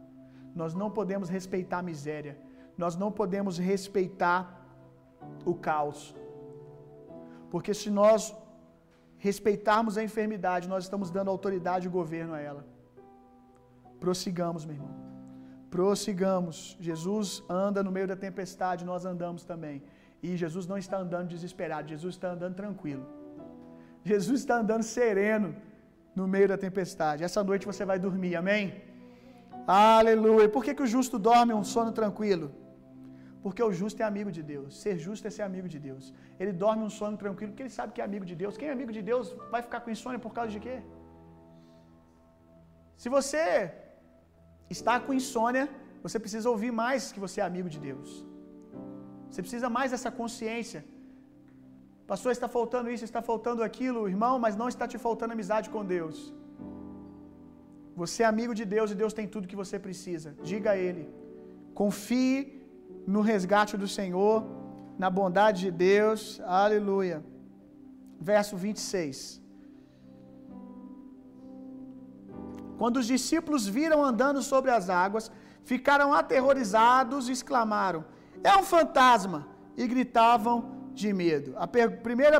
nós 0.60 0.74
não 0.80 0.88
podemos 0.98 1.28
respeitar 1.36 1.78
a 1.80 1.88
miséria, 1.90 2.34
nós 2.82 2.96
não 3.02 3.10
podemos 3.20 3.58
respeitar 3.72 4.40
o 5.52 5.54
caos. 5.68 6.00
Porque 7.52 7.74
se 7.82 7.90
nós 8.00 8.22
respeitarmos 9.28 9.98
a 10.00 10.04
enfermidade, 10.08 10.72
nós 10.74 10.84
estamos 10.86 11.10
dando 11.16 11.30
autoridade 11.36 11.88
e 11.88 11.96
governo 12.00 12.34
a 12.38 12.42
ela. 12.50 12.64
Prossigamos, 14.04 14.62
meu 14.66 14.76
irmão. 14.78 14.94
Prossigamos. 15.76 16.76
Jesus 16.88 17.28
anda 17.48 17.82
no 17.88 17.92
meio 17.98 18.08
da 18.12 18.18
tempestade, 18.26 18.84
nós 18.92 19.06
andamos 19.12 19.44
também. 19.52 19.78
E 20.24 20.36
Jesus 20.44 20.66
não 20.72 20.78
está 20.84 20.98
andando 21.04 21.28
desesperado, 21.36 21.94
Jesus 21.96 22.16
está 22.16 22.30
andando 22.36 22.56
tranquilo. 22.64 23.06
Jesus 24.12 24.40
está 24.42 24.56
andando 24.64 24.84
sereno 24.98 25.50
no 26.20 26.28
meio 26.28 26.48
da 26.54 26.58
tempestade. 26.58 27.24
Essa 27.24 27.44
noite 27.44 27.70
você 27.72 27.86
vai 27.92 28.00
dormir, 28.08 28.36
amém? 28.36 28.66
Aleluia. 29.68 30.50
Por 30.50 30.64
que, 30.64 30.74
que 30.74 30.86
o 30.88 30.92
justo 30.96 31.20
dorme 31.20 31.54
um 31.54 31.64
sono 31.64 31.92
tranquilo? 31.92 32.48
Porque 33.44 33.62
o 33.68 33.72
justo 33.80 34.00
é 34.04 34.06
amigo 34.12 34.32
de 34.38 34.44
Deus. 34.54 34.70
Ser 34.84 34.96
justo 35.06 35.26
é 35.28 35.32
ser 35.38 35.44
amigo 35.50 35.68
de 35.74 35.80
Deus. 35.88 36.14
Ele 36.40 36.54
dorme 36.64 36.84
um 36.88 36.94
sono 37.00 37.18
tranquilo 37.24 37.52
porque 37.52 37.64
ele 37.66 37.76
sabe 37.80 37.94
que 37.94 38.02
é 38.02 38.06
amigo 38.10 38.26
de 38.32 38.36
Deus. 38.42 38.58
Quem 38.60 38.70
é 38.70 38.74
amigo 38.78 38.94
de 38.98 39.04
Deus 39.12 39.36
vai 39.54 39.62
ficar 39.68 39.80
com 39.84 39.96
insônia 39.98 40.20
por 40.26 40.34
causa 40.38 40.52
de 40.56 40.60
quê? 40.66 40.78
Se 43.04 43.10
você 43.18 43.46
está 44.76 44.96
com 45.06 45.14
insônia, 45.22 45.66
você 46.04 46.18
precisa 46.26 46.48
ouvir 46.54 46.72
mais 46.84 47.12
que 47.14 47.24
você 47.26 47.38
é 47.42 47.46
amigo 47.52 47.70
de 47.76 47.80
Deus. 47.90 48.10
Você 49.30 49.42
precisa 49.46 49.70
mais 49.78 49.90
dessa 49.94 50.12
consciência. 50.20 50.82
Pastor, 52.12 52.32
está 52.32 52.48
faltando 52.58 52.92
isso, 52.94 53.06
está 53.10 53.22
faltando 53.32 53.64
aquilo, 53.68 54.08
irmão, 54.14 54.36
mas 54.46 54.56
não 54.62 54.70
está 54.74 54.86
te 54.92 54.98
faltando 55.08 55.34
amizade 55.36 55.70
com 55.74 55.84
Deus. 55.96 56.18
Você 58.02 58.20
é 58.24 58.28
amigo 58.34 58.54
de 58.60 58.66
Deus 58.76 58.92
e 58.92 58.96
Deus 59.02 59.14
tem 59.20 59.28
tudo 59.34 59.52
que 59.52 59.62
você 59.64 59.78
precisa. 59.88 60.30
Diga 60.52 60.72
a 60.72 60.78
Ele. 60.88 61.06
Confie 61.82 62.61
no 63.08 63.22
resgate 63.22 63.78
do 63.78 63.88
Senhor, 63.88 64.46
na 64.98 65.10
bondade 65.10 65.62
de 65.62 65.72
Deus. 65.72 66.42
Aleluia. 66.46 67.24
Verso 68.20 68.56
26. 68.56 69.42
Quando 72.78 72.98
os 72.98 73.06
discípulos 73.06 73.68
viram 73.68 74.04
andando 74.04 74.42
sobre 74.42 74.72
as 74.72 74.90
águas, 74.90 75.32
ficaram 75.64 76.14
aterrorizados 76.14 77.30
e 77.30 77.32
exclamaram: 77.32 78.04
É 78.44 78.56
um 78.58 78.64
fantasma! 78.64 79.48
E 79.78 79.88
gritavam 79.88 80.56
de 80.94 81.14
medo. 81.14 81.54
A 81.58 81.68
primeira 82.08 82.40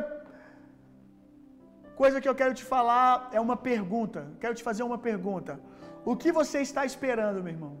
coisa 1.96 2.20
que 2.20 2.28
eu 2.28 2.34
quero 2.34 2.54
te 2.54 2.64
falar 2.64 3.28
é 3.32 3.40
uma 3.40 3.56
pergunta. 3.56 4.30
Quero 4.40 4.54
te 4.54 4.62
fazer 4.62 4.82
uma 4.82 4.98
pergunta. 4.98 5.60
O 6.04 6.16
que 6.16 6.30
você 6.32 6.60
está 6.60 6.84
esperando, 6.84 7.42
meu 7.42 7.52
irmão? 7.52 7.80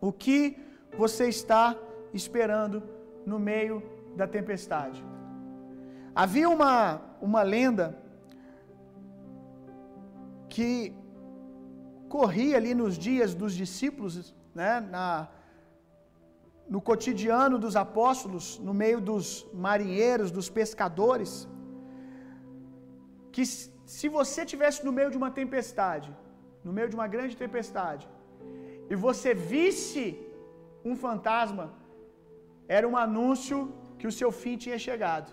O 0.00 0.12
que 0.12 0.58
você 0.96 1.28
está 1.28 1.76
esperando 2.12 2.82
no 3.24 3.38
meio 3.38 3.82
da 4.16 4.26
tempestade? 4.26 5.04
Havia 6.14 6.48
uma, 6.48 7.00
uma 7.20 7.42
lenda 7.42 7.96
que 10.48 10.92
corria 12.08 12.56
ali 12.56 12.74
nos 12.74 12.96
dias 12.98 13.34
dos 13.34 13.54
discípulos, 13.54 14.34
né, 14.54 14.80
na, 14.80 15.28
no 16.68 16.80
cotidiano 16.80 17.56
dos 17.58 17.76
apóstolos, 17.76 18.58
no 18.58 18.74
meio 18.74 19.00
dos 19.00 19.46
marinheiros, 19.52 20.30
dos 20.30 20.48
pescadores, 20.50 21.48
que 23.34 23.44
se 23.96 24.08
você 24.08 24.44
tivesse 24.52 24.84
no 24.84 24.92
meio 24.98 25.10
de 25.10 25.16
uma 25.16 25.30
tempestade, 25.30 26.10
no 26.64 26.72
meio 26.72 26.88
de 26.88 26.96
uma 26.98 27.08
grande 27.14 27.36
tempestade, 27.36 28.08
e 28.90 28.94
você 29.06 29.32
visse 29.32 30.02
um 30.84 30.94
fantasma, 31.04 31.66
era 32.76 32.86
um 32.92 32.96
anúncio 33.06 33.58
que 33.98 34.06
o 34.10 34.14
seu 34.18 34.30
fim 34.42 34.56
tinha 34.64 34.78
chegado, 34.86 35.30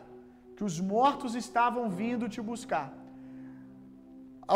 que 0.55 0.63
os 0.69 0.77
mortos 0.93 1.33
estavam 1.43 1.83
vindo 2.01 2.31
te 2.35 2.41
buscar. 2.51 2.87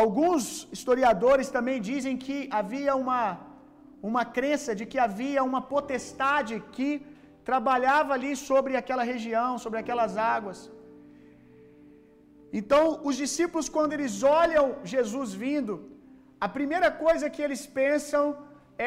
Alguns 0.01 0.43
historiadores 0.75 1.47
também 1.55 1.77
dizem 1.89 2.15
que 2.25 2.37
havia 2.59 2.93
uma, 3.03 3.21
uma 4.09 4.23
crença 4.37 4.73
de 4.79 4.85
que 4.91 4.99
havia 5.07 5.41
uma 5.49 5.61
potestade 5.73 6.55
que 6.75 6.89
trabalhava 7.49 8.13
ali 8.17 8.33
sobre 8.49 8.73
aquela 8.81 9.05
região, 9.13 9.51
sobre 9.63 9.79
aquelas 9.81 10.13
águas. 10.35 10.59
Então, 12.59 12.83
os 13.09 13.15
discípulos, 13.23 13.67
quando 13.75 13.93
eles 13.97 14.15
olham 14.41 14.65
Jesus 14.93 15.33
vindo, 15.45 15.73
a 16.45 16.49
primeira 16.57 16.89
coisa 17.05 17.29
que 17.33 17.43
eles 17.45 17.63
pensam 17.81 18.23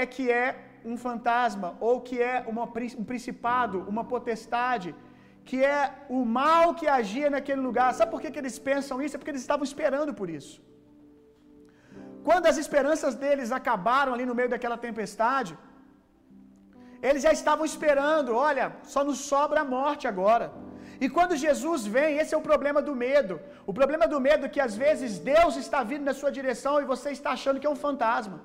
é 0.00 0.05
que 0.14 0.24
é 0.44 0.46
um 0.93 0.97
fantasma, 1.07 1.68
ou 1.89 1.95
que 2.07 2.16
é 2.32 2.37
uma, 2.53 2.64
um 3.01 3.05
principado, 3.12 3.78
uma 3.93 4.05
potestade, 4.12 4.89
que 5.49 5.59
é 5.76 5.80
o 6.16 6.20
mal 6.39 6.66
que 6.78 6.87
agia 6.99 7.28
naquele 7.37 7.62
lugar. 7.68 7.89
Sabe 7.99 8.12
por 8.14 8.20
que, 8.22 8.32
que 8.35 8.41
eles 8.43 8.59
pensam 8.70 9.03
isso? 9.05 9.16
É 9.16 9.18
porque 9.18 9.35
eles 9.35 9.47
estavam 9.47 9.66
esperando 9.70 10.12
por 10.20 10.28
isso. 10.39 10.57
Quando 12.28 12.47
as 12.51 12.59
esperanças 12.64 13.14
deles 13.22 13.51
acabaram 13.61 14.12
ali 14.14 14.26
no 14.30 14.37
meio 14.39 14.51
daquela 14.55 14.78
tempestade, 14.87 15.53
eles 17.09 17.22
já 17.26 17.32
estavam 17.39 17.64
esperando, 17.72 18.30
olha, 18.49 18.66
só 18.95 19.01
nos 19.09 19.18
sobra 19.32 19.61
a 19.62 19.70
morte 19.76 20.05
agora. 20.12 20.47
E 21.05 21.07
quando 21.16 21.41
Jesus 21.45 21.80
vem, 21.97 22.18
esse 22.20 22.35
é 22.35 22.39
o 22.39 22.47
problema 22.51 22.80
do 22.89 22.95
medo. 23.05 23.35
O 23.70 23.72
problema 23.78 24.07
do 24.12 24.18
medo 24.26 24.47
é 24.47 24.53
que 24.55 24.62
às 24.66 24.74
vezes 24.85 25.18
Deus 25.32 25.55
está 25.64 25.80
vindo 25.91 26.05
na 26.09 26.14
sua 26.20 26.30
direção 26.39 26.74
e 26.80 26.91
você 26.93 27.11
está 27.18 27.30
achando 27.37 27.61
que 27.61 27.68
é 27.70 27.74
um 27.74 27.82
fantasma. 27.87 28.39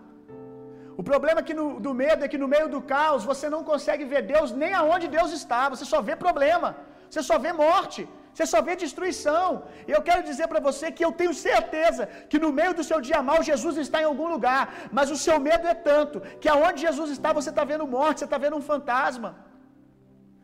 O 1.00 1.04
problema 1.10 1.40
é 1.40 1.48
que 1.48 1.56
no, 1.60 1.66
do 1.86 1.92
medo 2.00 2.24
é 2.26 2.32
que 2.32 2.40
no 2.42 2.48
meio 2.54 2.68
do 2.74 2.80
caos 2.94 3.26
você 3.32 3.48
não 3.54 3.62
consegue 3.70 4.06
ver 4.12 4.22
Deus 4.32 4.50
nem 4.62 4.72
aonde 4.80 5.06
Deus 5.18 5.32
está, 5.38 5.60
você 5.74 5.86
só 5.92 6.00
vê 6.08 6.14
problema, 6.24 6.70
você 7.10 7.22
só 7.30 7.36
vê 7.46 7.52
morte, 7.66 8.02
você 8.34 8.46
só 8.54 8.60
vê 8.68 8.74
destruição. 8.84 9.46
E 9.88 9.92
eu 9.96 10.02
quero 10.08 10.24
dizer 10.30 10.48
para 10.52 10.62
você 10.68 10.86
que 10.98 11.06
eu 11.06 11.12
tenho 11.22 11.34
certeza 11.48 12.04
que 12.32 12.42
no 12.44 12.52
meio 12.60 12.74
do 12.80 12.86
seu 12.90 13.00
dia 13.08 13.22
mal 13.30 13.40
Jesus 13.52 13.78
está 13.86 14.02
em 14.02 14.10
algum 14.12 14.28
lugar, 14.36 14.64
mas 14.98 15.16
o 15.16 15.22
seu 15.26 15.38
medo 15.48 15.68
é 15.74 15.78
tanto 15.92 16.20
que 16.42 16.52
aonde 16.56 16.86
Jesus 16.88 17.10
está 17.16 17.32
você 17.40 17.52
está 17.54 17.66
vendo 17.72 17.88
morte, 17.98 18.20
você 18.20 18.30
está 18.30 18.42
vendo 18.46 18.60
um 18.60 18.68
fantasma. 18.74 19.32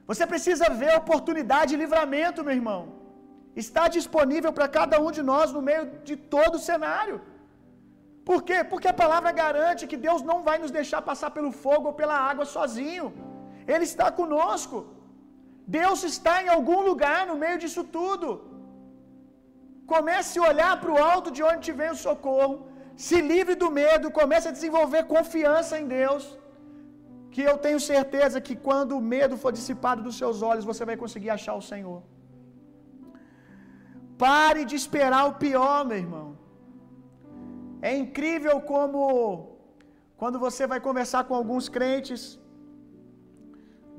Você 0.09 0.25
precisa 0.33 0.65
ver 0.81 0.91
oportunidade 1.03 1.73
e 1.73 1.81
livramento, 1.85 2.45
meu 2.47 2.57
irmão. 2.61 2.81
Está 3.63 3.85
disponível 3.99 4.53
para 4.57 4.69
cada 4.79 4.97
um 5.05 5.11
de 5.17 5.23
nós 5.31 5.51
no 5.57 5.63
meio 5.69 5.85
de 6.09 6.15
todo 6.35 6.55
o 6.55 6.65
cenário. 6.71 7.17
Por 8.29 8.39
quê? 8.47 8.59
Porque 8.71 8.89
a 8.91 8.99
palavra 9.03 9.31
garante 9.43 9.89
que 9.91 9.99
Deus 10.07 10.21
não 10.29 10.37
vai 10.47 10.57
nos 10.63 10.73
deixar 10.79 11.01
passar 11.09 11.29
pelo 11.37 11.51
fogo 11.63 11.87
ou 11.89 11.95
pela 12.01 12.17
água 12.31 12.45
sozinho. 12.55 13.07
Ele 13.73 13.85
está 13.91 14.07
conosco. 14.19 14.77
Deus 15.79 15.99
está 16.11 16.33
em 16.43 16.49
algum 16.55 16.81
lugar 16.89 17.19
no 17.29 17.37
meio 17.43 17.57
disso 17.63 17.83
tudo. 17.97 18.29
Comece 19.93 20.33
a 20.39 20.47
olhar 20.51 20.73
para 20.81 20.93
o 20.95 21.01
alto 21.11 21.29
de 21.35 21.43
onde 21.49 21.65
te 21.67 21.73
vem 21.81 21.91
o 21.95 22.01
socorro. 22.07 22.55
Se 23.05 23.17
livre 23.33 23.55
do 23.63 23.69
medo, 23.81 24.13
comece 24.19 24.47
a 24.47 24.55
desenvolver 24.57 25.03
confiança 25.15 25.79
em 25.81 25.87
Deus. 25.99 26.23
Que 27.33 27.43
eu 27.51 27.57
tenho 27.65 27.79
certeza 27.91 28.43
que 28.47 28.55
quando 28.67 28.93
o 28.97 29.05
medo 29.15 29.37
for 29.41 29.51
dissipado 29.59 30.01
dos 30.07 30.17
seus 30.21 30.41
olhos, 30.49 30.69
você 30.71 30.83
vai 30.89 30.97
conseguir 31.03 31.31
achar 31.37 31.55
o 31.61 31.65
Senhor. 31.71 32.01
Pare 34.25 34.63
de 34.69 34.75
esperar 34.81 35.23
o 35.31 35.35
pior, 35.45 35.79
meu 35.85 35.97
irmão. 35.97 36.27
É 37.89 37.93
incrível 38.03 38.55
como, 38.71 39.01
quando 40.21 40.37
você 40.45 40.63
vai 40.71 40.79
conversar 40.87 41.21
com 41.27 41.35
alguns 41.39 41.65
crentes, 41.75 42.21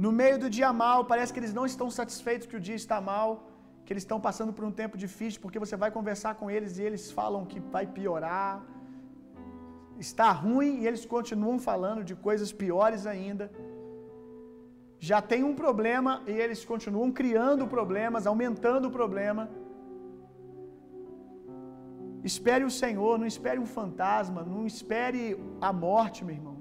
no 0.04 0.10
meio 0.20 0.38
do 0.42 0.48
dia 0.56 0.70
mal, 0.84 0.98
parece 1.10 1.32
que 1.32 1.40
eles 1.42 1.54
não 1.58 1.66
estão 1.72 1.88
satisfeitos 1.98 2.48
que 2.50 2.56
o 2.60 2.64
dia 2.68 2.78
está 2.82 2.98
mal, 3.12 3.28
que 3.84 3.92
eles 3.92 4.04
estão 4.06 4.18
passando 4.26 4.52
por 4.56 4.64
um 4.68 4.72
tempo 4.80 4.98
difícil, 5.04 5.40
porque 5.44 5.62
você 5.64 5.76
vai 5.82 5.90
conversar 5.98 6.32
com 6.40 6.50
eles 6.54 6.72
e 6.78 6.82
eles 6.88 7.04
falam 7.18 7.42
que 7.50 7.60
vai 7.74 7.84
piorar, 7.98 8.54
está 10.06 10.30
ruim 10.32 10.72
e 10.80 10.86
eles 10.88 11.04
continuam 11.14 11.58
falando 11.68 12.02
de 12.10 12.16
coisas 12.28 12.50
piores 12.62 13.04
ainda. 13.14 13.46
Já 15.10 15.20
tem 15.32 15.44
um 15.50 15.54
problema 15.62 16.12
e 16.26 16.36
eles 16.46 16.64
continuam 16.72 17.12
criando 17.20 17.72
problemas, 17.76 18.26
aumentando 18.26 18.88
o 18.88 18.94
problema. 19.00 19.44
Espere 22.24 22.64
o 22.64 22.70
Senhor, 22.70 23.18
não 23.18 23.26
espere 23.26 23.58
um 23.58 23.66
fantasma, 23.66 24.42
não 24.42 24.66
espere 24.66 25.38
a 25.60 25.72
morte, 25.72 26.24
meu 26.24 26.34
irmão. 26.34 26.56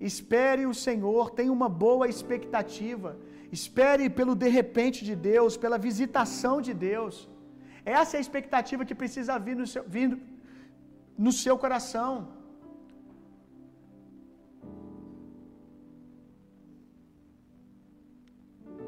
Espere 0.00 0.64
o 0.66 0.74
Senhor, 0.74 1.30
tenha 1.30 1.52
uma 1.52 1.68
boa 1.68 2.08
expectativa. 2.08 3.16
Espere 3.50 4.08
pelo 4.10 4.34
de 4.34 4.48
repente 4.48 5.04
de 5.04 5.14
Deus, 5.14 5.56
pela 5.56 5.78
visitação 5.78 6.60
de 6.60 6.72
Deus. 6.74 7.28
Essa 7.84 8.16
é 8.16 8.18
a 8.18 8.20
expectativa 8.20 8.84
que 8.84 8.94
precisa 8.94 9.38
vir 9.38 9.56
no 9.56 9.66
seu, 9.66 9.82
vir 9.96 10.18
no 11.26 11.32
seu 11.32 11.56
coração. 11.58 12.10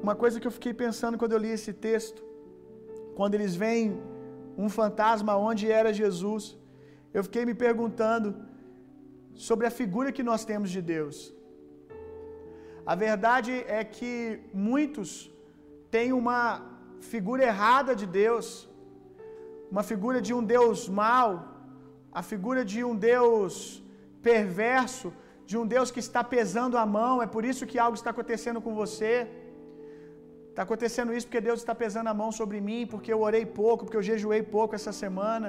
Uma 0.02 0.14
coisa 0.14 0.40
que 0.40 0.46
eu 0.46 0.56
fiquei 0.58 0.72
pensando 0.72 1.18
quando 1.18 1.32
eu 1.32 1.38
li 1.38 1.50
esse 1.56 1.72
texto, 1.72 2.22
quando 3.18 3.34
eles 3.34 3.54
veem 3.54 4.00
um 4.64 4.68
fantasma 4.80 5.32
onde 5.48 5.64
era 5.80 5.98
Jesus, 6.00 6.42
eu 7.16 7.22
fiquei 7.26 7.44
me 7.50 7.54
perguntando 7.66 8.28
sobre 9.48 9.64
a 9.68 9.76
figura 9.80 10.14
que 10.16 10.24
nós 10.30 10.42
temos 10.50 10.70
de 10.76 10.82
Deus. 10.94 11.16
A 12.92 12.94
verdade 13.06 13.52
é 13.78 13.82
que 13.96 14.14
muitos 14.70 15.08
têm 15.94 16.10
uma 16.22 16.40
figura 17.12 17.42
errada 17.52 17.92
de 18.00 18.06
Deus, 18.22 18.46
uma 19.74 19.84
figura 19.90 20.18
de 20.26 20.32
um 20.38 20.42
Deus 20.56 20.78
mau, 21.02 21.30
a 22.20 22.22
figura 22.32 22.62
de 22.72 22.80
um 22.88 22.94
Deus 23.12 23.82
perverso, 24.28 25.08
de 25.50 25.56
um 25.60 25.66
Deus 25.74 25.90
que 25.94 26.02
está 26.06 26.22
pesando 26.36 26.76
a 26.82 26.86
mão, 26.98 27.14
é 27.26 27.28
por 27.36 27.44
isso 27.50 27.68
que 27.70 27.78
algo 27.84 27.96
está 28.00 28.10
acontecendo 28.14 28.60
com 28.64 28.74
você. 28.82 29.14
Está 30.50 30.62
acontecendo 30.66 31.14
isso 31.16 31.26
porque 31.28 31.46
Deus 31.48 31.60
está 31.60 31.74
pesando 31.82 32.10
a 32.12 32.18
mão 32.20 32.30
sobre 32.40 32.58
mim, 32.68 32.82
porque 32.92 33.12
eu 33.14 33.20
orei 33.28 33.44
pouco, 33.60 33.84
porque 33.84 34.00
eu 34.00 34.08
jejuei 34.10 34.42
pouco 34.56 34.74
essa 34.78 34.92
semana. 35.02 35.48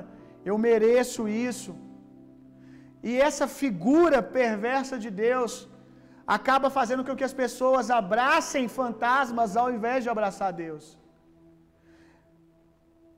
Eu 0.50 0.58
mereço 0.68 1.22
isso. 1.50 1.74
E 3.10 3.12
essa 3.28 3.48
figura 3.62 4.18
perversa 4.40 4.96
de 5.04 5.12
Deus 5.26 5.54
acaba 6.38 6.68
fazendo 6.80 7.04
com 7.06 7.16
que 7.20 7.28
as 7.30 7.36
pessoas 7.44 7.86
abracem 8.00 8.66
fantasmas 8.80 9.58
ao 9.62 9.70
invés 9.78 10.00
de 10.04 10.12
abraçar 10.14 10.52
Deus. 10.66 10.86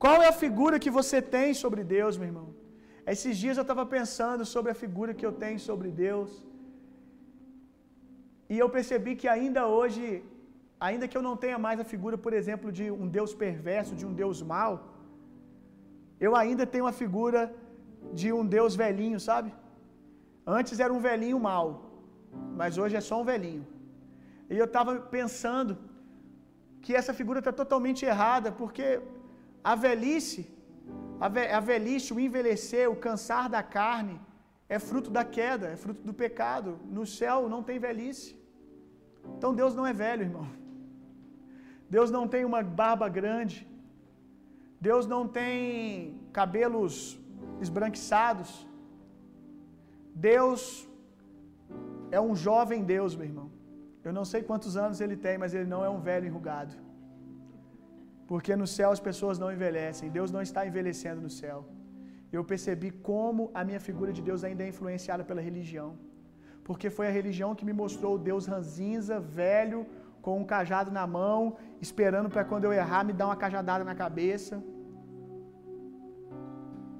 Qual 0.02 0.16
é 0.24 0.28
a 0.30 0.40
figura 0.44 0.82
que 0.84 0.92
você 0.98 1.18
tem 1.36 1.48
sobre 1.62 1.82
Deus, 1.96 2.16
meu 2.20 2.28
irmão? 2.30 2.48
Esses 3.12 3.34
dias 3.42 3.58
eu 3.58 3.66
estava 3.66 3.84
pensando 3.96 4.44
sobre 4.54 4.70
a 4.72 4.80
figura 4.82 5.16
que 5.18 5.26
eu 5.28 5.34
tenho 5.44 5.60
sobre 5.68 5.88
Deus. 6.04 6.30
E 8.52 8.58
eu 8.62 8.68
percebi 8.76 9.12
que 9.20 9.28
ainda 9.36 9.62
hoje, 9.78 10.04
ainda 10.80 11.08
que 11.08 11.16
eu 11.16 11.22
não 11.22 11.36
tenha 11.36 11.58
mais 11.58 11.80
a 11.80 11.84
figura, 11.84 12.16
por 12.16 12.32
exemplo, 12.32 12.70
de 12.72 12.90
um 12.90 13.08
Deus 13.08 13.34
perverso, 13.34 13.94
de 13.94 14.06
um 14.06 14.12
Deus 14.12 14.42
mau, 14.42 14.72
eu 16.20 16.34
ainda 16.36 16.66
tenho 16.66 16.86
a 16.86 16.92
figura 16.92 17.54
de 18.12 18.32
um 18.32 18.44
Deus 18.46 18.74
velhinho, 18.74 19.18
sabe? 19.18 19.52
Antes 20.46 20.80
era 20.80 20.92
um 20.92 21.00
velhinho 21.00 21.38
mau, 21.40 21.68
mas 22.60 22.78
hoje 22.78 22.96
é 22.96 23.00
só 23.00 23.20
um 23.20 23.24
velhinho. 23.24 23.66
E 24.50 24.56
eu 24.58 24.66
estava 24.66 24.94
pensando 25.00 25.78
que 26.82 26.94
essa 26.94 27.14
figura 27.14 27.38
está 27.38 27.52
totalmente 27.52 28.04
errada, 28.04 28.52
porque 28.52 29.00
a 29.62 29.74
velhice, 29.74 30.42
a, 31.18 31.28
ve 31.28 31.46
a 31.46 31.60
velhice, 31.60 32.12
o 32.12 32.20
envelhecer, 32.20 32.90
o 32.90 32.96
cansar 32.96 33.48
da 33.48 33.62
carne, 33.62 34.20
é 34.68 34.78
fruto 34.78 35.10
da 35.10 35.24
queda, 35.24 35.68
é 35.68 35.76
fruto 35.76 36.02
do 36.02 36.12
pecado. 36.12 36.78
No 36.98 37.06
céu 37.06 37.48
não 37.48 37.62
tem 37.62 37.78
velhice. 37.78 38.36
Então 39.36 39.54
Deus 39.54 39.74
não 39.74 39.86
é 39.86 39.92
velho, 39.92 40.22
irmão. 40.22 40.46
Deus 41.88 42.10
não 42.10 42.26
tem 42.26 42.44
uma 42.44 42.62
barba 42.62 43.08
grande. 43.08 43.66
Deus 44.80 45.06
não 45.06 45.22
tem 45.26 46.20
cabelos 46.32 47.18
esbranquiçados. 47.60 48.66
Deus 50.14 50.88
é 52.10 52.20
um 52.20 52.34
jovem 52.46 52.82
Deus, 52.94 53.14
meu 53.16 53.26
irmão. 53.26 53.48
Eu 54.06 54.12
não 54.12 54.24
sei 54.30 54.40
quantos 54.42 54.76
anos 54.76 55.00
ele 55.00 55.16
tem, 55.26 55.36
mas 55.42 55.54
ele 55.54 55.68
não 55.74 55.82
é 55.84 55.88
um 55.88 56.00
velho 56.08 56.26
enrugado. 56.26 56.74
Porque 58.30 58.54
no 58.62 58.66
céu 58.66 58.90
as 58.96 59.02
pessoas 59.08 59.38
não 59.42 59.50
envelhecem. 59.56 60.10
Deus 60.18 60.30
não 60.34 60.42
está 60.48 60.66
envelhecendo 60.70 61.20
no 61.26 61.30
céu. 61.40 61.58
Eu 62.36 62.42
percebi 62.52 62.90
como 62.90 63.50
a 63.58 63.62
minha 63.68 63.80
figura 63.88 64.12
de 64.12 64.22
Deus 64.28 64.42
ainda 64.46 64.62
é 64.64 64.68
influenciada 64.68 65.24
pela 65.28 65.40
religião. 65.48 65.90
Porque 66.66 66.88
foi 66.96 67.06
a 67.08 67.14
religião 67.18 67.54
que 67.58 67.66
me 67.68 67.74
mostrou 67.82 68.12
o 68.14 68.22
Deus 68.30 68.46
ranzinza, 68.52 69.18
velho, 69.20 69.80
com 70.24 70.34
um 70.40 70.46
cajado 70.52 70.90
na 70.98 71.06
mão, 71.06 71.40
esperando 71.86 72.28
para 72.34 72.44
quando 72.50 72.66
eu 72.66 72.72
errar 72.82 73.02
me 73.08 73.14
dar 73.20 73.26
uma 73.30 73.40
cajadada 73.44 73.84
na 73.90 73.94
cabeça. 74.02 74.54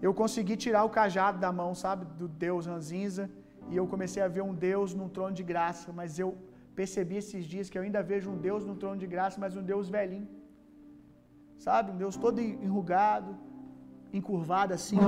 Eu 0.06 0.12
consegui 0.22 0.56
tirar 0.64 0.82
o 0.88 0.94
cajado 0.98 1.38
da 1.44 1.50
mão, 1.60 1.70
sabe, 1.84 2.02
do 2.20 2.26
Deus 2.46 2.66
ranzinza, 2.72 3.24
e 3.70 3.76
eu 3.80 3.86
comecei 3.92 4.22
a 4.24 4.30
ver 4.36 4.42
um 4.48 4.54
Deus 4.68 4.88
num 4.98 5.10
trono 5.16 5.34
de 5.40 5.44
graça, 5.52 5.88
mas 5.98 6.18
eu 6.22 6.30
percebi 6.78 7.16
esses 7.22 7.42
dias 7.52 7.68
que 7.70 7.78
eu 7.78 7.84
ainda 7.86 8.02
vejo 8.10 8.28
um 8.34 8.38
Deus 8.48 8.62
num 8.68 8.78
trono 8.82 8.98
de 9.04 9.08
graça, 9.14 9.36
mas 9.44 9.56
um 9.60 9.64
Deus 9.72 9.88
velhinho. 9.96 10.28
Sabe, 11.66 11.90
um 11.92 11.98
Deus 12.02 12.16
todo 12.24 12.40
enrugado, 12.66 13.30
encurvado 14.18 14.72
assim, 14.78 14.98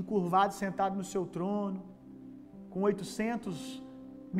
encurvado 0.00 0.52
sentado 0.62 0.94
no 1.00 1.06
seu 1.12 1.24
trono, 1.36 1.80
com 2.72 2.82
800 2.90 3.82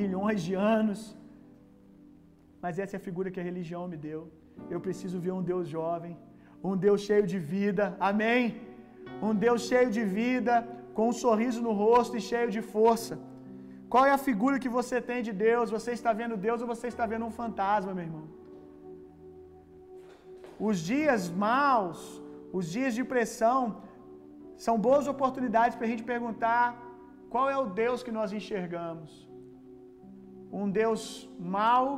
milhões 0.01 0.41
de 0.49 0.55
anos. 0.77 1.01
Mas 2.65 2.79
essa 2.83 2.95
é 2.97 2.99
a 3.01 3.07
figura 3.09 3.31
que 3.33 3.41
a 3.43 3.49
religião 3.51 3.83
me 3.93 3.99
deu. 4.09 4.23
Eu 4.75 4.81
preciso 4.87 5.17
ver 5.25 5.33
um 5.39 5.45
Deus 5.51 5.65
jovem, 5.77 6.15
um 6.71 6.77
Deus 6.87 7.01
cheio 7.09 7.27
de 7.33 7.39
vida. 7.55 7.85
Amém. 8.11 8.43
Um 9.29 9.35
Deus 9.45 9.61
cheio 9.71 9.91
de 9.97 10.05
vida, 10.19 10.55
com 10.97 11.05
um 11.11 11.17
sorriso 11.25 11.61
no 11.67 11.73
rosto 11.85 12.17
e 12.17 12.27
cheio 12.31 12.51
de 12.57 12.63
força. 12.75 13.15
Qual 13.93 14.05
é 14.11 14.13
a 14.15 14.25
figura 14.29 14.63
que 14.65 14.75
você 14.79 14.97
tem 15.11 15.21
de 15.29 15.33
Deus? 15.47 15.75
Você 15.77 15.91
está 15.99 16.13
vendo 16.21 16.43
Deus 16.47 16.61
ou 16.63 16.69
você 16.75 16.87
está 16.93 17.05
vendo 17.13 17.27
um 17.31 17.35
fantasma, 17.41 17.93
meu 17.97 18.05
irmão? 18.09 18.27
Os 20.69 20.79
dias 20.91 21.23
maus, 21.47 22.01
os 22.59 22.67
dias 22.77 22.95
de 22.99 23.05
pressão, 23.13 23.59
são 24.65 24.77
boas 24.89 25.07
oportunidades 25.15 25.77
para 25.77 25.87
a 25.89 25.93
gente 25.93 26.05
perguntar 26.15 26.65
qual 27.33 27.47
é 27.55 27.57
o 27.63 27.69
Deus 27.83 28.03
que 28.07 28.17
nós 28.19 28.33
enxergamos. 28.39 29.11
Um 30.61 30.69
Deus 30.81 31.03
mau 31.57 31.89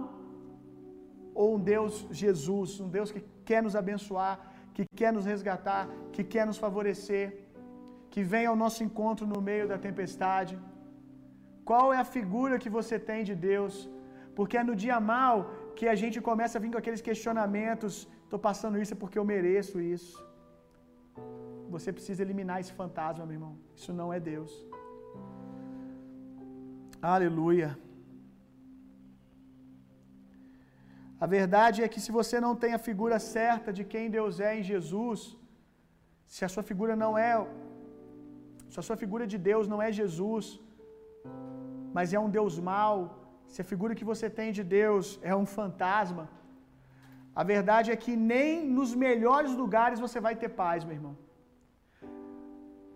ou 1.43 1.47
um 1.57 1.61
Deus 1.73 1.95
Jesus, 2.23 2.81
um 2.85 2.91
Deus 2.97 3.11
que 3.15 3.23
quer 3.49 3.63
nos 3.67 3.77
abençoar, 3.83 4.35
que 4.75 4.85
quer 5.01 5.13
nos 5.17 5.27
resgatar, 5.33 5.83
que 6.15 6.23
quer 6.33 6.45
nos 6.51 6.59
favorecer, 6.65 7.27
que 8.13 8.23
vem 8.33 8.47
ao 8.47 8.57
nosso 8.63 8.81
encontro 8.87 9.27
no 9.33 9.41
meio 9.51 9.67
da 9.73 9.79
tempestade. 9.87 10.55
Qual 11.71 11.87
é 11.95 11.99
a 12.03 12.11
figura 12.17 12.61
que 12.63 12.71
você 12.79 12.97
tem 13.11 13.21
de 13.31 13.35
Deus? 13.51 13.75
Porque 14.37 14.57
é 14.61 14.65
no 14.71 14.77
dia 14.85 14.99
mal 15.15 15.37
que 15.79 15.87
a 15.95 15.97
gente 16.03 16.19
começa 16.31 16.55
a 16.59 16.63
vir 16.63 16.71
com 16.73 16.81
aqueles 16.83 17.05
questionamentos: 17.09 17.95
estou 18.25 18.41
passando 18.49 18.81
isso 18.85 18.97
porque 19.03 19.19
eu 19.21 19.27
mereço 19.35 19.81
isso. 19.95 20.15
Você 21.75 21.93
precisa 21.97 22.23
eliminar 22.27 22.61
esse 22.61 22.73
fantasma, 22.81 23.27
meu 23.27 23.37
irmão. 23.39 23.55
Isso 23.79 23.93
não 24.01 24.09
é 24.17 24.21
Deus. 24.33 24.53
Aleluia. 27.15 27.71
A 31.25 31.27
verdade 31.39 31.79
é 31.85 31.89
que 31.93 32.01
se 32.05 32.13
você 32.19 32.37
não 32.45 32.55
tem 32.63 32.73
a 32.75 32.85
figura 32.87 33.19
certa 33.35 33.71
de 33.77 33.85
quem 33.93 34.15
Deus 34.17 34.41
é 34.49 34.51
em 34.59 34.65
Jesus, 34.71 35.21
se 36.35 36.43
a 36.47 36.51
sua 36.55 36.65
figura 36.71 36.95
não 37.03 37.13
é, 37.29 37.33
se 38.73 38.79
a 38.81 38.85
sua 38.89 38.97
figura 39.03 39.27
de 39.33 39.39
Deus 39.49 39.67
não 39.73 39.81
é 39.87 39.91
Jesus, 40.01 40.47
mas 41.97 42.13
é 42.17 42.21
um 42.25 42.31
Deus 42.39 42.55
mau, 42.73 42.99
se 43.53 43.61
a 43.65 43.69
figura 43.73 43.97
que 43.99 44.09
você 44.11 44.29
tem 44.39 44.51
de 44.59 44.65
Deus 44.79 45.07
é 45.31 45.35
um 45.43 45.47
fantasma, 45.57 46.27
a 47.41 47.45
verdade 47.55 47.91
é 47.95 47.97
que 48.05 48.15
nem 48.33 48.51
nos 48.79 48.93
melhores 49.07 49.55
lugares 49.63 50.05
você 50.07 50.21
vai 50.29 50.35
ter 50.43 50.51
paz, 50.63 50.85
meu 50.85 50.97
irmão. 50.99 51.17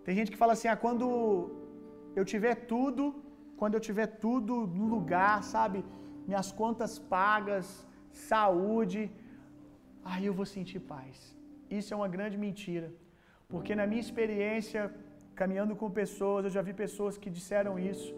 Tem 0.05 0.15
gente 0.19 0.31
que 0.33 0.41
fala 0.43 0.53
assim: 0.55 0.69
ah, 0.73 0.79
quando 0.85 1.07
eu 2.19 2.25
tiver 2.33 2.55
tudo, 2.73 3.03
quando 3.59 3.75
eu 3.77 3.85
tiver 3.89 4.09
tudo 4.25 4.55
no 4.79 4.87
lugar, 4.95 5.35
sabe? 5.55 5.79
Minhas 6.29 6.51
contas 6.61 6.91
pagas, 7.17 7.67
saúde, 8.11 9.11
aí 10.03 10.25
eu 10.25 10.33
vou 10.39 10.45
sentir 10.45 10.79
paz. 10.79 11.15
Isso 11.69 11.93
é 11.93 11.97
uma 11.97 12.07
grande 12.15 12.37
mentira. 12.37 12.89
Porque 13.51 13.73
na 13.75 13.85
minha 13.91 14.01
experiência, 14.07 14.81
caminhando 15.35 15.75
com 15.75 15.97
pessoas, 16.01 16.45
eu 16.45 16.53
já 16.57 16.61
vi 16.61 16.73
pessoas 16.73 17.17
que 17.17 17.29
disseram 17.37 17.73
isso. 17.91 18.13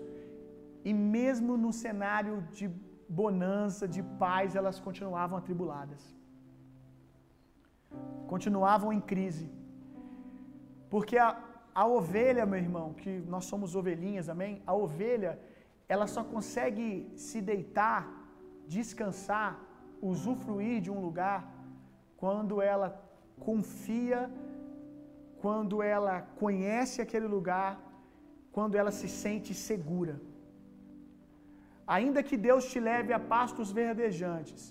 E 0.83 0.93
mesmo 0.93 1.57
no 1.65 1.71
cenário 1.83 2.35
de 2.57 2.67
bonança, 3.21 3.87
de 3.95 4.01
paz, 4.23 4.55
elas 4.59 4.79
continuavam 4.79 5.37
atribuladas. 5.37 6.01
Continuavam 8.33 8.91
em 8.97 9.01
crise. 9.11 9.47
Porque 10.89 11.17
a, 11.17 11.29
a 11.81 11.85
ovelha, 11.85 12.45
meu 12.45 12.59
irmão, 12.65 12.87
que 13.01 13.11
nós 13.33 13.45
somos 13.51 13.75
ovelhinhas, 13.79 14.27
amém? 14.33 14.53
A 14.65 14.73
ovelha, 14.73 15.39
ela 15.93 16.07
só 16.07 16.23
consegue 16.23 16.87
se 17.15 17.39
deitar, 17.51 18.01
descansar, 18.67 19.51
usufruir 20.01 20.81
de 20.85 20.91
um 20.95 20.99
lugar 21.07 21.39
quando 22.21 22.61
ela 22.61 22.89
confia, 23.47 24.19
quando 25.43 25.81
ela 25.95 26.15
conhece 26.43 26.97
aquele 27.01 27.27
lugar, 27.35 27.71
quando 28.55 28.75
ela 28.81 28.91
se 28.99 29.07
sente 29.23 29.53
segura. 29.53 30.15
Ainda 31.95 32.21
que 32.27 32.37
Deus 32.47 32.65
te 32.71 32.79
leve 32.79 33.11
a 33.13 33.21
pastos 33.33 33.71
verdejantes, 33.71 34.63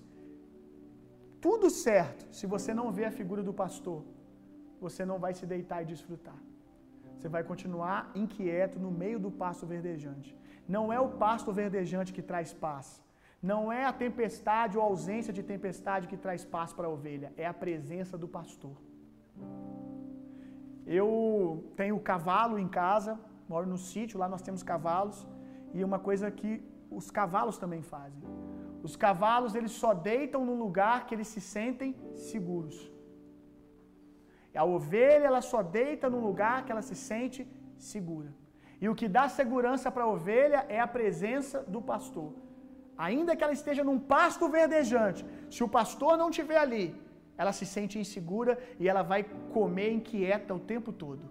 tudo 1.47 1.67
certo, 1.71 2.23
se 2.39 2.47
você 2.55 2.73
não 2.81 2.89
vê 2.97 3.05
a 3.07 3.17
figura 3.21 3.43
do 3.49 3.55
pastor, 3.63 4.01
você 4.85 5.05
não 5.11 5.19
vai 5.25 5.33
se 5.39 5.47
deitar 5.55 5.83
e 5.83 5.91
desfrutar. 5.93 6.39
Você 7.15 7.29
vai 7.35 7.43
continuar 7.51 7.99
inquieto 8.23 8.79
no 8.85 8.91
meio 9.03 9.19
do 9.25 9.31
pasto 9.43 9.67
verdejante. 9.75 10.31
Não 10.77 10.85
é 10.97 10.99
o 11.07 11.11
pasto 11.25 11.53
verdejante 11.61 12.15
que 12.17 12.23
traz 12.31 12.53
paz. 12.67 12.87
Não 13.43 13.73
é 13.73 13.85
a 13.87 13.93
tempestade 13.93 14.77
ou 14.77 14.83
a 14.83 14.87
ausência 14.87 15.33
de 15.33 15.43
tempestade 15.43 16.07
que 16.07 16.17
traz 16.17 16.45
paz 16.45 16.73
para 16.73 16.87
a 16.87 16.91
ovelha, 16.91 17.33
é 17.37 17.47
a 17.47 17.55
presença 17.55 18.19
do 18.19 18.29
pastor. 18.29 18.77
Eu 20.87 21.73
tenho 21.77 21.99
cavalo 22.01 22.59
em 22.59 22.69
casa, 22.69 23.19
moro 23.49 23.67
no 23.67 23.79
sítio, 23.79 24.19
lá 24.19 24.29
nós 24.29 24.43
temos 24.43 24.63
cavalos, 24.63 25.27
e 25.73 25.83
uma 25.83 25.99
coisa 25.99 26.31
que 26.31 26.63
os 26.91 27.11
cavalos 27.11 27.57
também 27.57 27.83
fazem. 27.83 28.23
Os 28.83 28.95
cavalos 28.97 29.55
eles 29.55 29.73
só 29.73 29.95
deitam 29.95 30.45
no 30.45 30.55
lugar 30.55 31.07
que 31.07 31.15
eles 31.15 31.29
se 31.29 31.41
sentem 31.41 31.95
seguros. 32.15 32.91
A 34.55 34.65
ovelha 34.65 35.27
ela 35.27 35.41
só 35.41 35.63
deita 35.63 36.11
no 36.11 36.19
lugar 36.19 36.65
que 36.65 36.73
ela 36.73 36.83
se 36.83 36.97
sente 36.97 37.49
segura. 37.79 38.35
E 38.81 38.89
o 38.89 38.95
que 38.95 39.09
dá 39.09 39.29
segurança 39.29 39.91
para 39.91 40.05
a 40.05 40.09
ovelha 40.09 40.67
é 40.69 40.81
a 40.81 40.87
presença 40.87 41.63
do 41.63 41.81
pastor. 41.81 42.33
Ainda 43.09 43.35
que 43.35 43.45
ela 43.45 43.59
esteja 43.59 43.83
num 43.89 43.99
pasto 44.15 44.47
verdejante, 44.59 45.23
se 45.55 45.63
o 45.67 45.73
pastor 45.77 46.13
não 46.23 46.29
estiver 46.31 46.59
ali, 46.67 46.87
ela 47.43 47.53
se 47.59 47.67
sente 47.75 48.03
insegura 48.05 48.55
e 48.79 48.89
ela 48.91 49.03
vai 49.13 49.23
comer 49.57 49.91
inquieta 49.99 50.55
o 50.59 50.65
tempo 50.73 50.93
todo. 51.05 51.25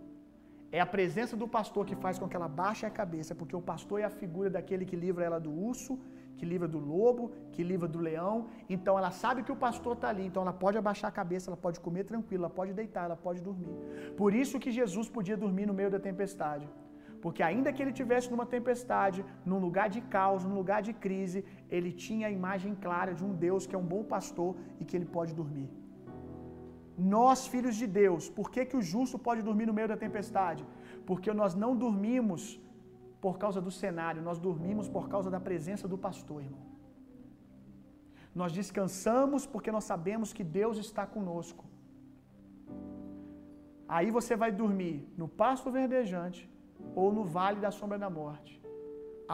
É 0.77 0.79
a 0.85 0.91
presença 0.95 1.35
do 1.41 1.47
pastor 1.57 1.83
que 1.89 1.95
faz 2.03 2.15
com 2.19 2.27
que 2.29 2.37
ela 2.39 2.49
baixe 2.61 2.85
a 2.87 2.95
cabeça, 3.01 3.35
porque 3.39 3.55
o 3.59 3.61
pastor 3.71 3.97
é 4.01 4.05
a 4.09 4.15
figura 4.21 4.49
daquele 4.55 4.83
que 4.89 4.97
livra 5.05 5.25
ela 5.29 5.39
do 5.45 5.51
urso, 5.69 5.93
que 6.39 6.45
livra 6.53 6.67
do 6.75 6.79
lobo, 6.93 7.23
que 7.53 7.63
livra 7.71 7.87
do 7.95 7.99
leão. 8.07 8.35
Então 8.75 8.97
ela 8.99 9.11
sabe 9.23 9.43
que 9.45 9.53
o 9.55 9.61
pastor 9.67 9.93
está 9.95 10.09
ali, 10.13 10.25
então 10.25 10.43
ela 10.45 10.53
pode 10.65 10.77
abaixar 10.81 11.09
a 11.09 11.17
cabeça, 11.21 11.49
ela 11.49 11.61
pode 11.65 11.79
comer 11.87 12.03
tranquila, 12.11 12.45
ela 12.45 12.55
pode 12.61 12.73
deitar, 12.81 13.05
ela 13.09 13.19
pode 13.27 13.41
dormir. 13.49 13.75
Por 14.21 14.33
isso 14.33 14.61
que 14.63 14.71
Jesus 14.79 15.09
podia 15.17 15.37
dormir 15.45 15.67
no 15.71 15.75
meio 15.79 15.91
da 15.95 15.99
tempestade. 16.09 16.67
Porque 17.23 17.41
ainda 17.49 17.73
que 17.73 17.81
ele 17.83 17.93
tivesse 17.99 18.31
numa 18.33 18.45
tempestade, 18.55 19.25
num 19.49 19.59
lugar 19.65 19.87
de 19.95 20.01
caos, 20.15 20.45
num 20.45 20.57
lugar 20.61 20.81
de 20.87 20.93
crise, 21.05 21.39
ele 21.69 21.91
tinha 22.05 22.27
a 22.27 22.35
imagem 22.39 22.73
clara 22.85 23.13
de 23.19 23.23
um 23.27 23.33
Deus 23.45 23.67
que 23.67 23.75
é 23.77 23.81
um 23.83 23.89
bom 23.93 24.03
pastor 24.15 24.55
e 24.79 24.85
que 24.85 24.95
ele 24.97 25.09
pode 25.17 25.33
dormir. 25.41 25.69
Nós, 27.15 27.47
filhos 27.53 27.75
de 27.81 27.87
Deus, 28.01 28.29
por 28.37 28.49
que, 28.53 28.65
que 28.69 28.77
o 28.79 28.81
justo 28.81 29.17
pode 29.27 29.41
dormir 29.41 29.65
no 29.67 29.75
meio 29.77 29.87
da 29.87 29.97
tempestade? 30.05 30.65
Porque 31.05 31.31
nós 31.41 31.53
não 31.63 31.71
dormimos 31.83 32.41
por 33.21 33.37
causa 33.37 33.61
do 33.61 33.71
cenário, 33.71 34.21
nós 34.21 34.39
dormimos 34.47 34.87
por 34.87 35.07
causa 35.13 35.29
da 35.29 35.39
presença 35.39 35.87
do 35.87 35.97
pastor, 35.97 36.41
irmão. 36.47 36.65
Nós 38.33 38.51
descansamos 38.59 39.45
porque 39.45 39.71
nós 39.71 39.83
sabemos 39.83 40.31
que 40.37 40.43
Deus 40.43 40.77
está 40.77 41.05
conosco. 41.15 41.65
Aí 43.87 44.09
você 44.11 44.35
vai 44.35 44.51
dormir 44.51 44.95
no 45.17 45.27
pasto 45.27 45.71
verdejante 45.71 46.48
ou 47.01 47.07
no 47.17 47.23
vale 47.37 47.59
da 47.65 47.71
sombra 47.79 47.97
da 48.05 48.09
morte. 48.21 48.53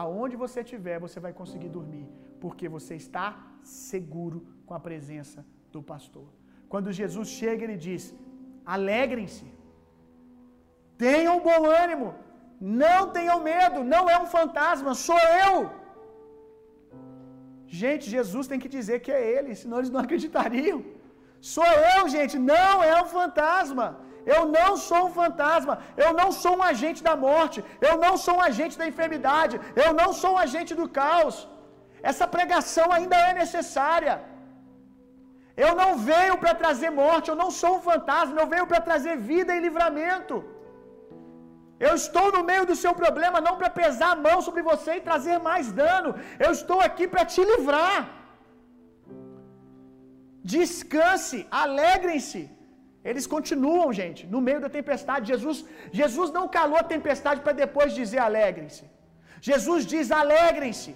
Aonde 0.02 0.36
você 0.44 0.60
estiver, 0.60 0.98
você 1.06 1.18
vai 1.26 1.32
conseguir 1.40 1.70
dormir, 1.76 2.06
porque 2.42 2.68
você 2.76 2.94
está 3.04 3.26
seguro 3.62 4.38
com 4.66 4.74
a 4.78 4.80
presença 4.88 5.40
do 5.74 5.82
pastor. 5.92 6.28
Quando 6.72 6.96
Jesus 7.00 7.28
chega, 7.40 7.64
ele 7.64 7.78
diz: 7.88 8.02
alegrem-se, 8.74 9.46
tenham 11.04 11.36
bom 11.48 11.60
ânimo, 11.82 12.08
não 12.80 13.00
tenham 13.16 13.38
medo, 13.52 13.78
não 13.94 14.04
é 14.14 14.18
um 14.24 14.28
fantasma, 14.36 14.94
sou 15.08 15.22
eu. 15.46 15.54
Gente, 17.82 18.04
Jesus 18.16 18.46
tem 18.50 18.60
que 18.62 18.74
dizer 18.76 18.98
que 19.04 19.12
é 19.18 19.22
ele, 19.36 19.54
senão 19.62 19.78
eles 19.78 19.94
não 19.94 20.02
acreditariam. 20.06 20.78
Sou 21.54 21.70
eu, 21.94 22.02
gente, 22.16 22.36
não 22.52 22.74
é 22.90 22.94
um 23.02 23.08
fantasma. 23.18 23.86
Eu 24.34 24.40
não 24.58 24.70
sou 24.86 25.00
um 25.06 25.12
fantasma, 25.18 25.74
eu 26.04 26.10
não 26.20 26.28
sou 26.42 26.52
um 26.58 26.64
agente 26.70 27.00
da 27.08 27.14
morte, 27.26 27.58
eu 27.88 27.94
não 28.04 28.14
sou 28.24 28.34
um 28.38 28.44
agente 28.48 28.76
da 28.80 28.88
enfermidade, 28.92 29.56
eu 29.84 29.90
não 30.00 30.08
sou 30.20 30.30
um 30.34 30.42
agente 30.46 30.72
do 30.80 30.86
caos. 31.00 31.36
Essa 32.10 32.26
pregação 32.36 32.86
ainda 32.96 33.18
é 33.28 33.32
necessária. 33.42 34.16
Eu 35.64 35.72
não 35.80 35.90
venho 36.10 36.34
para 36.42 36.58
trazer 36.62 36.90
morte, 37.04 37.30
eu 37.30 37.38
não 37.42 37.50
sou 37.60 37.72
um 37.76 37.84
fantasma, 37.90 38.40
eu 38.42 38.48
venho 38.54 38.66
para 38.72 38.80
trazer 38.88 39.14
vida 39.32 39.54
e 39.54 39.64
livramento. 39.66 40.36
Eu 41.86 41.94
estou 42.00 42.26
no 42.34 42.42
meio 42.50 42.64
do 42.70 42.76
seu 42.82 42.92
problema 43.02 43.38
não 43.46 43.54
para 43.60 43.70
pesar 43.80 44.10
a 44.12 44.20
mão 44.26 44.36
sobre 44.46 44.62
você 44.70 44.90
e 44.96 45.06
trazer 45.08 45.38
mais 45.48 45.66
dano. 45.80 46.10
Eu 46.44 46.50
estou 46.58 46.78
aqui 46.88 47.06
para 47.14 47.24
te 47.32 47.42
livrar. 47.52 47.98
Descanse, 50.54 51.38
alegrem-se. 51.62 52.42
Eles 53.10 53.26
continuam, 53.34 53.88
gente, 54.00 54.20
no 54.34 54.40
meio 54.48 54.60
da 54.64 54.70
tempestade. 54.78 55.32
Jesus, 55.32 55.58
Jesus 56.00 56.30
não 56.38 56.46
calou 56.58 56.78
a 56.82 56.90
tempestade 56.94 57.40
para 57.46 57.60
depois 57.64 57.98
dizer 58.00 58.20
alegrem-se. 58.28 58.84
Jesus 59.48 59.82
diz 59.92 60.10
alegrem-se. 60.22 60.92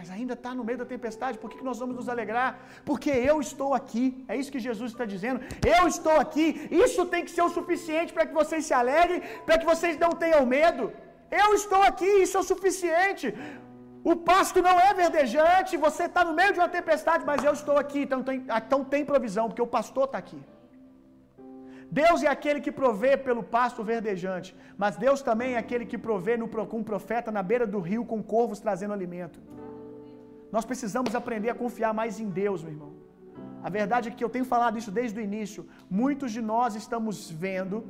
Mas 0.00 0.10
ainda 0.16 0.34
está 0.38 0.50
no 0.58 0.64
meio 0.66 0.78
da 0.82 0.86
tempestade, 0.92 1.38
por 1.40 1.48
que, 1.50 1.58
que 1.58 1.66
nós 1.68 1.78
vamos 1.82 1.94
nos 1.98 2.08
alegrar? 2.12 2.50
Porque 2.88 3.10
eu 3.30 3.34
estou 3.46 3.70
aqui, 3.78 4.04
é 4.32 4.34
isso 4.40 4.52
que 4.54 4.62
Jesus 4.66 4.92
está 4.92 5.04
dizendo. 5.14 5.40
Eu 5.76 5.82
estou 5.94 6.16
aqui, 6.22 6.46
isso 6.84 7.04
tem 7.12 7.22
que 7.26 7.32
ser 7.34 7.42
o 7.46 7.54
suficiente 7.56 8.14
para 8.14 8.26
que 8.28 8.38
vocês 8.40 8.62
se 8.68 8.74
alegrem, 8.82 9.20
para 9.46 9.58
que 9.58 9.66
vocês 9.72 9.98
não 10.04 10.12
tenham 10.22 10.42
medo. 10.56 10.84
Eu 11.42 11.48
estou 11.60 11.82
aqui, 11.90 12.10
isso 12.22 12.38
é 12.38 12.40
o 12.40 12.50
suficiente. 12.52 13.26
O 14.02 14.16
pasto 14.16 14.62
não 14.62 14.80
é 14.80 14.94
verdejante, 14.94 15.76
você 15.76 16.04
está 16.04 16.24
no 16.24 16.32
meio 16.32 16.52
de 16.54 16.58
uma 16.58 16.68
tempestade, 16.68 17.24
mas 17.24 17.44
eu 17.44 17.52
estou 17.52 17.76
aqui, 17.76 18.00
então 18.02 18.22
tem, 18.22 18.46
então 18.60 18.82
tem 18.82 19.04
provisão, 19.04 19.48
porque 19.48 19.60
o 19.60 19.66
pastor 19.66 20.04
está 20.04 20.18
aqui. 20.18 20.40
Deus 21.90 22.22
é 22.22 22.28
aquele 22.28 22.60
que 22.60 22.72
provê 22.72 23.16
pelo 23.16 23.42
pasto 23.42 23.82
verdejante, 23.82 24.56
mas 24.78 24.96
Deus 24.96 25.20
também 25.22 25.54
é 25.54 25.58
aquele 25.58 25.84
que 25.84 25.98
provê 25.98 26.36
no, 26.36 26.48
com 26.48 26.78
um 26.78 26.84
profeta 26.84 27.30
na 27.32 27.42
beira 27.42 27.66
do 27.66 27.80
rio 27.80 28.04
com 28.04 28.22
corvos 28.22 28.60
trazendo 28.60 28.94
alimento. 28.94 29.40
Nós 30.52 30.64
precisamos 30.64 31.14
aprender 31.14 31.50
a 31.50 31.54
confiar 31.54 31.92
mais 31.92 32.20
em 32.20 32.28
Deus, 32.28 32.62
meu 32.62 32.72
irmão. 32.72 32.92
A 33.62 33.68
verdade 33.68 34.08
é 34.08 34.12
que 34.12 34.24
eu 34.24 34.30
tenho 34.30 34.44
falado 34.44 34.78
isso 34.78 34.90
desde 34.90 35.18
o 35.18 35.22
início. 35.22 35.68
Muitos 35.90 36.32
de 36.32 36.40
nós 36.40 36.74
estamos 36.74 37.30
vendo 37.30 37.84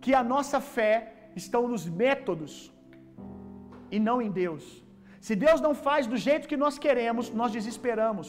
que 0.00 0.14
a 0.14 0.22
nossa 0.22 0.60
fé 0.60 0.94
está 1.34 1.60
nos 1.60 1.88
métodos 1.88 2.72
e 3.90 3.98
não 3.98 4.20
em 4.22 4.30
Deus. 4.30 4.64
Se 5.26 5.34
Deus 5.44 5.60
não 5.66 5.74
faz 5.86 6.02
do 6.12 6.18
jeito 6.26 6.48
que 6.50 6.62
nós 6.64 6.76
queremos, 6.84 7.26
nós 7.40 7.52
desesperamos. 7.56 8.28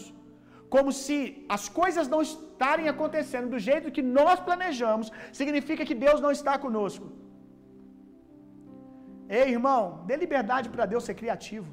Como 0.73 0.91
se 1.03 1.17
as 1.55 1.65
coisas 1.79 2.07
não 2.13 2.21
estarem 2.27 2.87
acontecendo 2.91 3.47
do 3.53 3.59
jeito 3.67 3.93
que 3.95 4.03
nós 4.17 4.37
planejamos, 4.47 5.07
significa 5.39 5.87
que 5.89 5.97
Deus 6.05 6.19
não 6.25 6.31
está 6.37 6.53
conosco. 6.65 7.07
Ei, 9.39 9.47
irmão, 9.57 9.83
dê 10.07 10.15
liberdade 10.23 10.69
para 10.73 10.89
Deus 10.93 11.05
ser 11.07 11.15
criativo. 11.21 11.69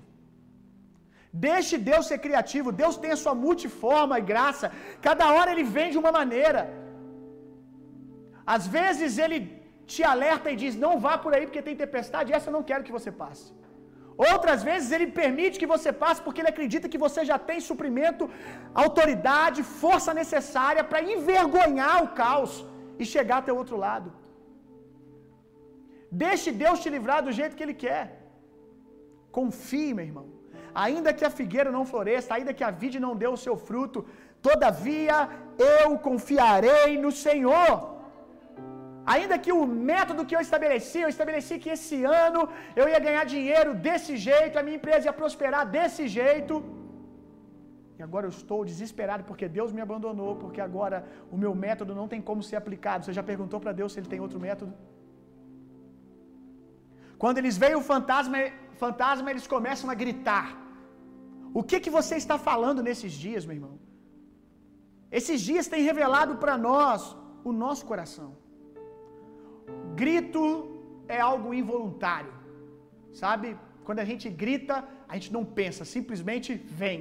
Deixe 1.49 1.75
Deus 1.91 2.07
ser 2.11 2.19
criativo. 2.27 2.77
Deus 2.83 2.97
tem 3.03 3.13
a 3.15 3.21
sua 3.23 3.35
multiforma 3.47 4.19
e 4.19 4.29
graça. 4.33 4.69
Cada 5.09 5.27
hora 5.35 5.53
ele 5.55 5.67
vem 5.77 5.91
de 5.95 6.01
uma 6.03 6.13
maneira. 6.21 6.63
Às 8.57 8.67
vezes 8.79 9.19
ele 9.25 9.39
te 9.93 10.03
alerta 10.15 10.51
e 10.51 10.61
diz: 10.63 10.75
Não 10.85 10.93
vá 11.05 11.15
por 11.25 11.33
aí 11.35 11.47
porque 11.47 11.67
tem 11.69 11.83
tempestade. 11.85 12.35
Essa 12.37 12.49
eu 12.51 12.57
não 12.59 12.67
quero 12.71 12.87
que 12.89 12.97
você 12.99 13.13
passe. 13.25 13.47
Outras 14.29 14.61
vezes 14.69 14.89
ele 14.95 15.07
permite 15.21 15.59
que 15.61 15.73
você 15.75 15.91
passe 16.03 16.21
porque 16.25 16.41
ele 16.41 16.53
acredita 16.53 16.91
que 16.93 17.03
você 17.05 17.21
já 17.31 17.39
tem 17.51 17.59
suprimento, 17.69 18.25
autoridade, 18.85 19.69
força 19.83 20.13
necessária 20.23 20.83
para 20.91 21.03
envergonhar 21.15 21.97
o 22.05 22.11
caos 22.23 22.55
e 22.99 23.07
chegar 23.13 23.39
até 23.41 23.53
o 23.53 23.61
outro 23.63 23.79
lado. 23.87 24.09
Deixe 26.25 26.51
Deus 26.63 26.81
te 26.83 26.91
livrar 26.97 27.21
do 27.27 27.33
jeito 27.39 27.57
que 27.57 27.65
ele 27.67 27.79
quer. 27.87 28.05
Confie, 29.39 29.95
meu 29.95 30.07
irmão. 30.11 30.27
Ainda 30.85 31.15
que 31.19 31.25
a 31.29 31.37
figueira 31.39 31.71
não 31.77 31.85
floresça, 31.93 32.35
ainda 32.35 32.55
que 32.59 32.65
a 32.69 32.73
vide 32.83 33.01
não 33.07 33.15
dê 33.23 33.29
o 33.29 33.41
seu 33.45 33.57
fruto, 33.69 34.07
todavia 34.49 35.17
eu 35.77 35.99
confiarei 36.09 36.99
no 37.05 37.13
Senhor. 37.27 37.73
Ainda 39.15 39.39
que 39.45 39.53
o 39.53 39.67
método 39.91 40.27
que 40.29 40.37
eu 40.37 40.41
estabeleci, 40.47 40.99
eu 41.01 41.09
estabeleci 41.15 41.55
que 41.63 41.71
esse 41.77 41.99
ano 42.05 42.49
eu 42.81 42.87
ia 42.89 43.01
ganhar 43.07 43.25
dinheiro 43.25 43.75
desse 43.87 44.17
jeito, 44.17 44.59
a 44.59 44.63
minha 44.63 44.77
empresa 44.81 45.07
ia 45.09 45.13
prosperar 45.23 45.65
desse 45.77 46.07
jeito. 46.19 46.55
E 47.99 48.03
agora 48.03 48.27
eu 48.27 48.35
estou 48.37 48.59
desesperado 48.71 49.25
porque 49.29 49.47
Deus 49.57 49.73
me 49.77 49.83
abandonou, 49.87 50.33
porque 50.43 50.61
agora 50.69 50.99
o 51.35 51.37
meu 51.43 51.53
método 51.65 51.95
não 51.99 52.07
tem 52.13 52.21
como 52.29 52.43
ser 52.49 52.57
aplicado. 52.57 53.05
Você 53.05 53.13
já 53.19 53.25
perguntou 53.33 53.61
para 53.65 53.73
Deus 53.81 53.93
se 53.93 54.01
ele 54.01 54.13
tem 54.13 54.21
outro 54.27 54.41
método? 54.47 54.73
Quando 57.23 57.39
eles 57.41 57.57
veem 57.63 57.77
o 57.81 57.87
fantasma, 57.93 58.39
fantasma, 58.85 59.31
eles 59.33 59.47
começam 59.55 59.89
a 59.91 59.97
gritar. 60.03 60.47
O 61.59 61.63
que 61.69 61.79
que 61.85 61.93
você 61.99 62.15
está 62.23 62.39
falando 62.51 62.83
nesses 62.89 63.13
dias, 63.25 63.45
meu 63.45 63.57
irmão? 63.59 63.75
Esses 65.19 65.41
dias 65.49 65.67
têm 65.73 65.83
revelado 65.91 66.37
para 66.43 66.57
nós 66.57 67.03
o 67.49 67.53
nosso 67.65 67.85
coração. 67.91 68.31
Grito 70.03 70.43
é 71.17 71.21
algo 71.31 71.49
involuntário. 71.61 72.33
Sabe? 73.23 73.47
Quando 73.87 74.01
a 74.05 74.09
gente 74.11 74.27
grita, 74.43 74.75
a 75.11 75.15
gente 75.17 75.33
não 75.37 75.45
pensa, 75.61 75.85
simplesmente 75.97 76.51
vem. 76.83 77.01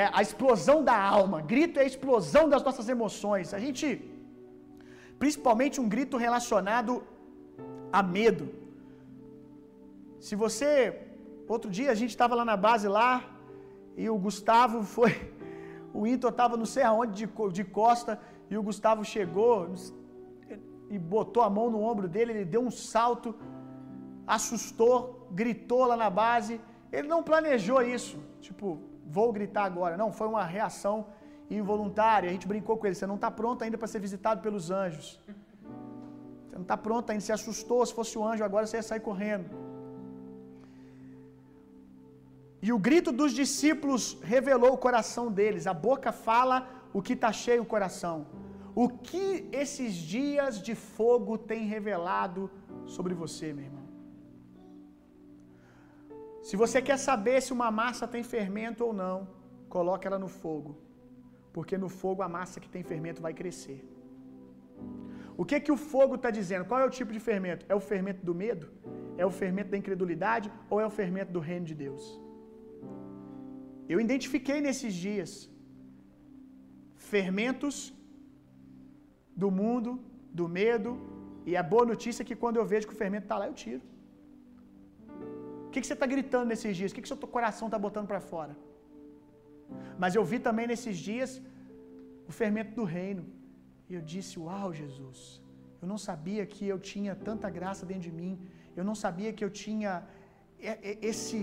É 0.00 0.04
a 0.18 0.20
explosão 0.26 0.78
da 0.88 0.96
alma. 1.18 1.38
Grito 1.52 1.78
é 1.80 1.82
a 1.84 1.90
explosão 1.92 2.44
das 2.52 2.62
nossas 2.68 2.88
emoções. 2.94 3.54
A 3.58 3.60
gente 3.64 3.86
principalmente 5.22 5.80
um 5.82 5.88
grito 5.94 6.16
relacionado 6.26 6.92
a 7.98 8.02
medo. 8.16 8.46
Se 10.26 10.34
você 10.44 10.68
outro 11.54 11.70
dia 11.78 11.90
a 11.94 11.98
gente 12.00 12.12
estava 12.16 12.34
lá 12.40 12.44
na 12.52 12.56
base 12.66 12.86
lá 12.98 13.10
e 14.02 14.04
o 14.14 14.18
Gustavo 14.26 14.78
foi 14.96 15.12
o 15.98 16.06
Inter 16.12 16.30
estava 16.30 16.56
não 16.62 16.68
sei 16.74 16.84
aonde 16.90 17.12
de, 17.20 17.26
de 17.58 17.64
costa 17.80 18.12
e 18.50 18.56
o 18.60 18.62
Gustavo 18.68 19.04
chegou 19.14 19.52
e 20.94 20.98
botou 21.14 21.42
a 21.42 21.50
mão 21.56 21.66
no 21.74 21.80
ombro 21.90 22.06
dele, 22.14 22.32
ele 22.32 22.44
deu 22.54 22.62
um 22.68 22.72
salto, 22.92 23.28
assustou, 24.36 24.94
gritou 25.40 25.82
lá 25.90 25.96
na 26.04 26.10
base. 26.22 26.54
Ele 26.96 27.08
não 27.14 27.20
planejou 27.30 27.80
isso. 27.96 28.16
Tipo, 28.46 28.66
vou 29.16 29.28
gritar 29.36 29.64
agora. 29.70 29.96
Não, 30.02 30.08
foi 30.18 30.28
uma 30.32 30.44
reação 30.56 30.96
involuntária. 31.60 32.28
A 32.30 32.32
gente 32.34 32.46
brincou 32.52 32.76
com 32.76 32.86
ele. 32.86 32.94
Você 32.98 33.08
não 33.12 33.18
está 33.20 33.30
pronto 33.40 33.62
ainda 33.64 33.76
para 33.80 33.88
ser 33.94 34.00
visitado 34.06 34.40
pelos 34.46 34.70
anjos. 34.82 35.08
Você 36.46 36.54
não 36.60 36.66
está 36.68 36.76
pronto 36.76 37.10
ainda. 37.10 37.24
Se 37.28 37.32
assustou. 37.38 37.84
Se 37.84 37.94
fosse 37.98 38.16
o 38.20 38.24
anjo 38.30 38.44
agora, 38.44 38.66
você 38.66 38.76
ia 38.76 38.88
sair 38.90 39.00
correndo. 39.00 39.48
E 42.66 42.72
o 42.76 42.78
grito 42.78 43.10
dos 43.20 43.32
discípulos 43.42 44.02
revelou 44.34 44.72
o 44.74 44.82
coração 44.86 45.26
deles. 45.40 45.66
A 45.66 45.74
boca 45.88 46.12
fala 46.12 46.56
o 46.92 47.02
que 47.02 47.14
está 47.18 47.32
cheio 47.44 47.62
o 47.62 47.70
coração. 47.74 48.16
O 48.82 48.88
que 48.88 49.48
esses 49.52 49.94
dias 49.94 50.60
de 50.60 50.74
fogo 50.74 51.38
têm 51.50 51.64
revelado 51.74 52.50
sobre 52.84 53.14
você, 53.14 53.52
meu 53.52 53.66
irmão? 53.66 53.84
Se 56.42 56.56
você 56.62 56.82
quer 56.82 56.98
saber 56.98 57.40
se 57.40 57.52
uma 57.52 57.70
massa 57.70 58.06
tem 58.14 58.22
fermento 58.22 58.84
ou 58.84 58.92
não, 58.92 59.28
coloque 59.68 60.06
ela 60.08 60.18
no 60.18 60.28
fogo. 60.28 60.72
Porque 61.52 61.78
no 61.78 61.88
fogo 61.88 62.20
a 62.22 62.28
massa 62.28 62.60
que 62.62 62.68
tem 62.68 62.82
fermento 62.82 63.22
vai 63.22 63.32
crescer. 63.32 63.80
O 65.36 65.44
que 65.44 65.58
que 65.60 65.72
o 65.76 65.76
fogo 65.76 66.16
está 66.16 66.30
dizendo? 66.30 66.64
Qual 66.64 66.80
é 66.80 66.86
o 66.86 66.90
tipo 66.98 67.12
de 67.12 67.20
fermento? 67.20 67.64
É 67.68 67.74
o 67.74 67.80
fermento 67.80 68.24
do 68.28 68.34
medo? 68.34 68.66
É 69.16 69.24
o 69.24 69.30
fermento 69.30 69.70
da 69.70 69.78
incredulidade? 69.82 70.52
Ou 70.68 70.80
é 70.80 70.86
o 70.86 70.90
fermento 70.90 71.32
do 71.32 71.40
reino 71.40 71.66
de 71.70 71.76
Deus? 71.86 72.04
Eu 73.88 74.00
identifiquei 74.00 74.60
nesses 74.60 74.92
dias 74.94 75.32
fermentos 76.96 77.93
do 79.42 79.50
mundo, 79.60 79.90
do 80.38 80.46
medo, 80.60 80.90
e 81.48 81.52
a 81.62 81.64
boa 81.72 81.84
notícia 81.92 82.22
é 82.22 82.26
que 82.28 82.36
quando 82.42 82.58
eu 82.60 82.66
vejo 82.72 82.86
que 82.88 82.96
o 82.96 83.00
fermento 83.02 83.26
está 83.26 83.36
lá, 83.40 83.46
eu 83.50 83.56
tiro. 83.64 83.82
O 85.66 85.70
que, 85.70 85.80
que 85.80 85.86
você 85.86 85.96
está 85.98 86.06
gritando 86.14 86.46
nesses 86.52 86.74
dias? 86.78 86.90
O 86.90 86.94
que, 86.94 87.02
que 87.02 87.12
seu 87.12 87.18
coração 87.36 87.66
está 87.68 87.78
botando 87.86 88.08
para 88.12 88.20
fora? 88.32 88.54
Mas 90.02 90.14
eu 90.18 90.24
vi 90.32 90.38
também 90.48 90.66
nesses 90.72 90.96
dias 91.08 91.30
o 92.30 92.32
fermento 92.40 92.72
do 92.80 92.84
reino. 92.96 93.24
E 93.88 93.94
eu 93.98 94.02
disse: 94.12 94.34
Uau, 94.46 94.68
Jesus, 94.80 95.18
eu 95.82 95.88
não 95.92 95.98
sabia 96.08 96.44
que 96.54 96.64
eu 96.72 96.78
tinha 96.92 97.14
tanta 97.28 97.48
graça 97.58 97.84
dentro 97.90 98.06
de 98.10 98.14
mim. 98.20 98.32
Eu 98.78 98.84
não 98.88 98.96
sabia 99.04 99.32
que 99.36 99.44
eu 99.46 99.50
tinha 99.62 99.92
esse 101.10 101.40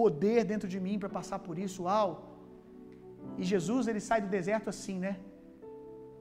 poder 0.00 0.40
dentro 0.52 0.68
de 0.74 0.78
mim 0.86 0.96
para 1.02 1.12
passar 1.18 1.38
por 1.46 1.56
isso. 1.66 1.80
Uau! 1.88 2.10
E 3.40 3.44
Jesus, 3.52 3.86
ele 3.90 4.02
sai 4.08 4.20
do 4.24 4.30
deserto 4.38 4.68
assim, 4.74 4.98
né? 5.06 5.14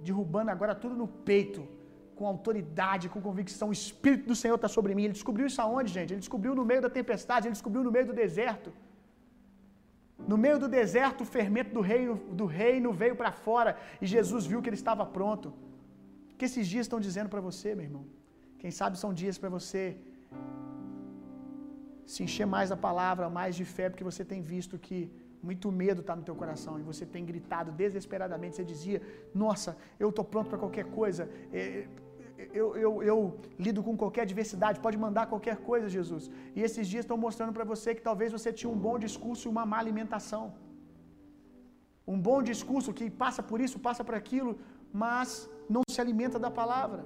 Derrubando 0.08 0.52
agora 0.56 0.74
tudo 0.84 0.96
no 1.02 1.08
peito, 1.30 1.62
com 2.18 2.26
autoridade, 2.34 3.10
com 3.14 3.22
convicção. 3.28 3.70
O 3.70 3.78
Espírito 3.82 4.26
do 4.32 4.36
Senhor 4.42 4.58
está 4.60 4.70
sobre 4.78 4.94
mim. 4.98 5.06
Ele 5.06 5.20
descobriu 5.20 5.48
isso 5.52 5.62
aonde, 5.66 5.92
gente? 5.98 6.12
Ele 6.14 6.24
descobriu 6.26 6.54
no 6.60 6.66
meio 6.72 6.82
da 6.86 6.92
tempestade, 7.00 7.48
ele 7.48 7.58
descobriu 7.60 7.84
no 7.88 7.92
meio 7.98 8.08
do 8.12 8.16
deserto. 8.24 8.72
No 10.32 10.38
meio 10.46 10.58
do 10.64 10.68
deserto, 10.80 11.22
o 11.22 11.30
fermento 11.38 11.72
do 11.78 11.82
reino, 11.92 12.16
do 12.42 12.46
reino 12.46 12.90
veio 13.02 13.16
para 13.22 13.32
fora 13.46 13.72
e 14.02 14.06
Jesus 14.16 14.46
viu 14.52 14.62
que 14.62 14.70
ele 14.70 14.82
estava 14.84 15.06
pronto. 15.18 15.50
O 16.32 16.36
que 16.38 16.46
esses 16.50 16.68
dias 16.74 16.86
estão 16.86 17.00
dizendo 17.08 17.30
para 17.34 17.42
você, 17.50 17.70
meu 17.76 17.86
irmão? 17.90 18.06
Quem 18.62 18.72
sabe 18.80 18.98
são 19.04 19.12
dias 19.22 19.38
para 19.38 19.50
você 19.58 19.84
se 22.06 22.22
encher 22.26 22.48
mais 22.56 22.70
da 22.74 22.78
palavra, 22.88 23.30
mais 23.40 23.56
de 23.60 23.66
fé, 23.76 23.90
porque 23.90 24.04
você 24.04 24.24
tem 24.32 24.42
visto 24.42 24.78
que 24.86 25.00
muito 25.50 25.72
medo 25.82 26.02
está 26.02 26.16
no 26.20 26.26
teu 26.30 26.36
coração 26.42 26.74
e 26.80 26.84
você 26.90 27.06
tem 27.14 27.24
gritado 27.32 27.70
desesperadamente. 27.84 28.56
Você 28.56 28.66
dizia: 28.74 29.00
Nossa, 29.44 29.72
eu 30.04 30.10
estou 30.10 30.26
pronto 30.34 30.50
para 30.52 30.62
qualquer 30.66 30.86
coisa. 31.00 31.24
Eu, 32.60 32.68
eu, 32.84 32.92
eu, 33.12 33.18
lido 33.66 33.82
com 33.88 33.96
qualquer 34.02 34.24
adversidade, 34.28 34.80
pode 34.86 34.98
mandar 35.06 35.26
qualquer 35.34 35.58
coisa, 35.70 35.88
Jesus. 35.98 36.24
E 36.56 36.62
esses 36.68 36.86
dias 36.92 37.04
estão 37.06 37.18
mostrando 37.26 37.54
para 37.58 37.66
você 37.74 37.90
que 37.98 38.06
talvez 38.10 38.32
você 38.38 38.52
tinha 38.60 38.72
um 38.76 38.80
bom 38.88 38.96
discurso 39.06 39.44
e 39.48 39.52
uma 39.56 39.66
má 39.72 39.80
alimentação. 39.86 40.46
Um 42.14 42.20
bom 42.30 42.40
discurso 42.52 42.96
que 42.98 43.06
passa 43.24 43.42
por 43.50 43.60
isso, 43.66 43.86
passa 43.88 44.04
por 44.08 44.16
aquilo, 44.22 44.54
mas 45.04 45.50
não 45.76 45.84
se 45.94 46.00
alimenta 46.06 46.40
da 46.46 46.52
palavra. 46.62 47.04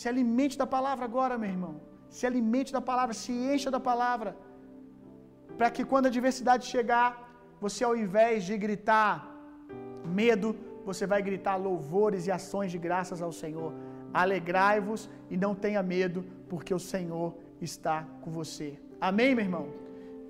Se 0.00 0.06
alimente 0.12 0.56
da 0.62 0.68
palavra 0.76 1.04
agora, 1.10 1.36
meu 1.42 1.50
irmão. 1.56 1.74
Se 2.16 2.24
alimente 2.28 2.72
da 2.76 2.82
palavra, 2.90 3.14
se 3.22 3.32
encha 3.52 3.70
da 3.76 3.80
palavra. 3.90 4.30
Para 5.58 5.70
que 5.74 5.84
quando 5.90 6.06
a 6.06 6.12
adversidade 6.14 6.64
chegar, 6.74 7.10
você 7.64 7.82
ao 7.84 7.96
invés 8.04 8.44
de 8.48 8.56
gritar 8.64 9.12
medo, 10.20 10.48
você 10.88 11.04
vai 11.12 11.20
gritar 11.28 11.56
louvores 11.68 12.26
e 12.26 12.30
ações 12.38 12.70
de 12.74 12.78
graças 12.86 13.20
ao 13.26 13.32
Senhor. 13.42 13.70
Alegrai-vos 14.22 15.02
e 15.32 15.36
não 15.44 15.52
tenha 15.64 15.82
medo, 15.94 16.20
porque 16.50 16.72
o 16.72 16.82
Senhor 16.92 17.28
está 17.60 17.96
com 18.22 18.30
você. 18.40 18.68
Amém, 19.08 19.34
meu 19.34 19.44
irmão? 19.48 19.66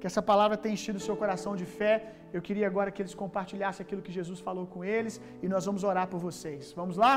Que 0.00 0.06
essa 0.10 0.22
palavra 0.30 0.56
tenha 0.56 0.76
enchido 0.78 0.98
o 0.98 1.06
seu 1.08 1.16
coração 1.22 1.54
de 1.60 1.66
fé. 1.78 1.94
Eu 2.32 2.40
queria 2.46 2.66
agora 2.66 2.90
que 2.90 3.00
eles 3.02 3.14
compartilhassem 3.22 3.84
aquilo 3.84 4.02
que 4.06 4.12
Jesus 4.18 4.40
falou 4.48 4.66
com 4.66 4.82
eles 4.84 5.20
e 5.42 5.48
nós 5.54 5.64
vamos 5.68 5.84
orar 5.84 6.06
por 6.08 6.20
vocês. 6.28 6.72
Vamos 6.80 6.96
lá? 6.96 7.14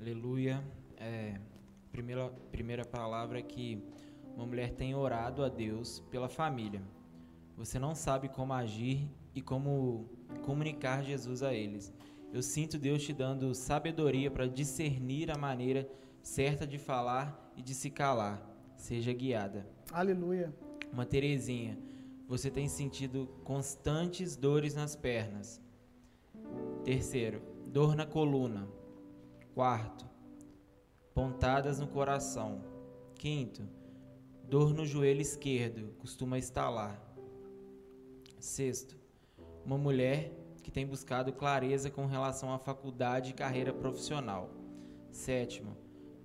Aleluia. 0.00 0.56
É, 0.96 1.34
primeira, 1.92 2.30
primeira 2.50 2.84
palavra 2.84 3.38
é 3.38 3.42
que 3.42 3.84
uma 4.34 4.46
mulher 4.46 4.72
tem 4.72 4.94
orado 4.94 5.44
a 5.44 5.48
Deus 5.48 6.00
pela 6.10 6.28
família. 6.28 6.82
Você 7.56 7.78
não 7.78 7.94
sabe 7.94 8.28
como 8.28 8.54
agir 8.54 9.08
e 9.34 9.42
como 9.42 10.08
comunicar 10.44 11.04
Jesus 11.04 11.42
a 11.42 11.52
eles. 11.52 11.92
Eu 12.32 12.42
sinto 12.42 12.78
Deus 12.78 13.02
te 13.04 13.12
dando 13.12 13.54
sabedoria 13.54 14.30
para 14.30 14.46
discernir 14.46 15.30
a 15.30 15.36
maneira 15.36 15.86
certa 16.22 16.66
de 16.66 16.78
falar 16.78 17.52
e 17.56 17.62
de 17.62 17.74
se 17.74 17.90
calar. 17.90 18.42
Seja 18.74 19.12
guiada. 19.12 19.68
Aleluia. 19.92 20.52
Uma 20.90 21.04
Terezinha, 21.04 21.78
você 22.26 22.50
tem 22.50 22.68
sentido 22.68 23.28
constantes 23.44 24.34
dores 24.34 24.74
nas 24.74 24.96
pernas. 24.96 25.60
Terceiro, 26.84 27.42
dor 27.66 27.94
na 27.94 28.06
coluna. 28.06 28.66
Quarto, 29.54 30.06
pontadas 31.14 31.78
no 31.78 31.86
coração. 31.86 32.60
Quinto, 33.14 33.62
dor 34.48 34.74
no 34.74 34.84
joelho 34.84 35.20
esquerdo, 35.20 35.94
costuma 35.98 36.38
estalar. 36.38 37.00
Sexto, 38.38 38.96
uma 39.64 39.78
mulher 39.78 40.32
que 40.62 40.70
tem 40.70 40.86
buscado 40.86 41.32
clareza 41.32 41.90
com 41.90 42.06
relação 42.06 42.52
à 42.52 42.58
faculdade 42.58 43.30
e 43.30 43.34
carreira 43.34 43.72
profissional. 43.72 44.50
Sétimo, 45.10 45.76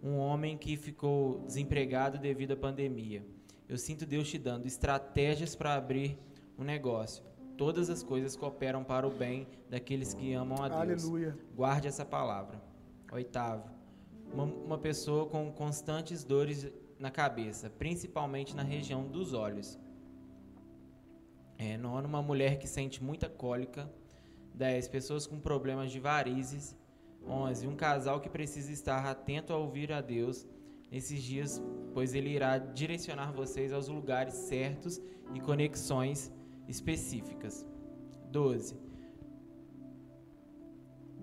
um 0.01 0.17
homem 0.17 0.57
que 0.57 0.77
ficou 0.77 1.39
desempregado 1.45 2.17
devido 2.17 2.53
à 2.53 2.57
pandemia. 2.57 3.25
Eu 3.67 3.77
sinto 3.77 4.05
Deus 4.05 4.29
te 4.29 4.37
dando 4.37 4.65
estratégias 4.65 5.55
para 5.55 5.75
abrir 5.75 6.17
um 6.57 6.63
negócio. 6.63 7.23
Todas 7.57 7.89
as 7.89 8.03
coisas 8.03 8.35
cooperam 8.35 8.83
para 8.83 9.07
o 9.07 9.11
bem 9.11 9.47
daqueles 9.69 10.13
que 10.13 10.33
amam 10.33 10.63
a 10.63 10.69
Deus. 10.69 11.03
Aleluia. 11.03 11.37
Guarde 11.55 11.87
essa 11.87 12.05
palavra. 12.05 12.61
Oitavo, 13.11 13.76
uma, 14.33 14.43
uma 14.43 14.77
pessoa 14.77 15.25
com 15.25 15.51
constantes 15.51 16.23
dores 16.23 16.67
na 16.99 17.11
cabeça, 17.11 17.69
principalmente 17.69 18.55
na 18.55 18.63
região 18.63 19.07
dos 19.07 19.33
olhos. 19.33 19.77
É, 21.57 21.77
nono, 21.77 22.07
uma 22.07 22.21
mulher 22.21 22.59
que 22.59 22.67
sente 22.67 23.03
muita 23.03 23.27
cólica. 23.29 23.89
10. 24.53 24.87
Pessoas 24.87 25.25
com 25.25 25.39
problemas 25.39 25.91
de 25.91 25.99
varizes. 25.99 26.75
11. 27.27 27.67
Um 27.67 27.75
casal 27.75 28.19
que 28.19 28.29
precisa 28.29 28.71
estar 28.71 29.05
atento 29.05 29.53
a 29.53 29.57
ouvir 29.57 29.91
a 29.91 30.01
Deus 30.01 30.47
nesses 30.91 31.21
dias, 31.21 31.61
pois 31.93 32.13
Ele 32.13 32.29
irá 32.29 32.57
direcionar 32.57 33.31
vocês 33.33 33.73
aos 33.73 33.87
lugares 33.87 34.33
certos 34.33 35.01
e 35.33 35.39
conexões 35.39 36.31
específicas. 36.67 37.65
12. 38.31 38.86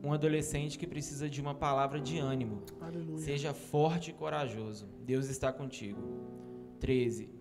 Um 0.04 0.12
adolescente 0.12 0.78
que 0.78 0.86
precisa 0.86 1.30
de 1.30 1.40
uma 1.40 1.54
palavra 1.54 1.98
de 2.00 2.18
ânimo. 2.18 2.62
Aleluia. 2.80 3.18
Seja 3.18 3.54
forte 3.54 4.10
e 4.10 4.14
corajoso. 4.14 4.86
Deus 5.04 5.28
está 5.28 5.52
contigo. 5.52 6.00
13 6.78 7.34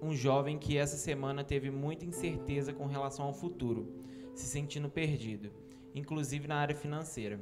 um 0.00 0.14
jovem 0.14 0.58
que 0.58 0.76
essa 0.76 0.96
semana 0.96 1.42
teve 1.42 1.70
muita 1.70 2.04
incerteza 2.04 2.72
com 2.72 2.86
relação 2.86 3.26
ao 3.26 3.32
futuro, 3.32 3.92
se 4.34 4.46
sentindo 4.46 4.88
perdido, 4.88 5.50
inclusive 5.94 6.46
na 6.46 6.56
área 6.56 6.76
financeira. 6.76 7.40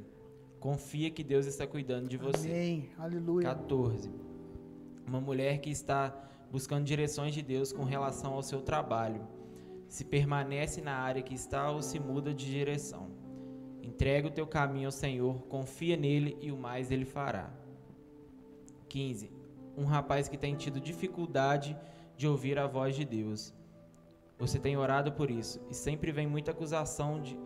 Confia 0.59 1.11
que 1.11 1.23
Deus 1.23 1.45
está 1.45 1.67
cuidando 1.67 2.07
de 2.07 2.17
você. 2.17 2.49
Amém. 2.49 2.89
Aleluia. 2.97 3.49
14. 3.49 4.09
Uma 5.05 5.21
mulher 5.21 5.59
que 5.59 5.69
está 5.69 6.15
buscando 6.51 6.85
direções 6.85 7.33
de 7.33 7.41
Deus 7.41 7.71
com 7.71 7.83
relação 7.83 8.33
ao 8.33 8.41
seu 8.41 8.61
trabalho. 8.61 9.27
Se 9.87 10.03
permanece 10.03 10.81
na 10.81 10.95
área 10.95 11.21
que 11.21 11.35
está 11.35 11.69
ou 11.69 11.81
se 11.81 11.99
muda 11.99 12.33
de 12.33 12.49
direção. 12.49 13.11
Entrega 13.85 14.27
o 14.27 14.31
teu 14.31 14.47
caminho 14.47 14.87
ao 14.87 14.91
Senhor, 14.91 15.43
confia 15.43 15.95
nele 15.95 16.35
e 16.41 16.51
o 16.51 16.57
mais 16.57 16.89
ele 16.89 17.05
fará. 17.05 17.53
15. 18.89 19.31
Um 19.77 19.85
rapaz 19.85 20.27
que 20.27 20.37
tem 20.37 20.55
tido 20.55 20.79
dificuldade 20.79 21.77
de 22.17 22.27
ouvir 22.27 22.57
a 22.57 22.65
voz 22.65 22.95
de 22.95 23.05
Deus. 23.05 23.53
Você 24.39 24.57
tem 24.57 24.75
orado 24.75 25.11
por 25.11 25.29
isso 25.29 25.61
e 25.69 25.75
sempre 25.75 26.11
vem 26.11 26.25
muita 26.25 26.49
acusação 26.49 27.21
de, 27.21 27.37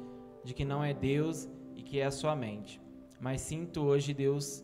de 0.41 0.53
que 0.53 0.63
não 0.63 0.81
é 0.81 0.93
Deus 0.93 1.49
e 1.75 1.81
que 1.81 1.99
é 1.99 2.05
a 2.05 2.11
sua 2.11 2.35
mente. 2.37 2.81
Mas 3.19 3.41
sinto 3.41 3.81
hoje 3.81 4.13
Deus 4.13 4.63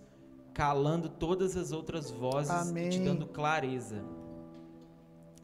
calando 0.54 1.10
todas 1.10 1.58
as 1.58 1.74
outras 1.74 2.10
vozes 2.10 2.70
Amém. 2.70 2.88
e 2.88 2.90
te 2.92 3.00
dando 3.00 3.28
clareza. 3.28 4.02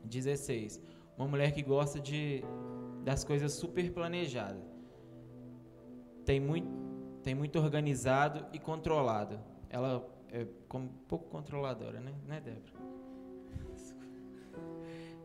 16. 0.06 0.82
Uma 1.18 1.28
mulher 1.28 1.52
que 1.52 1.62
gosta 1.62 2.00
de 2.00 2.42
das 3.04 3.26
coisas 3.26 3.52
super 3.52 3.92
planejadas. 3.92 4.71
Tem 6.26 6.40
muito, 6.40 6.68
tem 7.24 7.36
muito 7.36 7.60
organizado 7.60 8.46
e 8.54 8.60
controlado. 8.60 9.40
Ela 9.70 10.06
é 10.32 10.46
um 10.74 10.88
pouco 11.08 11.30
controladora, 11.30 12.00
né, 12.00 12.14
né 12.28 12.40
Débora? 12.40 12.92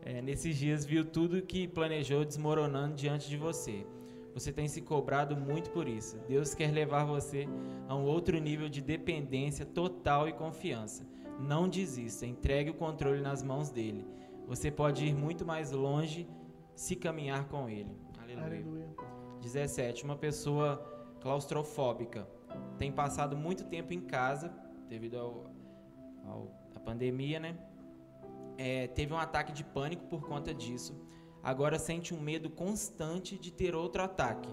É, 0.01 0.21
nesses 0.21 0.55
dias 0.55 0.85
viu 0.85 1.03
tudo 1.03 1.41
que 1.41 1.67
planejou 1.67 2.23
desmoronando 2.23 2.95
diante 2.95 3.29
de 3.29 3.35
você. 3.35 3.85
Você 4.33 4.53
tem 4.53 4.67
se 4.67 4.81
cobrado 4.81 5.35
muito 5.35 5.69
por 5.71 5.87
isso. 5.87 6.17
Deus 6.27 6.53
quer 6.53 6.71
levar 6.71 7.03
você 7.03 7.47
a 7.87 7.95
um 7.95 8.05
outro 8.05 8.37
nível 8.37 8.69
de 8.69 8.81
dependência 8.81 9.65
total 9.65 10.29
e 10.29 10.33
confiança. 10.33 11.05
Não 11.39 11.67
desista, 11.67 12.25
entregue 12.25 12.69
o 12.69 12.73
controle 12.73 13.19
nas 13.19 13.43
mãos 13.43 13.69
dele. 13.69 14.05
Você 14.47 14.71
pode 14.71 15.05
ir 15.05 15.13
muito 15.13 15.45
mais 15.45 15.71
longe 15.71 16.27
se 16.75 16.95
caminhar 16.95 17.47
com 17.49 17.67
ele. 17.67 17.97
Aleluia. 18.17 18.45
Aleluia. 18.45 19.16
17. 19.41 20.03
Uma 20.03 20.15
pessoa 20.15 20.77
claustrofóbica 21.21 22.27
tem 22.77 22.91
passado 22.91 23.35
muito 23.35 23.65
tempo 23.65 23.93
em 23.93 24.01
casa 24.01 24.51
devido 24.89 25.17
ao, 25.17 25.45
ao 26.25 26.51
à 26.75 26.79
pandemia, 26.79 27.39
né? 27.39 27.57
É, 28.57 28.87
teve 28.87 29.13
um 29.13 29.17
ataque 29.17 29.51
de 29.51 29.63
pânico 29.63 30.05
por 30.07 30.21
conta 30.21 30.53
disso. 30.53 30.95
Agora 31.43 31.77
sente 31.77 32.13
um 32.13 32.19
medo 32.19 32.49
constante 32.49 33.37
de 33.37 33.51
ter 33.51 33.75
outro 33.75 34.01
ataque. 34.01 34.49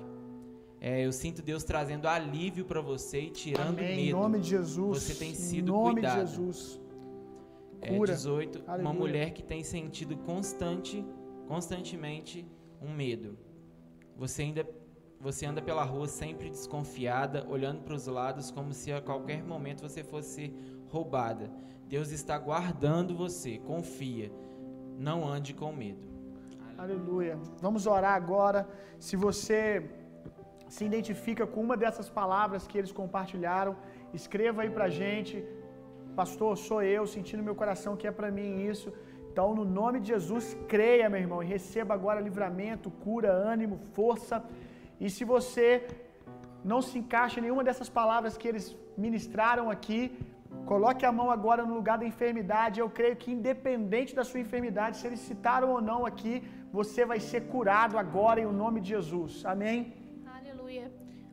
É, 0.81 1.05
eu 1.07 1.13
sinto 1.13 1.41
Deus 1.41 1.65
trazendo 1.65 2.07
alívio 2.07 2.65
para 2.67 2.81
você 2.81 3.21
e 3.23 3.31
tirando 3.31 3.79
Amém. 3.79 3.97
medo. 3.97 4.01
Em 4.01 4.13
nome 4.13 4.39
de 4.41 4.51
Jesus. 4.51 5.03
Você 5.03 5.15
tem 5.15 5.35
sido 5.35 5.69
Em 5.69 5.77
nome 5.77 5.93
cuidado. 5.95 6.25
de 6.27 6.31
Jesus. 6.31 6.81
É, 7.81 7.97
Cura. 7.97 8.13
18. 8.13 8.59
Uma 8.61 8.73
Aleluia. 8.75 8.95
mulher 8.99 9.31
que 9.33 9.43
tem 9.43 9.65
sentido 9.65 10.17
constante, 10.19 11.05
constantemente 11.49 12.47
um 12.83 12.93
medo. 12.93 13.39
Você 14.17 14.43
ainda 14.43 14.67
você 15.21 15.47
anda 15.47 15.63
pela 15.63 15.85
rua 15.85 16.07
sempre 16.07 16.51
desconfiada, 16.51 17.47
olhando 17.49 17.81
para 17.83 17.95
os 17.95 18.07
lados 18.07 18.51
como 18.51 18.75
se 18.75 18.93
a 18.93 19.01
qualquer 19.01 19.43
momento 19.43 19.81
você 19.81 20.05
fosse 20.05 20.55
roubada. 20.91 21.51
Deus 21.89 22.11
está 22.11 22.37
guardando 22.37 23.17
você, 23.17 23.59
confia. 23.59 24.31
Não 24.99 25.27
ande 25.27 25.55
com 25.55 25.73
medo. 25.73 26.07
Aleluia. 26.77 27.39
Vamos 27.61 27.87
orar 27.87 28.15
agora. 28.15 28.69
Se 28.99 29.17
você 29.17 29.91
se 30.69 30.85
identifica 30.85 31.47
com 31.47 31.63
uma 31.63 31.77
dessas 31.77 32.11
palavras 32.11 32.67
que 32.67 32.77
eles 32.77 32.93
compartilharam, 32.93 33.77
escreva 34.13 34.63
aí 34.63 34.71
pra 34.71 34.89
gente. 34.89 35.43
Pastor, 36.15 36.57
sou 36.59 36.83
eu, 36.83 37.07
sentindo 37.07 37.43
meu 37.43 37.55
coração 37.55 37.97
que 37.97 38.07
é 38.07 38.13
para 38.13 38.31
mim 38.31 38.67
isso. 38.67 38.93
Então, 39.35 39.53
no 39.59 39.65
nome 39.79 39.99
de 40.03 40.09
Jesus, 40.15 40.45
creia, 40.73 41.07
meu 41.13 41.21
irmão, 41.25 41.39
e 41.43 41.47
receba 41.55 41.93
agora 41.93 42.27
livramento, 42.27 42.89
cura, 43.05 43.31
ânimo, 43.53 43.77
força. 43.97 44.37
E 45.05 45.07
se 45.15 45.25
você 45.33 45.69
não 46.73 46.81
se 46.89 46.95
encaixa 47.01 47.39
em 47.41 47.45
nenhuma 47.47 47.65
dessas 47.69 47.89
palavras 47.99 48.37
que 48.41 48.47
eles 48.51 48.67
ministraram 49.05 49.65
aqui, 49.75 50.03
coloque 50.73 51.05
a 51.05 51.11
mão 51.19 51.29
agora 51.37 51.65
no 51.69 51.75
lugar 51.81 51.97
da 52.03 52.07
enfermidade. 52.13 52.79
Eu 52.79 52.89
creio 52.99 53.17
que, 53.23 53.33
independente 53.39 54.15
da 54.21 54.25
sua 54.31 54.39
enfermidade, 54.45 54.99
se 54.99 55.09
eles 55.09 55.25
citaram 55.31 55.71
ou 55.77 55.81
não 55.91 56.01
aqui, 56.11 56.35
você 56.79 57.05
vai 57.13 57.19
ser 57.31 57.41
curado 57.55 57.99
agora 58.05 58.41
em 58.41 58.47
o 58.53 58.57
nome 58.63 58.81
de 58.85 58.91
Jesus. 58.97 59.45
Amém? 59.55 59.81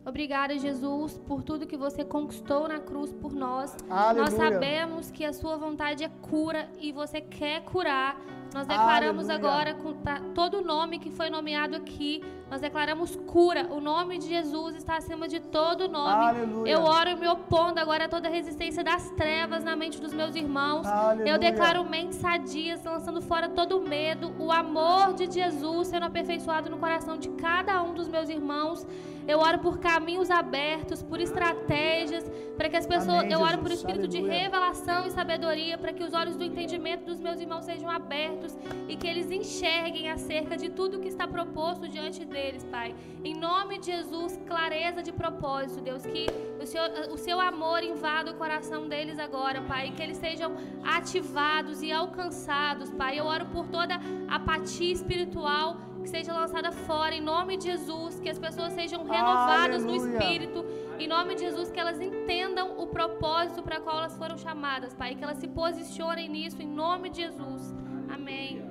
Obrigada, 0.06 0.58
Jesus, 0.58 1.18
por 1.28 1.44
tudo 1.44 1.68
que 1.68 1.78
você 1.78 2.04
conquistou 2.04 2.68
na 2.68 2.80
cruz 2.80 3.14
por 3.14 3.34
nós. 3.34 3.76
Aleluia. 3.90 4.24
Nós 4.26 4.34
sabemos 4.34 5.12
que 5.12 5.24
a 5.24 5.32
sua 5.32 5.56
vontade 5.58 6.04
é 6.04 6.10
cura 6.22 6.68
e 6.80 6.92
você 6.92 7.22
quer 7.22 7.62
curar. 7.64 8.20
Nós 8.54 8.66
declaramos 8.68 9.30
Aleluia. 9.30 9.52
agora 9.52 9.74
com 9.76 9.94
ta- 9.94 10.20
todo 10.34 10.58
o 10.58 10.62
nome 10.64 10.98
que 11.00 11.12
foi 11.12 11.30
nomeado 11.30 11.76
aqui. 11.76 12.24
Nós 12.52 12.60
declaramos 12.60 13.16
cura. 13.16 13.68
O 13.72 13.80
nome 13.80 14.18
de 14.18 14.28
Jesus 14.28 14.76
está 14.76 14.98
acima 14.98 15.26
de 15.26 15.40
todo 15.40 15.88
nome. 15.88 16.26
Aleluia. 16.26 16.70
Eu 16.70 16.82
oro 16.82 17.18
me 17.18 17.26
opondo 17.26 17.80
agora 17.80 18.06
a 18.06 18.10
toda 18.10 18.28
resistência 18.28 18.84
das 18.84 19.10
trevas 19.12 19.64
na 19.64 19.74
mente 19.74 20.02
dos 20.02 20.12
meus 20.14 20.36
irmãos. 20.36 20.86
Aleluia. 20.86 21.32
Eu 21.32 21.40
declaro 21.40 21.90
mentes 21.90 22.18
sadias, 22.18 22.84
lançando 22.84 23.22
fora 23.22 23.48
todo 23.48 23.80
medo, 23.80 24.36
o 24.38 24.52
amor 24.52 25.14
de 25.14 25.32
Jesus 25.32 25.88
sendo 25.88 26.08
aperfeiçoado 26.08 26.70
no 26.70 26.78
coração 26.78 27.16
de 27.16 27.30
cada 27.30 27.82
um 27.82 27.94
dos 27.94 28.10
meus 28.10 28.28
irmãos. 28.28 28.86
Eu 29.26 29.40
oro 29.40 29.60
por 29.60 29.80
caminhos 29.80 30.30
abertos, 30.30 31.02
por 31.02 31.22
estratégias, 31.22 32.30
para 32.58 32.68
que 32.68 32.76
as 32.76 32.86
pessoas. 32.86 33.20
Amém, 33.20 33.32
eu 33.32 33.40
oro 33.40 33.60
por 33.60 33.72
espírito 33.72 34.08
de 34.08 34.18
Aleluia. 34.18 34.42
revelação 34.42 35.06
e 35.06 35.12
sabedoria, 35.12 35.78
para 35.78 35.94
que 35.94 36.04
os 36.04 36.14
olhos 36.14 36.36
do 36.36 36.44
entendimento 36.44 37.06
dos 37.06 37.20
meus 37.20 37.40
irmãos 37.40 37.64
sejam 37.64 37.90
abertos 37.90 38.58
e 38.90 38.96
que 38.98 39.08
eles 39.08 39.32
enxerguem 39.32 40.10
acerca 40.10 40.58
de 40.58 40.70
tudo 40.70 41.00
que 41.00 41.08
está 41.08 41.28
proposto 41.28 41.88
diante 41.88 42.26
deles, 42.26 42.41
Pai. 42.76 42.96
Em 43.24 43.36
nome 43.36 43.78
de 43.80 43.88
Jesus, 43.88 44.40
clareza 44.48 45.04
de 45.04 45.12
propósito, 45.12 45.82
Deus, 45.82 46.04
que 46.06 46.26
o, 46.62 46.66
Senhor, 46.66 46.90
o 47.12 47.18
seu 47.18 47.40
amor 47.40 47.84
invada 47.84 48.32
o 48.32 48.36
coração 48.36 48.88
deles 48.88 49.20
agora, 49.20 49.62
Pai, 49.62 49.92
que 49.96 50.02
eles 50.02 50.18
sejam 50.18 50.56
ativados 50.84 51.82
e 51.82 51.92
alcançados, 51.92 52.92
Pai. 52.92 53.20
Eu 53.20 53.26
oro 53.26 53.46
por 53.48 53.68
toda 53.68 54.00
apatia 54.28 54.92
espiritual 54.92 55.78
que 56.02 56.10
seja 56.10 56.34
lançada 56.34 56.72
fora, 56.72 57.14
em 57.14 57.22
nome 57.22 57.58
de 57.58 57.66
Jesus, 57.66 58.20
que 58.20 58.30
as 58.30 58.40
pessoas 58.40 58.74
sejam 58.74 59.04
renovadas 59.04 59.84
no 59.84 59.92
Aleluia. 59.92 60.18
espírito, 60.18 60.66
em 60.98 61.08
nome 61.08 61.36
de 61.36 61.42
Jesus, 61.42 61.72
que 61.72 61.80
elas 61.80 62.02
entendam 62.02 62.80
o 62.80 62.88
propósito 62.88 63.62
para 63.62 63.80
qual 63.80 64.00
elas 64.00 64.18
foram 64.18 64.38
chamadas, 64.38 64.96
Pai, 64.96 65.16
que 65.16 65.24
elas 65.24 65.38
se 65.38 65.48
posicionem 65.48 66.28
nisso, 66.28 66.62
em 66.62 66.68
nome 66.68 67.10
de 67.12 67.22
Jesus. 67.22 67.76
Amém. 68.10 68.71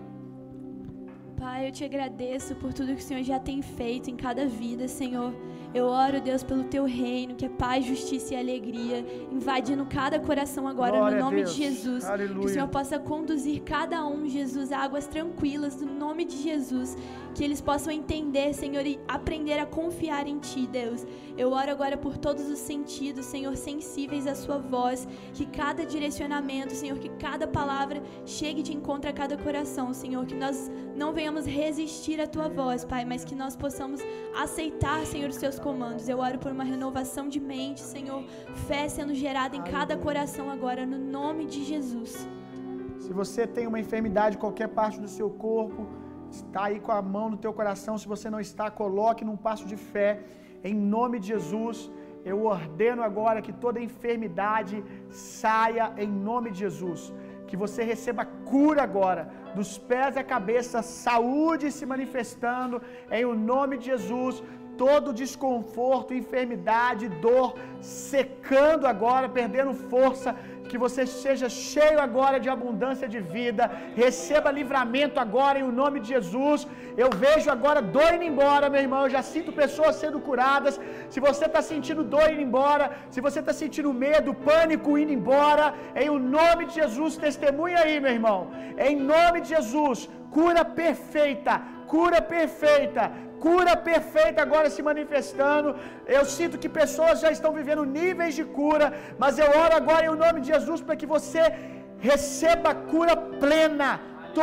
Pai, 1.41 1.67
eu 1.67 1.73
te 1.73 1.83
agradeço 1.83 2.55
por 2.57 2.71
tudo 2.71 2.95
que 2.95 3.01
o 3.01 3.03
Senhor 3.03 3.23
já 3.23 3.39
tem 3.39 3.63
feito 3.63 4.11
em 4.11 4.15
cada 4.15 4.45
vida, 4.45 4.87
Senhor. 4.87 5.33
Eu 5.73 5.87
oro, 5.87 6.21
Deus, 6.21 6.43
pelo 6.43 6.65
teu 6.65 6.85
reino, 6.85 7.37
que 7.37 7.47
é 7.47 7.49
paz, 7.49 7.85
justiça 7.85 8.35
e 8.35 8.37
alegria, 8.37 9.05
invadindo 9.31 9.87
cada 9.87 10.19
coração 10.19 10.67
agora, 10.67 10.97
Glória 10.97 11.19
no 11.19 11.25
nome 11.25 11.45
de 11.45 11.53
Jesus. 11.53 12.05
Que 12.05 12.11
Aleluia. 12.11 12.47
o 12.47 12.49
Senhor 12.49 12.69
possa 12.69 12.99
conduzir 12.99 13.63
cada 13.63 14.05
um, 14.05 14.29
Jesus, 14.29 14.73
a 14.73 14.79
águas 14.79 15.07
tranquilas, 15.07 15.81
no 15.81 15.95
nome 15.95 16.25
de 16.25 16.43
Jesus. 16.43 16.97
Que 17.33 17.45
eles 17.45 17.61
possam 17.61 17.93
entender, 17.93 18.53
Senhor, 18.53 18.85
e 18.85 18.99
aprender 19.07 19.61
a 19.61 19.65
confiar 19.65 20.27
em 20.27 20.41
Ti, 20.41 20.67
Deus. 20.67 21.07
Eu 21.39 21.53
oro 21.53 21.71
agora 21.71 21.97
por 21.97 22.19
todos 22.19 22.49
os 22.49 22.59
sentidos, 22.59 23.25
Senhor, 23.27 23.57
sensíveis 23.57 24.27
à 24.27 24.35
Sua 24.35 24.59
voz. 24.59 25.07
Que 25.33 25.47
cada 25.47 25.87
direcionamento, 25.87 26.75
Senhor, 26.75 26.99
que 26.99 27.09
cada 27.11 27.47
palavra 27.47 28.03
chegue 28.27 28.63
de 28.63 28.75
encontro 28.75 29.09
a 29.09 29.13
cada 29.13 29.37
coração, 29.39 29.95
Senhor. 29.95 30.27
Que 30.27 30.35
nós 30.35 30.69
não 30.97 31.13
venhamos 31.13 31.47
resistir 31.47 32.21
à 32.21 32.27
Tua 32.27 32.49
voz, 32.49 32.85
Pai, 32.85 33.05
mas 33.05 33.25
que 33.25 33.37
nós 33.37 33.55
possamos 33.55 34.01
aceitar, 34.35 35.07
Senhor, 35.07 35.31
os 35.31 35.37
Teus 35.37 35.60
comandos. 35.67 36.09
Eu 36.09 36.19
oro 36.27 36.39
por 36.45 36.51
uma 36.57 36.67
renovação 36.75 37.25
de 37.35 37.41
mente, 37.53 37.81
Senhor. 37.95 38.23
Fé 38.69 38.83
sendo 38.97 39.15
gerada 39.25 39.55
em 39.61 39.65
cada 39.77 39.97
coração 40.07 40.47
agora, 40.57 40.85
no 40.93 40.99
nome 41.19 41.45
de 41.55 41.61
Jesus. 41.73 42.13
Se 43.05 43.13
você 43.21 43.43
tem 43.57 43.67
uma 43.71 43.81
enfermidade 43.85 44.37
em 44.37 44.43
qualquer 44.45 44.69
parte 44.81 44.99
do 45.05 45.11
seu 45.17 45.29
corpo, 45.47 45.83
está 46.39 46.65
aí 46.69 46.79
com 46.87 46.93
a 46.93 47.03
mão 47.15 47.27
no 47.33 47.39
teu 47.45 47.53
coração. 47.61 47.97
Se 48.03 48.13
você 48.15 48.29
não 48.35 48.41
está, 48.49 48.67
coloque 48.83 49.25
num 49.29 49.41
passo 49.47 49.67
de 49.73 49.79
fé. 49.93 50.11
Em 50.69 50.75
nome 50.97 51.19
de 51.23 51.29
Jesus, 51.35 51.79
eu 52.31 52.39
ordeno 52.45 53.03
agora 53.11 53.43
que 53.47 53.55
toda 53.65 53.87
enfermidade 53.89 54.77
saia 55.43 55.87
em 56.05 56.11
nome 56.31 56.51
de 56.51 56.59
Jesus. 56.67 57.13
Que 57.49 57.57
você 57.63 57.83
receba 57.93 58.25
cura 58.51 58.81
agora, 58.89 59.23
dos 59.57 59.71
pés 59.91 60.17
à 60.17 60.25
cabeça, 60.35 60.83
saúde 60.83 61.73
se 61.77 61.85
manifestando 61.93 62.77
em 63.11 63.25
o 63.25 63.35
nome 63.53 63.77
de 63.79 63.87
Jesus. 63.93 64.37
Todo 64.85 65.17
desconforto, 65.23 66.19
enfermidade, 66.23 67.13
dor 67.27 67.49
secando 67.81 68.87
agora, 68.93 69.29
perdendo 69.39 69.73
força, 69.93 70.31
que 70.71 70.79
você 70.85 71.03
seja 71.23 71.49
cheio 71.71 71.99
agora 72.07 72.37
de 72.45 72.49
abundância 72.55 73.07
de 73.15 73.21
vida, 73.37 73.65
receba 74.03 74.57
livramento 74.59 75.17
agora 75.25 75.59
em 75.59 75.79
nome 75.83 75.99
de 76.03 76.09
Jesus. 76.15 76.61
Eu 77.03 77.09
vejo 77.25 77.49
agora 77.57 77.81
dor 77.97 78.11
indo 78.17 78.27
embora, 78.33 78.71
meu 78.75 78.83
irmão. 78.87 79.03
Eu 79.05 79.15
já 79.17 79.23
sinto 79.33 79.59
pessoas 79.63 79.97
sendo 80.03 80.21
curadas. 80.29 80.77
Se 81.13 81.21
você 81.27 81.45
está 81.51 81.63
sentindo 81.71 82.05
dor 82.15 82.27
indo 82.35 82.47
embora, 82.49 82.87
se 83.15 83.21
você 83.27 83.41
está 83.43 83.55
sentindo 83.63 83.93
medo, 84.07 84.39
pânico 84.51 84.99
indo 85.03 85.17
embora, 85.19 85.67
em 86.03 86.09
o 86.17 86.21
nome 86.39 86.65
de 86.69 86.77
Jesus, 86.83 87.19
testemunha 87.27 87.81
aí, 87.85 87.97
meu 88.07 88.15
irmão. 88.19 88.41
Em 88.89 88.97
nome 89.15 89.41
de 89.43 89.51
Jesus, 89.57 90.09
cura 90.39 90.65
perfeita, 90.83 91.55
cura 91.95 92.21
perfeita, 92.37 93.05
cura 93.45 93.75
perfeita 93.91 94.39
agora 94.47 94.69
se 94.75 94.83
manifestando. 94.91 95.69
Eu 96.19 96.25
sinto 96.37 96.61
que 96.63 96.79
pessoas 96.83 97.23
já 97.25 97.31
estão 97.37 97.53
vivendo 97.59 97.91
níveis 97.99 98.35
de 98.39 98.45
cura, 98.61 98.89
mas 99.23 99.39
eu 99.43 99.51
oro 99.65 99.75
agora 99.81 100.07
em 100.07 100.23
nome 100.25 100.41
de 100.43 100.53
Jesus 100.55 100.81
para 100.87 101.01
que 101.01 101.13
você 101.17 101.43
receba 102.11 102.73
cura 102.93 103.15
plena, 103.43 103.91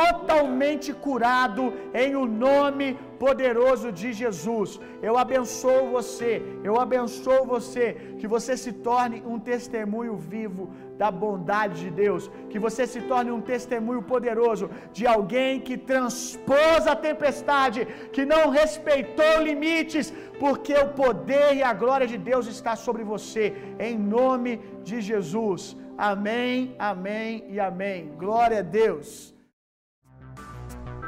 totalmente 0.00 0.90
curado 1.06 1.62
em 2.02 2.14
o 2.22 2.24
nome 2.48 2.86
poderoso 3.24 3.88
de 4.00 4.08
Jesus. 4.20 4.70
Eu 5.08 5.14
abençoo 5.24 5.82
você, 5.96 6.30
eu 6.68 6.74
abençoo 6.84 7.42
você, 7.54 7.86
que 8.18 8.26
você 8.34 8.54
se 8.64 8.72
torne 8.88 9.22
um 9.32 9.38
testemunho 9.52 10.16
vivo 10.34 10.64
da 10.98 11.10
bondade 11.10 11.80
de 11.84 11.90
Deus, 11.90 12.30
que 12.50 12.58
você 12.58 12.86
se 12.86 13.00
torne 13.02 13.30
um 13.30 13.40
testemunho 13.40 14.02
poderoso 14.02 14.68
de 14.92 15.06
alguém 15.06 15.60
que 15.60 15.76
transpôs 15.78 16.86
a 16.86 16.96
tempestade, 16.96 17.86
que 18.12 18.24
não 18.26 18.50
respeitou 18.50 19.34
limites, 19.42 20.12
porque 20.40 20.74
o 20.74 20.88
poder 20.88 21.54
e 21.54 21.62
a 21.62 21.72
glória 21.72 22.06
de 22.06 22.18
Deus 22.18 22.46
está 22.46 22.74
sobre 22.74 23.04
você, 23.04 23.54
em 23.78 23.96
nome 23.96 24.60
de 24.82 25.00
Jesus. 25.00 25.76
Amém, 25.96 26.74
amém 26.78 27.44
e 27.48 27.58
amém. 27.60 28.12
Glória 28.18 28.58
a 28.58 28.62
Deus. 28.62 29.34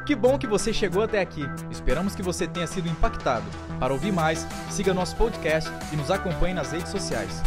Que 0.06 0.16
bom 0.16 0.38
que 0.38 0.46
você 0.46 0.72
chegou 0.72 1.02
até 1.02 1.20
aqui. 1.20 1.42
Esperamos 1.70 2.14
que 2.16 2.22
você 2.22 2.46
tenha 2.46 2.66
sido 2.66 2.88
impactado. 2.88 3.44
Para 3.78 3.92
ouvir 3.92 4.12
mais, 4.12 4.46
siga 4.68 4.92
nosso 4.92 5.16
podcast 5.16 5.70
e 5.92 5.96
nos 5.96 6.10
acompanhe 6.10 6.54
nas 6.54 6.72
redes 6.72 6.90
sociais. 6.90 7.42